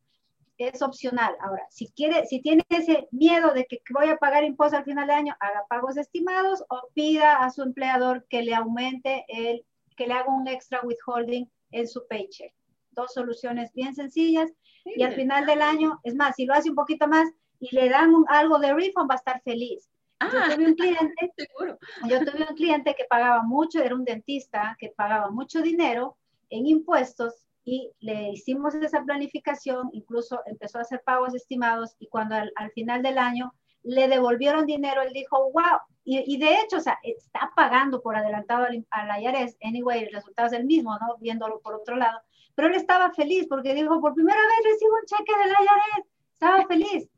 es 0.59 0.83
opcional. 0.83 1.35
Ahora, 1.41 1.67
si 1.71 1.89
quiere, 1.89 2.27
si 2.27 2.41
tiene 2.43 2.65
ese 2.69 3.09
miedo 3.13 3.55
de 3.55 3.67
que 3.67 3.81
voy 3.91 4.09
a 4.09 4.17
pagar 4.17 4.45
impuestos 4.45 4.79
al 4.79 4.85
final 4.85 5.07
de 5.07 5.15
año, 5.15 5.37
haga 5.41 5.65
pagos 5.69 5.97
estimados 5.97 6.65
o 6.69 6.89
pida 6.95 7.45
a 7.45 7.51
su 7.51 7.63
empleador 7.63 8.27
que 8.29 8.43
le 8.43 8.55
aumente 8.55 9.25
el, 9.29 9.65
que 9.97 10.07
le 10.07 10.15
haga 10.15 10.29
un 10.29 10.49
extra 10.49 10.81
withholding 10.83 11.49
en 11.71 11.89
su 11.89 12.07
paycheck. 12.09 12.53
Dos 12.91 13.15
soluciones 13.15 13.73
bien 13.73 13.95
sencillas 13.95 14.51
sí, 14.83 14.93
y 14.97 15.03
al 15.05 15.15
final 15.15 15.47
del 15.47 15.63
año, 15.63 16.01
es 16.03 16.15
más, 16.15 16.35
si 16.35 16.45
lo 16.45 16.55
hace 16.55 16.71
un 16.71 16.77
poquito 16.77 17.07
más 17.07 17.29
y 17.61 17.75
le 17.75 17.89
dan 17.89 18.15
un, 18.15 18.25
algo 18.29 18.59
de 18.59 18.75
refund, 18.75 19.09
va 19.09 19.15
a 19.15 19.19
estar 19.19 19.41
feliz. 19.43 19.89
Ah, 20.21 20.31
yo 20.33 20.57
tuve 20.57 20.67
un 20.67 20.75
cliente, 20.75 21.33
seguro. 21.37 21.79
yo 22.09 22.19
tuve 22.25 22.47
un 22.49 22.57
cliente 22.57 22.95
que 22.97 23.05
pagaba 23.05 23.43
mucho, 23.43 23.81
era 23.81 23.95
un 23.95 24.05
dentista 24.05 24.77
que 24.81 24.89
pagaba 24.89 25.31
mucho 25.31 25.63
dinero 25.63 26.17
en 26.51 26.67
impuestos 26.67 27.48
y 27.65 27.93
le 28.01 28.31
hicimos 28.31 28.75
esa 28.75 29.03
planificación, 29.03 29.91
incluso 29.93 30.41
empezó 30.47 30.79
a 30.79 30.83
hacer 30.83 31.03
pagos 31.05 31.35
estimados 31.35 31.95
y 31.99 32.09
cuando 32.09 32.35
al, 32.35 32.53
al 32.57 32.71
final 32.73 33.03
del 33.03 33.19
año 33.19 33.55
le 33.83 34.09
devolvieron 34.09 34.67
dinero, 34.67 35.03
él 35.03 35.13
dijo, 35.13 35.51
wow, 35.53 35.79
y, 36.05 36.35
y, 36.35 36.39
de 36.39 36.61
hecho, 36.61 36.79
o 36.79 36.81
sea, 36.81 36.99
está 37.03 37.53
pagando 37.55 38.01
por 38.01 38.17
adelantado 38.17 38.65
al, 38.65 38.87
al 38.91 39.23
IRS, 39.23 39.57
anyway, 39.63 40.05
el 40.05 40.13
resultado 40.13 40.49
es 40.49 40.55
el 40.55 40.65
mismo, 40.65 40.97
¿no? 40.99 41.17
Viéndolo 41.19 41.61
por 41.61 41.75
otro 41.75 41.97
lado, 41.97 42.21
pero 42.55 42.69
él 42.69 42.75
estaba 42.75 43.13
feliz 43.13 43.47
porque 43.49 43.75
dijo, 43.75 44.01
por 44.01 44.15
primera 44.15 44.41
vez 44.41 44.73
recibo 44.73 44.95
un 44.95 45.07
cheque 45.07 45.39
del 45.39 45.51
IRS, 45.51 46.09
estaba 46.33 46.67
feliz, 46.67 47.09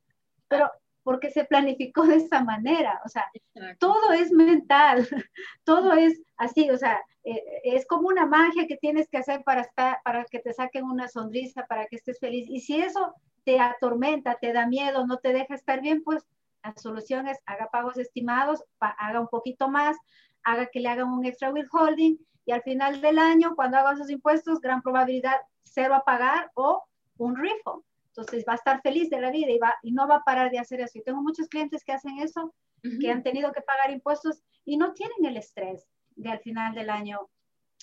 pero 0.49 0.71
porque 1.11 1.33
se 1.33 1.45
planificó 1.45 2.07
de 2.07 2.19
esa 2.19 2.45
manera, 2.45 3.01
o 3.05 3.09
sea, 3.09 3.25
Exacto. 3.35 3.89
todo 3.89 4.13
es 4.13 4.31
mental, 4.31 5.09
todo 5.65 5.95
es 5.95 6.23
así, 6.37 6.71
o 6.71 6.79
sea, 6.79 7.01
eh, 7.25 7.43
es 7.65 7.85
como 7.89 8.07
una 8.07 8.27
magia 8.27 8.69
que 8.69 8.77
tienes 8.77 9.09
que 9.09 9.19
hacer 9.19 9.43
para, 9.43 9.63
estar, 9.63 9.99
para 10.05 10.25
que 10.27 10.39
te 10.39 10.53
saquen 10.53 10.85
una 10.85 11.09
sonrisa, 11.09 11.67
para 11.67 11.87
que 11.87 11.97
estés 11.97 12.21
feliz. 12.21 12.47
Y 12.49 12.61
si 12.61 12.81
eso 12.81 13.13
te 13.43 13.59
atormenta, 13.59 14.37
te 14.41 14.53
da 14.53 14.69
miedo, 14.69 15.05
no 15.05 15.17
te 15.17 15.33
deja 15.33 15.57
estar 15.57 15.81
bien, 15.81 16.05
pues 16.05 16.25
la 16.63 16.75
solución 16.77 17.27
es 17.27 17.41
haga 17.45 17.69
pagos 17.73 17.99
estimados, 17.99 18.63
haga 18.79 19.19
un 19.19 19.27
poquito 19.27 19.69
más, 19.69 19.97
haga 20.45 20.67
que 20.67 20.79
le 20.79 20.91
hagan 20.91 21.09
un 21.09 21.27
extra 21.27 21.51
withholding 21.51 22.21
y 22.47 22.53
al 22.53 22.63
final 22.63 23.01
del 23.01 23.19
año, 23.19 23.57
cuando 23.57 23.79
haga 23.79 23.97
sus 23.97 24.11
impuestos, 24.11 24.61
gran 24.61 24.81
probabilidad 24.81 25.41
cero 25.65 25.97
a 25.97 26.05
pagar 26.05 26.53
o 26.55 26.85
un 27.19 27.35
refund. 27.35 27.83
Entonces 28.11 28.45
va 28.49 28.53
a 28.53 28.57
estar 28.57 28.81
feliz 28.83 29.09
de 29.11 29.21
la 29.21 29.31
vida 29.31 29.51
y, 29.51 29.59
va, 29.59 29.75
y 29.83 29.93
no 29.93 30.07
va 30.09 30.17
a 30.17 30.25
parar 30.25 30.51
de 30.51 30.59
hacer 30.59 30.81
eso. 30.81 30.99
Y 30.99 31.03
tengo 31.03 31.23
muchos 31.23 31.49
clientes 31.49 31.85
que 31.85 31.93
hacen 31.93 32.19
eso, 32.19 32.45
uh 32.45 32.53
-huh. 32.83 33.01
que 33.01 33.11
han 33.11 33.23
tenido 33.23 33.53
que 33.53 33.63
pagar 33.63 33.91
impuestos 33.91 34.43
y 34.65 34.77
no 34.77 34.93
tienen 34.93 35.25
el 35.25 35.37
estrés 35.37 35.87
de 36.17 36.31
al 36.31 36.41
final 36.41 36.75
del 36.75 36.91
año 36.91 37.29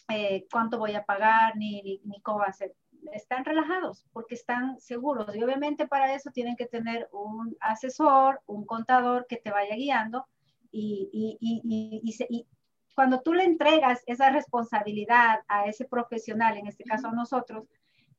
eh, 0.09 0.47
cuánto 0.51 0.77
voy 0.79 0.95
a 0.95 1.03
pagar 1.03 1.57
ni, 1.57 1.81
ni, 1.81 2.01
ni, 2.05 2.21
cómo 2.21 2.39
va 2.39 2.45
a 2.45 2.53
ser. 2.53 2.73
Están 3.13 3.45
relajados 3.45 4.05
porque 4.13 4.35
están 4.35 4.79
seguros 4.79 5.35
y 5.35 5.43
obviamente 5.43 5.87
para 5.87 6.13
eso 6.13 6.31
tienen 6.31 6.55
que 6.55 6.65
tener 6.65 7.09
un 7.11 7.55
asesor, 7.59 8.41
un 8.45 8.65
contador 8.65 9.27
que 9.27 9.37
te 9.37 9.51
vaya 9.51 9.75
guiando 9.75 10.25
y, 10.71 11.09
y, 11.11 11.37
y, 11.41 12.15
y 12.29 12.47
cuando 12.95 13.21
tú 13.21 13.33
le 13.33 13.43
entregas 13.43 14.01
esa 14.07 14.31
responsabilidad 14.31 15.41
a 15.47 15.65
ese 15.65 15.85
profesional, 15.85 16.57
en 16.57 16.67
este 16.67 16.83
caso 16.83 17.09
a 17.09 17.11
nosotros, 17.11 17.67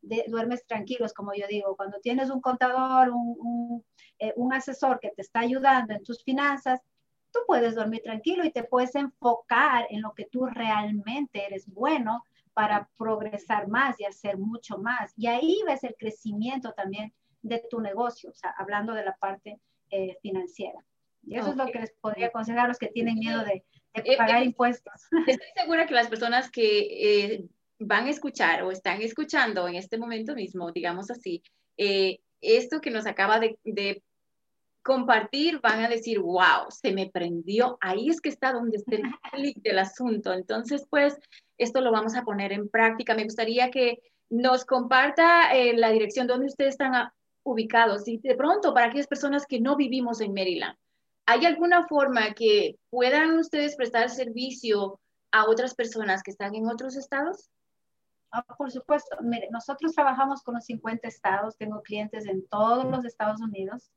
de, 0.02 0.24
duermes 0.28 0.66
tranquilos, 0.66 1.12
como 1.12 1.34
yo 1.34 1.46
digo, 1.48 1.76
cuando 1.76 1.98
tienes 2.00 2.30
un 2.30 2.40
contador, 2.40 3.10
un, 3.10 3.36
un, 3.38 3.84
eh, 4.18 4.32
un 4.36 4.52
asesor 4.52 5.00
que 5.00 5.10
te 5.10 5.22
está 5.22 5.40
ayudando 5.40 5.94
en 5.94 6.02
tus 6.02 6.22
finanzas, 6.22 6.80
tú 7.32 7.40
puedes 7.46 7.74
dormir 7.74 8.02
tranquilo 8.02 8.44
y 8.44 8.50
te 8.50 8.64
puedes 8.64 8.94
enfocar 8.94 9.86
en 9.90 10.02
lo 10.02 10.14
que 10.14 10.24
tú 10.24 10.46
realmente 10.46 11.44
eres 11.44 11.66
bueno 11.66 12.24
para 12.54 12.88
progresar 12.96 13.68
más 13.68 14.00
y 14.00 14.04
hacer 14.04 14.36
mucho 14.36 14.78
más. 14.78 15.12
Y 15.16 15.28
ahí 15.28 15.60
ves 15.66 15.84
el 15.84 15.94
crecimiento 15.96 16.72
también 16.72 17.12
de 17.42 17.62
tu 17.70 17.80
negocio, 17.80 18.30
o 18.30 18.34
sea, 18.34 18.52
hablando 18.58 18.94
de 18.94 19.04
la 19.04 19.16
parte 19.16 19.60
eh, 19.90 20.16
financiera. 20.22 20.84
Y 21.22 21.36
eso 21.36 21.50
okay. 21.50 21.52
es 21.52 21.66
lo 21.66 21.72
que 21.72 21.78
les 21.80 21.92
podría 21.92 22.26
aconsejar 22.26 22.64
a 22.64 22.68
los 22.68 22.78
que 22.78 22.88
tienen 22.88 23.18
miedo 23.18 23.44
de, 23.44 23.64
de 23.94 24.16
pagar 24.16 24.42
eh, 24.42 24.46
impuestos. 24.46 25.08
Estoy 25.26 25.48
segura 25.54 25.86
que 25.86 25.94
las 25.94 26.08
personas 26.08 26.50
que 26.50 27.34
eh, 27.34 27.48
van 27.78 28.06
a 28.06 28.10
escuchar 28.10 28.62
o 28.62 28.70
están 28.70 29.02
escuchando 29.02 29.68
en 29.68 29.76
este 29.76 29.98
momento 29.98 30.34
mismo, 30.34 30.72
digamos 30.72 31.10
así, 31.10 31.42
eh, 31.76 32.18
esto 32.40 32.80
que 32.80 32.90
nos 32.90 33.06
acaba 33.06 33.40
de, 33.40 33.58
de 33.64 34.02
compartir, 34.82 35.60
van 35.60 35.84
a 35.84 35.88
decir, 35.88 36.18
wow, 36.18 36.70
se 36.70 36.92
me 36.92 37.10
prendió, 37.10 37.78
ahí 37.80 38.08
es 38.08 38.20
que 38.20 38.28
está 38.28 38.52
donde 38.52 38.78
está 38.78 38.96
el 38.96 39.02
clic 39.32 39.62
del 39.62 39.78
asunto. 39.78 40.32
Entonces, 40.32 40.86
pues, 40.88 41.16
esto 41.58 41.80
lo 41.80 41.92
vamos 41.92 42.16
a 42.16 42.22
poner 42.22 42.52
en 42.52 42.68
práctica. 42.68 43.14
Me 43.14 43.24
gustaría 43.24 43.70
que 43.70 43.98
nos 44.30 44.64
comparta 44.64 45.54
eh, 45.54 45.76
la 45.76 45.90
dirección 45.90 46.26
donde 46.26 46.46
ustedes 46.46 46.70
están 46.70 46.94
a, 46.94 47.14
ubicados 47.48 48.06
y 48.06 48.18
de 48.18 48.34
pronto 48.34 48.74
para 48.74 48.86
aquellas 48.86 49.06
personas 49.06 49.46
que 49.46 49.60
no 49.60 49.76
vivimos 49.76 50.20
en 50.20 50.34
Maryland, 50.34 50.76
¿hay 51.26 51.44
alguna 51.46 51.86
forma 51.86 52.34
que 52.34 52.76
puedan 52.90 53.38
ustedes 53.38 53.76
prestar 53.76 54.10
servicio 54.10 55.00
a 55.32 55.48
otras 55.48 55.74
personas 55.74 56.22
que 56.22 56.30
están 56.30 56.54
en 56.54 56.68
otros 56.68 56.96
estados? 56.96 57.48
Ah, 58.30 58.42
por 58.42 58.70
supuesto, 58.70 59.16
mire, 59.22 59.48
nosotros 59.50 59.94
trabajamos 59.94 60.42
con 60.42 60.54
los 60.54 60.64
50 60.64 61.08
estados, 61.08 61.56
tengo 61.56 61.82
clientes 61.82 62.26
en 62.26 62.46
todos 62.48 62.84
los 62.84 63.04
Estados 63.04 63.40
Unidos 63.40 63.90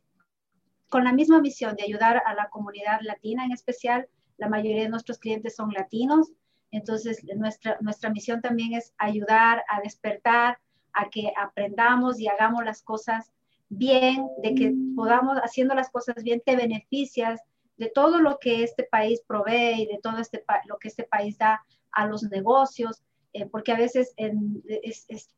con 0.89 1.05
la 1.05 1.13
misma 1.13 1.39
misión 1.39 1.77
de 1.77 1.83
ayudar 1.83 2.21
a 2.25 2.33
la 2.33 2.49
comunidad 2.49 2.99
latina 3.01 3.45
en 3.45 3.53
especial. 3.53 4.09
La 4.37 4.49
mayoría 4.49 4.83
de 4.83 4.89
nuestros 4.89 5.17
clientes 5.17 5.55
son 5.55 5.71
latinos, 5.71 6.33
entonces 6.71 7.23
nuestra, 7.37 7.77
nuestra 7.79 8.09
misión 8.09 8.41
también 8.41 8.73
es 8.73 8.93
ayudar 8.97 9.63
a 9.69 9.79
despertar, 9.79 10.59
a 10.91 11.09
que 11.09 11.31
aprendamos 11.37 12.19
y 12.19 12.27
hagamos 12.27 12.65
las 12.65 12.83
cosas 12.83 13.31
bien, 13.69 14.27
de 14.41 14.55
que 14.55 14.73
podamos, 14.93 15.37
haciendo 15.37 15.73
las 15.73 15.89
cosas 15.89 16.21
bien, 16.21 16.41
te 16.45 16.57
beneficias 16.57 17.39
de 17.77 17.89
todo 17.89 18.19
lo 18.19 18.39
que 18.39 18.63
este 18.63 18.83
país 18.83 19.21
provee 19.25 19.81
y 19.81 19.85
de 19.87 19.99
todo 20.01 20.19
este, 20.19 20.43
lo 20.65 20.77
que 20.77 20.87
este 20.87 21.03
país 21.03 21.37
da 21.37 21.63
a 21.91 22.07
los 22.07 22.23
negocios, 22.23 23.03
eh, 23.33 23.47
porque 23.47 23.71
a 23.71 23.77
veces 23.77 24.13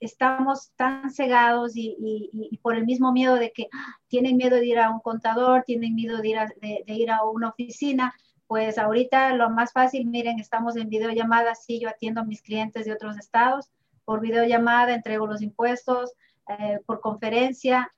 estamos 0.01 0.71
tan 0.75 1.11
cegados 1.11 1.73
y, 1.75 2.59
por 2.61 2.75
el 2.75 2.85
mismo 2.85 3.13
miedo 3.13 3.35
de 3.35 3.51
que 3.51 3.69
¡ah! 3.71 3.95
tienen 4.07 4.35
miedo 4.35 4.57
de 4.57 4.65
ir 4.65 4.79
a 4.79 4.89
un 4.89 4.99
contador, 4.99 5.63
tienen 5.65 5.95
miedo 5.95 6.17
de 6.17 6.27
ir 6.87 7.09
a, 7.09 7.23
una 7.23 7.49
oficina, 7.49 8.13
pues 8.47 8.77
ahorita 8.77 9.33
lo 9.35 9.49
más 9.49 9.71
fácil, 9.71 10.07
miren, 10.07 10.39
estamos 10.39 10.75
en 10.75 10.89
videollamada, 10.89 11.55
sí, 11.55 11.79
yo 11.79 11.87
atiendo 11.87 12.21
a 12.21 12.25
mis 12.25 12.41
clientes 12.41 12.85
de 12.85 12.91
otros 12.91 13.17
estados, 13.17 13.71
por 14.03 14.19
videollamada 14.19 14.93
entrego 14.93 15.25
los 15.25 15.41
impuestos, 15.41 16.13
eh, 16.49 16.79
por 16.85 16.99
conferencia, 16.99 17.91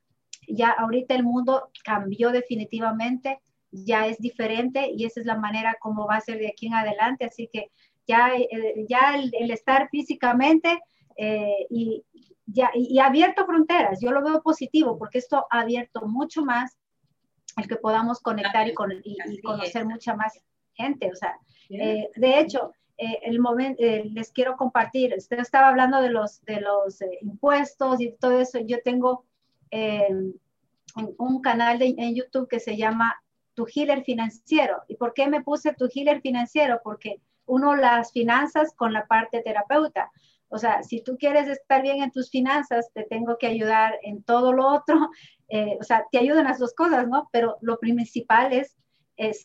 ya 0.48 0.70
ahorita 0.70 1.16
el 1.16 1.24
mundo 1.24 1.70
cambió 1.84 2.32
definitivamente, 2.32 3.42
ya 3.72 4.08
es 4.08 4.18
diferente 4.20 4.92
y 4.96 5.06
esa 5.06 5.20
es 5.20 5.26
la 5.26 5.38
manera 5.38 5.76
como 5.80 6.08
va 6.08 6.16
a 6.16 6.22
ser 6.22 6.40
de 6.40 6.50
aquí 6.50 6.68
en 6.68 6.74
adelante, 6.74 7.26
así 7.26 7.50
que 7.52 7.72
ya, 8.08 8.34
eh, 8.36 8.86
ya 8.88 9.16
el, 9.16 9.52
estar 9.52 9.90
físicamente 9.90 10.82
eh, 11.18 11.68
y, 11.70 12.04
ya, 12.46 12.72
y, 12.74 13.00
abierto 13.00 13.46
fronteras, 13.46 14.00
yo 14.02 14.12
lo 14.12 14.24
veo 14.24 14.42
positivo 14.42 14.98
porque 14.98 15.18
esto 15.18 15.46
ha 15.50 15.62
abierto 15.62 16.08
mucho 16.08 16.46
más 16.46 16.78
el 17.58 17.68
que 17.68 17.76
podamos 17.76 18.20
conectar 18.22 18.68
y, 18.68 18.74
con, 18.74 18.92
y, 19.04 19.42
conocer 19.42 19.86
mucha 19.86 20.16
más 20.16 20.40
gente, 20.74 21.10
o 21.12 21.16
sea, 21.16 21.38
eh, 21.70 22.10
de 22.16 22.40
hecho, 22.40 22.72
el 22.98 23.40
momento, 23.40 23.84
les 23.84 24.32
quiero 24.32 24.56
compartir, 24.56 25.14
usted 25.16 25.40
estaba 25.40 25.68
hablando 25.68 26.02
de 26.02 26.10
los, 26.10 26.42
de 26.46 26.62
los 26.62 27.00
impuestos 27.22 28.00
y 28.02 28.12
todo 28.14 28.40
eso, 28.40 28.60
yo 28.60 28.78
tengo 28.84 29.26
un 31.18 31.42
canal 31.42 31.80
de, 31.80 31.94
en 31.98 32.16
YouTube 32.16 32.48
que 32.48 32.60
se 32.60 32.78
llama 32.78 33.16
Tu 33.58 33.66
Healer 33.66 34.04
Financiero. 34.04 34.84
¿Y 34.88 34.98
por 34.98 35.16
qué 35.16 35.28
me 35.28 35.42
puse 35.42 35.74
Tu 35.74 35.90
Healer 35.94 36.22
Financiero? 36.22 36.80
Porque 36.84 37.22
uno 37.48 37.76
las 37.76 38.12
finanzas 38.12 38.72
con 38.76 38.94
la 38.94 39.08
parte 39.08 39.42
terapeuta. 39.42 40.12
O 40.48 40.60
sea, 40.60 40.84
si 40.84 41.02
tú 41.02 41.18
quieres 41.18 41.48
estar 41.48 41.82
bien 41.82 42.04
en 42.04 42.12
tus 42.12 42.30
finanzas, 42.30 42.92
te 42.94 43.04
tengo 43.04 43.40
que 43.40 43.48
ayudar 43.48 43.96
en 44.04 44.22
todo 44.22 44.54
lo 44.54 44.68
otro. 44.68 44.96
Eh, 45.50 45.78
o 45.80 45.84
sea, 45.86 46.04
te 46.12 46.18
ayudan 46.18 46.44
las 46.44 46.60
dos 46.60 46.74
cosas, 46.74 47.08
¿no? 47.08 47.30
Pero 47.32 47.58
lo 47.62 47.80
principal 47.80 48.52
es 48.52 48.76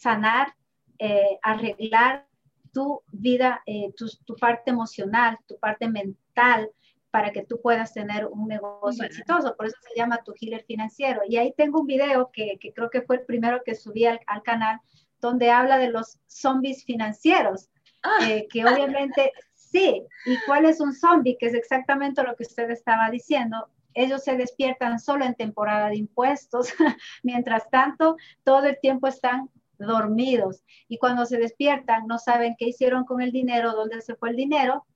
sanar, 0.00 0.52
eh, 0.98 1.38
arreglar 1.42 2.26
tu 2.72 3.02
vida, 3.12 3.62
eh, 3.66 3.92
tu, 3.96 4.34
parte 4.34 4.72
emocional, 4.72 5.38
tu 5.46 5.56
parte 5.60 5.88
mental, 5.88 6.68
para 7.12 7.30
que 7.30 7.44
tú 7.44 7.60
puedas 7.60 7.92
tener 7.92 8.26
un 8.26 8.48
negocio 8.48 9.04
exitoso. 9.04 9.54
Por 9.54 9.66
eso 9.66 9.76
se 9.86 9.94
llama 9.94 10.24
tu 10.24 10.32
healer 10.40 10.64
financiero. 10.64 11.20
Y 11.28 11.36
ahí 11.36 11.52
tengo 11.54 11.80
un 11.80 11.86
video 11.86 12.30
que, 12.32 12.58
que 12.58 12.72
creo 12.72 12.88
que 12.88 13.02
fue 13.02 13.16
el 13.16 13.26
primero 13.26 13.62
que 13.64 13.74
subí 13.74 14.06
al, 14.06 14.18
al, 14.26 14.42
canal, 14.42 14.80
donde 15.20 15.50
habla 15.50 15.76
de 15.76 15.90
los 15.90 16.18
zombies 16.26 16.84
financieros, 16.84 17.68
ah. 18.02 18.26
eh, 18.26 18.48
que 18.50 18.64
obviamente 18.64 19.30
sí. 19.54 20.02
¿Y 20.24 20.36
cuál 20.46 20.64
es 20.64 20.80
un 20.80 20.94
zombie? 20.94 21.36
Que 21.38 21.48
es 21.48 21.54
exactamente 21.54 22.22
lo 22.22 22.34
que 22.34 22.44
usted 22.44 22.70
estaba 22.70 23.10
diciendo. 23.10 23.68
Ellos 23.92 24.24
se 24.24 24.38
despiertan 24.38 24.98
solo 24.98 25.26
en 25.26 25.34
temporada 25.34 25.90
de 25.90 25.98
impuestos. 25.98 26.72
Mientras 27.22 27.68
tanto, 27.68 28.16
todo 28.42 28.64
el 28.64 28.80
tiempo 28.80 29.06
están 29.06 29.50
dormidos. 29.78 30.64
Y 30.88 30.96
cuando 30.96 31.26
se 31.26 31.36
despiertan, 31.36 32.06
no 32.06 32.18
saben 32.18 32.56
qué 32.58 32.68
hicieron 32.68 33.04
con 33.04 33.20
el 33.20 33.32
dinero, 33.32 33.72
dónde 33.72 34.00
se 34.00 34.14
fue 34.14 34.30
el 34.30 34.36
dinero, 34.36 34.86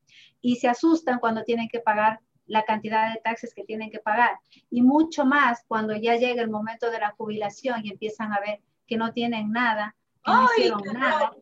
y 0.41 0.57
se 0.57 0.68
asustan 0.68 1.18
cuando 1.18 1.45
tienen 1.45 1.68
que 1.68 1.80
pagar 1.80 2.20
la 2.47 2.64
cantidad 2.64 3.12
de 3.12 3.20
taxes 3.20 3.55
que 3.55 3.64
tienen 3.64 3.91
que 3.91 3.99
pagar. 3.99 4.39
Y 4.70 4.82
mucho 4.82 5.24
más 5.24 5.64
cuando 5.66 5.95
ya 5.97 6.16
llega 6.16 6.43
el 6.43 6.51
momento 6.51 6.91
de 6.91 7.01
la 7.01 7.11
jubilación 7.11 7.84
y 7.84 7.91
empiezan 7.91 8.32
a 8.32 8.41
ver 8.41 8.61
que 8.87 8.97
no 8.97 9.12
tienen 9.12 9.51
nada, 9.51 9.97
que 10.24 10.32
no 10.32 10.45
hicieron 10.45 10.82
nada. 10.93 11.32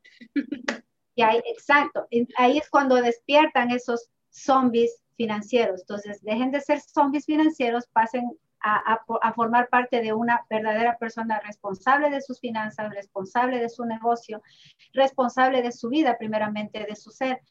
Y 1.17 1.23
ahí, 1.23 1.41
exacto, 1.47 2.09
ahí 2.37 2.59
es 2.59 2.69
cuando 2.69 2.97
despiertan 2.97 3.71
esos 3.71 4.11
zombies 4.31 5.01
financieros. 5.17 5.83
Entonces, 5.83 6.21
dejen 6.23 6.51
de 6.51 6.61
ser 6.61 6.81
zombies 6.81 7.27
financieros, 7.27 7.87
pasen 7.93 8.37
a, 8.61 8.99
a, 9.23 9.33
formar 9.35 9.69
parte 9.69 10.01
de 10.01 10.13
una 10.13 10.45
verdadera 10.49 10.97
persona 10.99 11.39
responsable 11.41 12.11
de 12.11 12.23
sus 12.23 12.41
finanzas, 12.41 12.93
responsable 12.93 13.61
de 13.61 13.69
su 13.69 13.85
negocio, 13.85 14.43
responsable 14.95 15.63
de 15.63 15.71
su 15.71 15.91
vida, 15.91 16.17
primeramente 16.19 16.85
de 16.85 16.97
su 16.97 17.11
ser, 17.11 17.43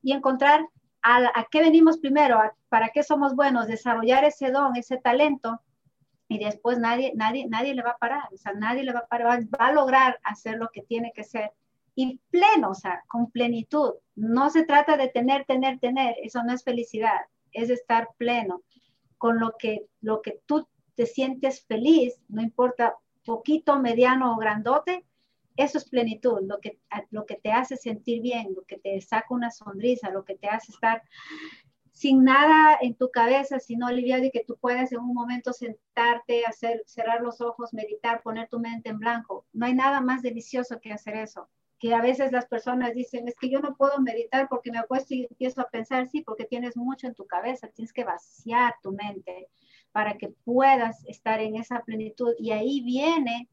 y 0.00 0.12
encontrar 0.12 0.66
a, 1.02 1.46
qué 1.50 1.60
venimos 1.60 1.98
primero, 1.98 2.38
para 2.68 2.90
qué 2.90 3.02
somos 3.02 3.34
buenos, 3.34 3.66
desarrollar 3.66 4.24
ese 4.24 4.50
don, 4.50 4.76
ese 4.76 4.98
talento, 4.98 5.60
y 6.28 6.38
después 6.38 6.78
nadie, 6.78 7.12
nadie, 7.16 7.48
nadie 7.48 7.74
le 7.74 7.82
va 7.82 7.90
a 7.90 7.98
parar, 7.98 8.28
o 8.32 8.36
sea, 8.36 8.52
nadie 8.52 8.84
le 8.84 8.92
va 8.92 9.00
a 9.00 9.06
parar, 9.06 9.42
va 9.46 9.66
a 9.66 9.72
lograr 9.72 10.20
hacer 10.22 10.56
lo 10.58 10.68
que 10.68 10.82
tiene 10.82 11.12
que 11.12 11.24
ser. 11.24 11.52
Y 11.96 12.20
pleno, 12.30 12.70
o 12.70 12.74
sea, 12.74 13.02
con 13.08 13.30
plenitud. 13.32 13.94
No 14.14 14.48
se 14.48 14.64
trata 14.64 14.96
de 14.96 15.08
tener, 15.08 15.44
tener, 15.44 15.80
tener, 15.80 16.14
eso 16.22 16.42
no 16.44 16.52
es 16.52 16.62
felicidad, 16.62 17.20
es 17.52 17.68
estar 17.68 18.10
pleno 18.16 18.62
con 19.18 19.40
lo 19.40 19.56
que, 19.58 19.86
lo 20.00 20.22
que 20.22 20.40
tú 20.46 20.68
te 20.94 21.06
sientes 21.06 21.66
feliz, 21.66 22.20
no 22.28 22.42
importa 22.42 22.94
poquito, 23.24 23.78
mediano 23.78 24.34
o 24.34 24.36
grandote, 24.36 25.04
eso 25.56 25.78
es 25.78 25.88
plenitud, 25.88 26.40
lo 26.42 26.58
que, 26.60 26.78
lo 27.10 27.26
que 27.26 27.36
te 27.36 27.52
hace 27.52 27.76
sentir 27.76 28.22
bien, 28.22 28.54
lo 28.54 28.62
que 28.62 28.78
te 28.78 29.00
saca 29.00 29.26
una 29.30 29.50
sonrisa, 29.50 30.10
lo 30.10 30.24
que 30.24 30.36
te 30.36 30.48
hace 30.48 30.72
estar 30.72 31.02
sin 32.00 32.24
nada 32.24 32.78
en 32.80 32.94
tu 32.94 33.10
cabeza, 33.10 33.58
sino 33.58 33.86
aliviado 33.86 34.24
y 34.24 34.30
que 34.30 34.42
tú 34.42 34.56
puedas 34.56 34.90
en 34.90 35.00
un 35.00 35.12
momento 35.12 35.52
sentarte, 35.52 36.46
hacer, 36.46 36.82
cerrar 36.86 37.20
los 37.20 37.42
ojos, 37.42 37.74
meditar, 37.74 38.22
poner 38.22 38.48
tu 38.48 38.58
mente 38.58 38.88
en 38.88 38.98
blanco. 38.98 39.44
No 39.52 39.66
hay 39.66 39.74
nada 39.74 40.00
más 40.00 40.22
delicioso 40.22 40.80
que 40.80 40.92
hacer 40.92 41.16
eso. 41.16 41.50
Que 41.78 41.94
a 41.94 42.00
veces 42.00 42.32
las 42.32 42.46
personas 42.46 42.94
dicen, 42.94 43.28
es 43.28 43.34
que 43.36 43.50
yo 43.50 43.60
no 43.60 43.76
puedo 43.76 44.00
meditar 44.00 44.48
porque 44.48 44.70
me 44.70 44.78
acuesto 44.78 45.14
y 45.14 45.26
empiezo 45.28 45.60
a 45.60 45.68
pensar, 45.68 46.08
sí, 46.08 46.22
porque 46.22 46.46
tienes 46.46 46.74
mucho 46.74 47.06
en 47.06 47.14
tu 47.14 47.26
cabeza, 47.26 47.68
tienes 47.68 47.92
que 47.92 48.04
vaciar 48.04 48.76
tu 48.82 48.92
mente 48.92 49.48
para 49.92 50.16
que 50.16 50.28
puedas 50.28 51.04
estar 51.06 51.40
en 51.40 51.56
esa 51.56 51.82
plenitud. 51.82 52.32
Y 52.38 52.52
ahí 52.52 52.80
viene 52.80 53.46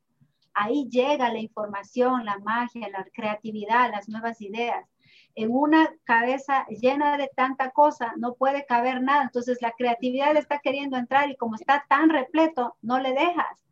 Ahí 0.60 0.89
llega 0.89 1.32
la 1.32 1.38
información, 1.38 2.26
la 2.26 2.39
magia, 2.39 2.89
la 2.89 3.05
creatividad, 3.14 3.91
las 3.91 4.10
nuevas 4.10 4.41
ideas. 4.41 4.89
En 5.36 5.51
una 5.51 5.93
cabeza 6.03 6.66
llena 6.68 7.16
de 7.16 7.30
tanta 7.36 7.70
cosa 7.70 8.14
no 8.18 8.34
puede 8.34 8.66
caber 8.66 9.03
nada. 9.03 9.22
Entonces 9.22 9.62
la 9.62 9.74
creatividad 9.78 10.36
está 10.36 10.58
queriendo 10.58 10.97
entrar 10.97 11.30
y 11.30 11.36
como 11.36 11.55
está 11.55 11.86
tan 11.88 12.10
repleto, 12.10 12.76
no 12.82 12.99
le 12.99 13.14
dejas. 13.14 13.64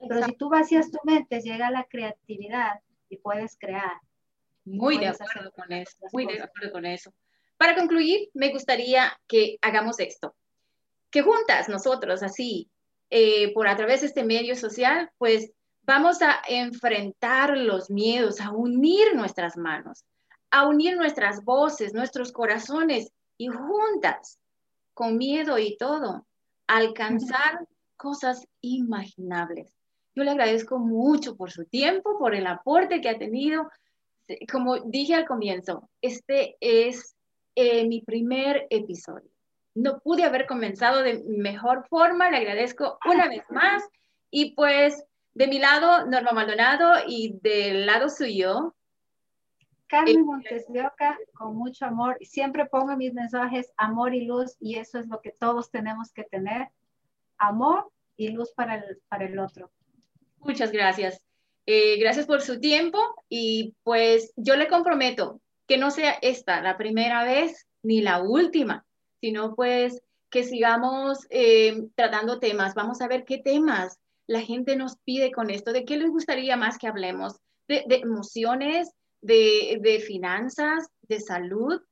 Pero 0.00 0.24
si 0.24 0.32
tú 0.32 0.48
vacías 0.48 0.90
tu 0.90 0.98
mente, 1.04 1.40
llega 1.42 1.70
la 1.70 1.84
creatividad 1.84 2.80
y 3.08 3.18
puedes 3.18 3.56
crear. 3.56 4.00
Muy 4.64 4.98
de 4.98 5.08
acuerdo 5.08 5.52
con 5.52 5.72
eso, 5.72 5.96
muy 6.12 6.26
de 6.26 6.42
acuerdo 6.42 6.72
con 6.72 6.86
eso. 6.86 7.14
Para 7.56 7.76
concluir, 7.76 8.30
me 8.34 8.50
gustaría 8.50 9.16
que 9.28 9.58
hagamos 9.62 10.00
esto, 10.00 10.34
que 11.08 11.22
juntas 11.22 11.68
nosotros, 11.68 12.24
así, 12.24 12.68
eh, 13.10 13.52
por 13.54 13.68
a 13.68 13.76
través 13.76 14.00
de 14.00 14.08
este 14.08 14.24
medio 14.24 14.56
social, 14.56 15.08
pues 15.18 15.52
Vamos 15.84 16.22
a 16.22 16.40
enfrentar 16.48 17.56
los 17.56 17.90
miedos, 17.90 18.40
a 18.40 18.52
unir 18.52 19.16
nuestras 19.16 19.56
manos, 19.56 20.04
a 20.50 20.68
unir 20.68 20.96
nuestras 20.96 21.44
voces, 21.44 21.92
nuestros 21.92 22.30
corazones 22.30 23.10
y 23.36 23.48
juntas, 23.48 24.38
con 24.94 25.16
miedo 25.18 25.58
y 25.58 25.76
todo, 25.76 26.24
alcanzar 26.68 27.66
cosas 27.96 28.46
imaginables. 28.60 29.74
Yo 30.14 30.22
le 30.22 30.30
agradezco 30.30 30.78
mucho 30.78 31.36
por 31.36 31.50
su 31.50 31.64
tiempo, 31.64 32.16
por 32.18 32.34
el 32.34 32.46
aporte 32.46 33.00
que 33.00 33.08
ha 33.08 33.18
tenido. 33.18 33.68
Como 34.50 34.78
dije 34.80 35.14
al 35.14 35.26
comienzo, 35.26 35.88
este 36.00 36.56
es 36.60 37.16
eh, 37.56 37.86
mi 37.88 38.02
primer 38.02 38.68
episodio. 38.70 39.30
No 39.74 39.98
pude 39.98 40.22
haber 40.22 40.46
comenzado 40.46 41.02
de 41.02 41.24
mejor 41.26 41.88
forma, 41.88 42.30
le 42.30 42.36
agradezco 42.36 42.98
una 43.04 43.28
vez 43.28 43.42
más 43.50 43.82
y 44.30 44.54
pues 44.54 45.04
de 45.34 45.46
mi 45.46 45.58
lado, 45.58 46.06
Norma 46.06 46.32
Maldonado, 46.32 46.94
y 47.06 47.38
del 47.42 47.86
lado 47.86 48.08
suyo. 48.08 48.74
Carmen 49.86 50.20
eh, 50.20 50.22
Montes 50.22 50.64
de 50.68 50.86
Oca, 50.86 51.18
con 51.34 51.56
mucho 51.56 51.86
amor. 51.86 52.18
Siempre 52.20 52.66
pongo 52.66 52.96
mis 52.96 53.14
mensajes 53.14 53.72
amor 53.76 54.14
y 54.14 54.26
luz, 54.26 54.56
y 54.60 54.76
eso 54.76 54.98
es 54.98 55.08
lo 55.08 55.20
que 55.20 55.30
todos 55.30 55.70
tenemos 55.70 56.12
que 56.12 56.24
tener. 56.24 56.68
Amor 57.38 57.90
y 58.16 58.28
luz 58.28 58.52
para 58.54 58.76
el, 58.76 59.00
para 59.08 59.26
el 59.26 59.38
otro. 59.38 59.70
Muchas 60.38 60.72
gracias. 60.72 61.22
Eh, 61.66 61.98
gracias 61.98 62.26
por 62.26 62.42
su 62.42 62.58
tiempo 62.58 62.98
y 63.28 63.76
pues 63.84 64.32
yo 64.34 64.56
le 64.56 64.66
comprometo 64.66 65.40
que 65.68 65.78
no 65.78 65.92
sea 65.92 66.18
esta 66.20 66.60
la 66.60 66.76
primera 66.76 67.22
vez 67.22 67.68
ni 67.84 68.00
la 68.00 68.20
última, 68.20 68.84
sino 69.20 69.54
pues 69.54 70.02
que 70.28 70.42
sigamos 70.42 71.26
eh, 71.30 71.84
tratando 71.94 72.40
temas. 72.40 72.74
Vamos 72.74 73.00
a 73.00 73.06
ver 73.06 73.24
qué 73.24 73.38
temas 73.38 74.00
la 74.32 74.40
gente 74.40 74.76
nos 74.76 74.96
pide 74.96 75.30
con 75.30 75.50
esto? 75.50 75.72
¿De 75.72 75.84
qué 75.84 75.98
les 75.98 76.10
gustaría 76.10 76.56
más 76.56 76.78
que 76.78 76.88
hablemos? 76.88 77.36
¿De, 77.68 77.84
emociones, 77.88 78.90
de, 79.20 79.78
de 79.82 80.00
finanzas, 80.00 80.88
de 81.02 81.20
salud, 81.20 81.82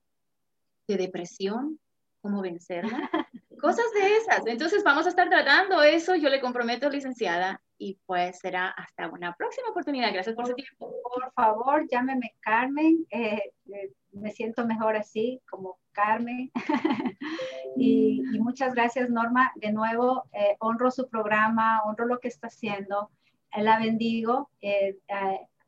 de 0.89 0.97
depresión? 0.97 1.79
¿Cómo 2.23 2.41
vencerla? 2.41 3.11
Cosas 3.61 3.85
de 3.93 4.17
esas. 4.17 4.47
Entonces 4.47 4.83
vamos 4.83 5.05
a 5.05 5.11
estar 5.11 5.29
tratando 5.29 5.83
eso, 5.83 6.15
yo 6.15 6.31
le 6.31 6.41
comprometo, 6.41 6.89
licenciada, 6.89 7.61
y 7.77 7.99
pues 8.07 8.39
será 8.39 8.69
hasta 8.69 9.09
una 9.09 9.35
próxima 9.35 9.69
oportunidad. 9.69 10.13
Gracias 10.13 10.35
por, 10.35 10.47
su 10.47 10.55
tiempo. 10.55 10.95
Por 11.03 11.33
favor, 11.35 11.87
llámeme 11.91 12.35
Carmen. 12.41 13.07
Eh, 13.11 13.53
eh, 13.67 13.93
me 14.13 14.33
siento 14.33 14.67
mejor 14.67 14.97
así, 14.97 15.43
como 15.49 15.79
Carmen. 15.93 16.51
y, 17.77 18.23
muchas 18.39 18.75
gracias, 18.75 19.11
Norma. 19.11 19.53
De 19.57 19.73
nuevo, 19.73 20.25
eh, 20.33 20.57
honro 20.61 20.91
su 20.91 21.09
programa, 21.09 21.83
honro 21.85 22.07
lo 22.07 22.21
que 22.21 22.29
está 22.29 22.49
haciendo. 22.49 23.11
la 23.57 23.79
bendigo. 23.79 24.51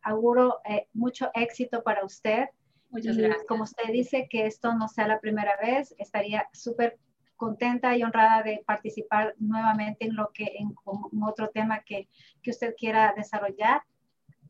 auguro 0.02 0.60
mucho 0.92 1.30
éxito 1.34 1.82
para 1.82 2.04
usted. 2.04 2.46
Muchas 2.90 3.16
gracias. 3.16 3.44
Como 3.48 3.64
usted 3.64 3.90
dice, 3.90 4.28
que 4.28 4.46
esto 4.46 4.74
no 4.74 4.86
sea 4.86 5.08
la 5.08 5.20
primera 5.20 5.56
vez, 5.62 5.94
estaría 5.98 6.48
súper 6.52 6.98
contenta 7.36 7.96
y 7.96 8.02
honrada 8.02 8.42
de 8.42 8.62
participar 8.66 9.34
nuevamente 9.38 10.04
en 10.04 10.14
lo 10.14 10.30
que 10.32 10.52
en, 10.58 10.74
otro 11.24 11.48
tema 11.48 11.80
que, 11.80 12.08
que, 12.42 12.50
usted 12.50 12.74
quiera 12.76 13.14
desarrollar. 13.16 13.82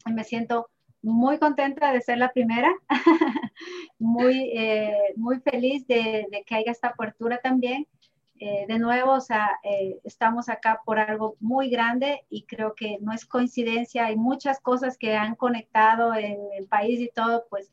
Y 0.05 0.13
me 0.13 0.25
siento 0.25 0.69
muy 1.03 1.39
contenta 1.39 1.93
de 1.93 2.01
ser 2.01 2.19
la 2.19 2.33
primera, 2.33 2.73
muy, 3.99 4.51
eh, 4.55 5.13
muy 5.17 5.41
feliz 5.41 5.87
de, 5.87 6.27
que 6.47 6.55
haya 6.55 6.73
esta 6.73 6.89
apertura 6.89 7.39
también. 7.39 7.87
Eh, 8.39 8.65
de 8.67 8.81
nuevo, 8.81 9.13
o 9.13 9.21
sea, 9.21 9.49
eh, 9.63 10.01
estamos 10.03 10.49
acá 10.49 10.81
por 10.85 10.99
algo 10.99 11.37
muy 11.39 11.71
grande 11.71 12.25
y 12.29 12.43
creo 12.43 12.75
que 12.75 12.99
no 13.01 13.13
es 13.13 13.25
coincidencia, 13.25 14.07
hay 14.07 14.17
muchas 14.17 14.59
cosas 14.59 14.99
que 14.99 15.15
han 15.15 15.37
conectado 15.37 16.13
en 16.15 16.39
el 16.59 16.67
país 16.67 16.99
y 16.99 17.09
todo, 17.15 17.45
pues 17.49 17.71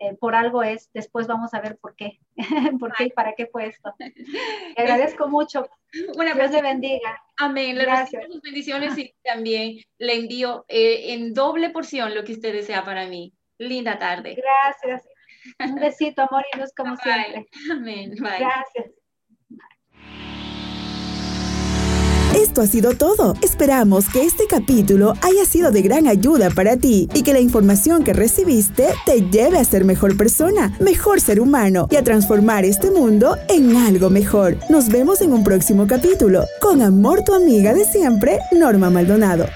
eh, 0.00 0.16
por 0.18 0.34
algo 0.34 0.62
es, 0.62 0.90
después 0.94 1.26
vamos 1.26 1.52
a 1.52 1.60
ver 1.60 1.76
por 1.76 1.94
qué, 1.94 2.18
por 2.80 2.94
qué 2.94 3.04
y 3.04 3.10
para 3.10 3.34
qué 3.34 3.46
fue 3.46 3.66
esto. 3.66 3.94
Te 4.76 4.82
agradezco 4.82 5.28
mucho. 5.28 5.68
Una 6.16 6.34
Dios 6.34 6.52
te 6.52 6.62
bendiga. 6.62 7.20
Amén. 7.36 7.76
Le 7.76 7.84
Gracias. 7.84 8.24
sus 8.26 8.40
bendiciones 8.40 8.96
y 8.96 9.12
también 9.22 9.78
le 9.98 10.14
envío 10.14 10.64
eh, 10.68 11.12
en 11.14 11.34
doble 11.34 11.70
porción 11.70 12.14
lo 12.14 12.24
que 12.24 12.32
usted 12.32 12.52
desea 12.52 12.84
para 12.84 13.06
mí. 13.06 13.34
Linda 13.58 13.98
tarde. 13.98 14.36
Gracias. 14.36 15.06
Un 15.58 15.74
besito, 15.74 16.22
amor 16.22 16.44
y 16.54 16.58
luz 16.58 16.72
como 16.74 16.96
siempre. 16.96 17.48
Amén. 17.70 18.14
Bye. 18.20 18.38
Gracias. 18.38 18.99
Esto 22.50 22.62
ha 22.62 22.66
sido 22.66 22.94
todo. 22.94 23.36
Esperamos 23.42 24.08
que 24.08 24.24
este 24.24 24.48
capítulo 24.48 25.14
haya 25.22 25.44
sido 25.44 25.70
de 25.70 25.82
gran 25.82 26.08
ayuda 26.08 26.50
para 26.50 26.76
ti 26.76 27.08
y 27.14 27.22
que 27.22 27.32
la 27.32 27.38
información 27.38 28.02
que 28.02 28.12
recibiste 28.12 28.88
te 29.06 29.20
lleve 29.30 29.60
a 29.60 29.64
ser 29.64 29.84
mejor 29.84 30.16
persona, 30.16 30.76
mejor 30.80 31.20
ser 31.20 31.40
humano 31.40 31.86
y 31.92 31.94
a 31.94 32.02
transformar 32.02 32.64
este 32.64 32.90
mundo 32.90 33.36
en 33.48 33.76
algo 33.76 34.10
mejor. 34.10 34.56
Nos 34.68 34.88
vemos 34.88 35.20
en 35.20 35.32
un 35.32 35.44
próximo 35.44 35.86
capítulo. 35.86 36.44
Con 36.60 36.82
amor 36.82 37.22
tu 37.22 37.34
amiga 37.34 37.72
de 37.72 37.84
siempre, 37.84 38.40
Norma 38.50 38.90
Maldonado. 38.90 39.46